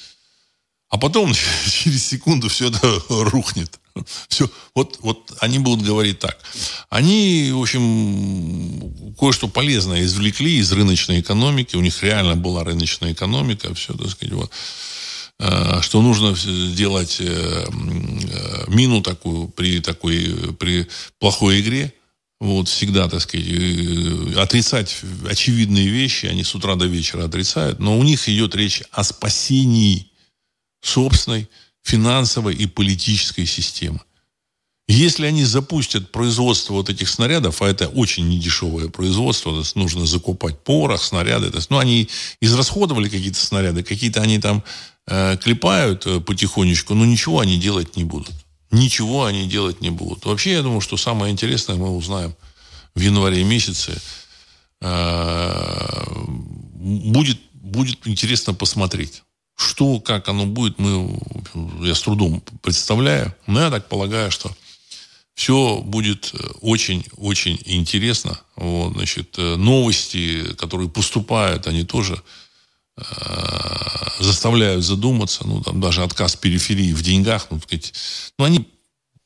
А 0.90 0.98
потом 0.98 1.32
через 1.66 2.06
секунду 2.06 2.48
все 2.48 2.68
это 2.68 3.02
рухнет. 3.08 3.80
Все, 4.28 4.48
вот, 4.74 4.98
вот 5.00 5.32
они 5.40 5.58
будут 5.58 5.84
говорить 5.84 6.20
так. 6.20 6.38
Они, 6.90 7.50
в 7.52 7.60
общем, 7.60 9.14
кое-что 9.18 9.48
полезное 9.48 10.02
извлекли 10.02 10.58
из 10.58 10.70
рыночной 10.72 11.20
экономики. 11.20 11.76
У 11.76 11.80
них 11.80 12.02
реально 12.02 12.36
была 12.36 12.64
рыночная 12.64 13.12
экономика. 13.12 13.74
Все, 13.74 13.94
так 13.94 14.10
сказать, 14.10 14.34
вот 14.34 14.52
Э, 15.40 15.80
что 15.80 16.02
нужно 16.02 16.34
сделать 16.36 17.16
э, 17.20 17.64
э, 17.66 18.64
мину 18.68 19.00
такую 19.00 19.48
при 19.48 19.80
такой 19.80 20.54
при 20.58 20.86
плохой 21.18 21.60
игре. 21.60 21.94
Вот 22.40 22.68
всегда, 22.68 23.08
так 23.08 23.20
сказать, 23.20 23.46
отрицать 24.36 24.96
очевидные 25.28 25.88
вещи, 25.88 26.26
они 26.26 26.42
с 26.42 26.54
утра 26.54 26.74
до 26.74 26.86
вечера 26.86 27.24
отрицают, 27.24 27.80
но 27.80 27.98
у 27.98 28.02
них 28.02 28.26
идет 28.30 28.54
речь 28.54 28.82
о 28.92 29.04
спасении 29.04 30.09
собственной 30.80 31.48
финансовой 31.82 32.54
и 32.54 32.66
политической 32.66 33.46
системы. 33.46 34.00
Если 34.88 35.24
они 35.26 35.44
запустят 35.44 36.10
производство 36.10 36.72
вот 36.72 36.90
этих 36.90 37.08
снарядов, 37.08 37.62
а 37.62 37.68
это 37.68 37.86
очень 37.86 38.28
недешевое 38.28 38.88
производство, 38.88 39.62
нужно 39.76 40.04
закупать 40.04 40.58
порох, 40.64 41.00
снаряды, 41.00 41.48
то 41.50 41.58
есть, 41.58 41.70
ну, 41.70 41.78
они 41.78 42.08
израсходовали 42.40 43.08
какие-то 43.08 43.38
снаряды, 43.38 43.84
какие-то 43.84 44.20
они 44.20 44.40
там 44.40 44.64
э, 45.06 45.36
клепают 45.36 46.06
э, 46.06 46.20
потихонечку, 46.20 46.94
но 46.94 47.04
ничего 47.04 47.38
они 47.38 47.56
делать 47.56 47.96
не 47.96 48.02
будут. 48.02 48.32
Ничего 48.72 49.26
они 49.26 49.46
делать 49.46 49.80
не 49.80 49.90
будут. 49.90 50.24
Вообще, 50.24 50.54
я 50.54 50.62
думаю, 50.62 50.80
что 50.80 50.96
самое 50.96 51.32
интересное 51.32 51.76
мы 51.76 51.96
узнаем 51.96 52.34
в 52.96 53.00
январе 53.00 53.44
месяце. 53.44 53.96
Э, 54.80 56.04
будет, 56.74 57.38
будет 57.52 58.08
интересно 58.08 58.54
посмотреть. 58.54 59.22
Что, 59.60 60.00
как 60.00 60.28
оно 60.30 60.46
будет, 60.46 60.78
мы, 60.78 61.20
я 61.82 61.94
с 61.94 62.00
трудом 62.00 62.42
представляю. 62.62 63.34
Но 63.46 63.60
я 63.60 63.70
так 63.70 63.90
полагаю, 63.90 64.30
что 64.30 64.50
все 65.34 65.82
будет 65.84 66.32
очень-очень 66.62 67.56
э, 67.56 67.74
интересно. 67.74 68.40
Вот, 68.56 68.94
значит, 68.94 69.34
э, 69.36 69.56
новости, 69.56 70.54
которые 70.54 70.88
поступают, 70.88 71.66
они 71.66 71.84
тоже 71.84 72.22
э, 72.96 73.02
заставляют 74.18 74.82
задуматься. 74.82 75.46
Ну, 75.46 75.60
там 75.60 75.78
даже 75.78 76.04
отказ 76.04 76.36
периферии 76.36 76.94
в 76.94 77.02
деньгах, 77.02 77.48
ну, 77.50 77.60
сказать, 77.60 77.92
ну, 78.38 78.46
они 78.46 78.66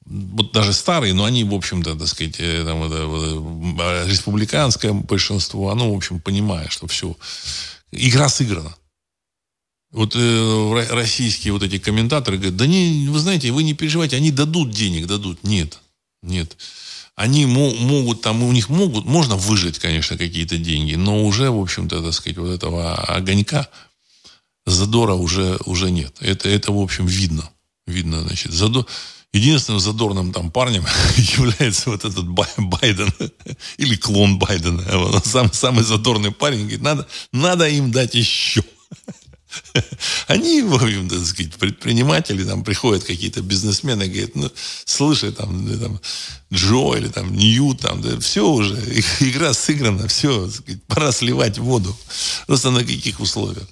вот 0.04 0.50
даже 0.50 0.72
старые, 0.72 1.14
но 1.14 1.26
они, 1.26 1.44
в 1.44 1.54
общем-то, 1.54 1.94
так 1.94 2.08
сказать, 2.08 2.40
э, 2.40 2.64
там, 2.64 2.82
это, 2.82 4.04
республиканское 4.08 4.92
большинство, 4.92 5.70
оно, 5.70 5.92
в 5.92 5.96
общем, 5.96 6.20
понимает, 6.20 6.72
что 6.72 6.88
все, 6.88 7.16
игра 7.92 8.28
сыграна. 8.28 8.74
Вот 9.94 10.16
э, 10.16 10.86
российские 10.90 11.52
вот 11.52 11.62
эти 11.62 11.78
комментаторы 11.78 12.36
говорят, 12.36 12.56
да 12.56 12.66
не, 12.66 13.06
вы 13.08 13.16
знаете, 13.20 13.52
вы 13.52 13.62
не 13.62 13.74
переживайте, 13.74 14.16
они 14.16 14.32
дадут 14.32 14.72
денег, 14.72 15.06
дадут. 15.06 15.44
Нет. 15.44 15.78
Нет. 16.20 16.56
Они 17.14 17.46
могут, 17.46 18.20
там 18.20 18.42
у 18.42 18.50
них 18.50 18.68
могут, 18.68 19.04
можно 19.04 19.36
выжить, 19.36 19.78
конечно, 19.78 20.18
какие-то 20.18 20.58
деньги, 20.58 20.96
но 20.96 21.24
уже, 21.24 21.48
в 21.48 21.60
общем-то, 21.60 22.02
так 22.02 22.12
сказать, 22.12 22.38
вот 22.38 22.48
этого 22.48 22.96
огонька, 22.96 23.68
задора 24.66 25.14
уже, 25.14 25.60
уже 25.64 25.92
нет. 25.92 26.16
Это, 26.18 26.48
это, 26.48 26.72
в 26.72 26.80
общем, 26.80 27.06
видно. 27.06 27.48
Видно, 27.86 28.22
значит, 28.22 28.52
задор... 28.52 28.86
Единственным 29.32 29.80
задорным 29.80 30.32
там 30.32 30.50
парнем 30.50 30.84
является 31.16 31.90
вот 31.90 32.04
этот 32.04 32.26
Байден 32.28 33.12
или 33.78 33.94
клон 33.94 34.40
Байдена. 34.40 35.20
Сам, 35.24 35.52
самый 35.52 35.84
задорный 35.84 36.32
парень 36.32 36.62
говорит, 36.62 36.82
надо, 36.82 37.06
надо 37.30 37.68
им 37.68 37.92
дать 37.92 38.16
еще. 38.16 38.64
Они, 40.26 40.62
так 41.08 41.24
сказать, 41.24 41.54
предприниматели, 41.54 42.44
там 42.44 42.64
приходят 42.64 43.04
какие-то 43.04 43.42
бизнесмены, 43.42 44.06
говорят, 44.06 44.34
ну, 44.34 44.50
слушай, 44.84 45.32
там, 45.32 45.78
там 45.78 46.00
Джо 46.52 46.94
или 46.96 47.08
там 47.08 47.34
Нью, 47.34 47.74
там, 47.74 48.00
да, 48.02 48.18
все 48.20 48.46
уже, 48.46 48.74
игра 49.20 49.52
сыграна, 49.54 50.08
все, 50.08 50.48
сказать, 50.50 50.82
пора 50.84 51.12
сливать 51.12 51.58
воду. 51.58 51.96
Просто 52.46 52.70
на 52.70 52.80
каких 52.80 53.20
условиях. 53.20 53.68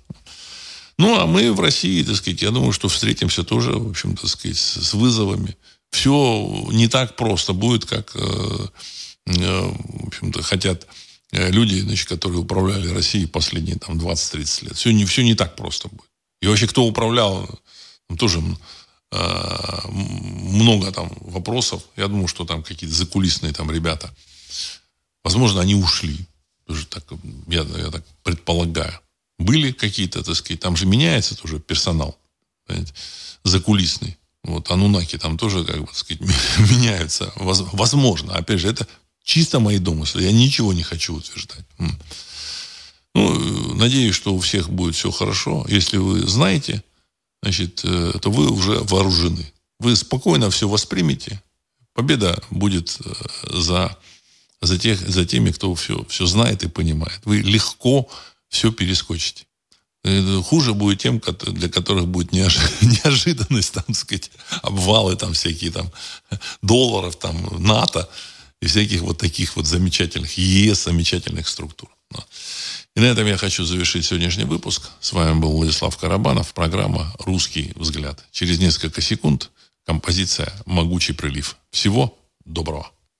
Ну, 0.98 1.18
а 1.18 1.26
мы 1.26 1.52
в 1.52 1.60
России, 1.60 2.02
так 2.02 2.16
сказать, 2.16 2.42
я 2.42 2.50
думаю, 2.50 2.72
что 2.72 2.88
встретимся 2.88 3.42
тоже, 3.42 3.72
в 3.72 3.90
общем, 3.90 4.16
так 4.16 4.28
сказать, 4.28 4.59
с 4.59 4.94
вызовами. 4.94 5.56
Все 5.90 6.68
не 6.70 6.88
так 6.88 7.16
просто 7.16 7.52
будет, 7.52 7.84
как, 7.84 8.12
э, 8.14 8.66
э, 9.26 9.60
в 9.60 10.06
общем-то, 10.06 10.42
хотят 10.42 10.86
люди, 11.32 11.80
значит, 11.80 12.09
которые 12.09 12.40
управляли 12.40 12.88
Россией 12.88 13.26
последние 13.26 13.76
там, 13.76 13.98
20-30 13.98 14.64
лет. 14.64 14.76
Все 14.76 14.92
не, 14.92 15.04
все 15.04 15.22
не 15.22 15.34
так 15.34 15.56
просто 15.56 15.88
будет. 15.88 16.10
И 16.40 16.46
вообще, 16.46 16.66
кто 16.66 16.84
управлял, 16.84 17.48
там 18.09 18.18
тоже 18.18 18.42
э, 19.12 19.88
много 19.88 20.92
там 20.92 21.10
вопросов. 21.20 21.82
Я 21.96 22.09
думаю, 22.09 22.28
что 22.28 22.44
там 22.44 22.62
какие-то 22.62 22.94
закулисные 22.94 23.52
там 23.52 23.70
ребята. 23.70 24.14
Возможно, 25.24 25.60
они 25.60 25.74
ушли. 25.74 26.26
Тоже 26.66 26.86
так, 26.86 27.04
я, 27.48 27.62
я 27.62 27.90
так 27.90 28.04
предполагаю. 28.22 28.98
Были 29.38 29.72
какие-то, 29.72 30.22
так 30.22 30.34
сказать, 30.36 30.60
там 30.60 30.76
же 30.76 30.86
меняется 30.86 31.36
тоже 31.36 31.59
персонал. 31.59 32.18
Понимаете, 32.66 32.92
закулисный. 33.44 34.18
Вот, 34.44 34.70
анунаки 34.70 35.18
там 35.18 35.38
тоже, 35.38 35.64
как 35.64 35.80
бы, 35.80 35.86
так 35.86 35.96
сказать, 35.96 36.20
меняются. 36.59 37.32
Возможно. 37.36 38.34
Опять 38.34 38.60
же, 38.60 38.68
это 38.68 38.86
Чисто 39.24 39.61
мои 39.61 39.78
домыслы. 39.78 40.23
Я 40.23 40.32
ничего 40.32 40.73
не 40.73 40.82
хочу 40.82 41.15
утверждать. 41.15 41.65
Ну, 43.15 43.74
надеюсь, 43.74 44.15
что 44.15 44.35
у 44.35 44.40
всех 44.40 44.70
будет 44.70 44.94
все 44.94 45.11
хорошо. 45.11 45.66
Если 45.69 45.99
вы 45.99 46.27
знаете, 46.27 46.82
значит, 47.43 47.82
э, 47.85 48.12
то 48.20 48.31
вы 48.31 48.51
уже 48.51 48.78
вооружены. 48.81 49.53
Вы 49.78 49.97
спокойно 49.97 50.51
все 50.51 50.69
воспримете. 50.69 51.43
Победа 51.93 52.43
будет 52.51 52.99
э, 53.05 53.12
за, 53.51 53.99
за, 54.62 54.78
тех, 54.78 54.99
за 54.99 55.27
теми, 55.27 55.51
кто 55.51 55.74
все, 55.74 56.05
все 56.09 56.27
знает 56.27 56.62
и 56.62 56.69
понимает. 56.69 57.20
Вы 57.24 57.39
легко 57.43 58.09
все 58.49 58.73
перескочите. 58.73 59.44
Э, 60.05 60.40
хуже 60.43 60.73
будет 60.73 61.01
тем, 61.01 61.20
для 61.20 61.69
которых 61.69 62.09
будет 62.09 62.32
неожиданность, 62.32 63.74
там, 63.74 63.94
сказать, 63.94 64.31
обвалы 64.62 65.16
там 65.16 65.35
всякие 65.35 65.70
там 65.70 65.93
долларов, 66.62 67.16
там, 67.16 67.62
НАТО 67.62 68.09
и 68.62 68.66
всяких 68.66 69.02
вот 69.02 69.18
таких 69.18 69.56
вот 69.56 69.66
замечательных 69.66 70.39
ЕС, 70.39 70.84
замечательных 70.84 71.48
структур. 71.48 71.90
И 72.94 73.01
на 73.01 73.06
этом 73.06 73.26
я 73.26 73.36
хочу 73.36 73.64
завершить 73.64 74.05
сегодняшний 74.05 74.44
выпуск. 74.44 74.90
С 75.01 75.12
вами 75.12 75.40
был 75.40 75.51
Владислав 75.51 75.97
Карабанов, 75.97 76.55
программа 76.55 77.12
«Русский 77.18 77.72
взгляд». 77.74 78.24
Через 78.30 78.60
несколько 78.60 79.01
секунд 79.01 79.51
композиция 79.84 80.52
«Могучий 80.64 81.12
прилив». 81.12 81.56
Всего 81.72 82.16
доброго. 82.44 82.89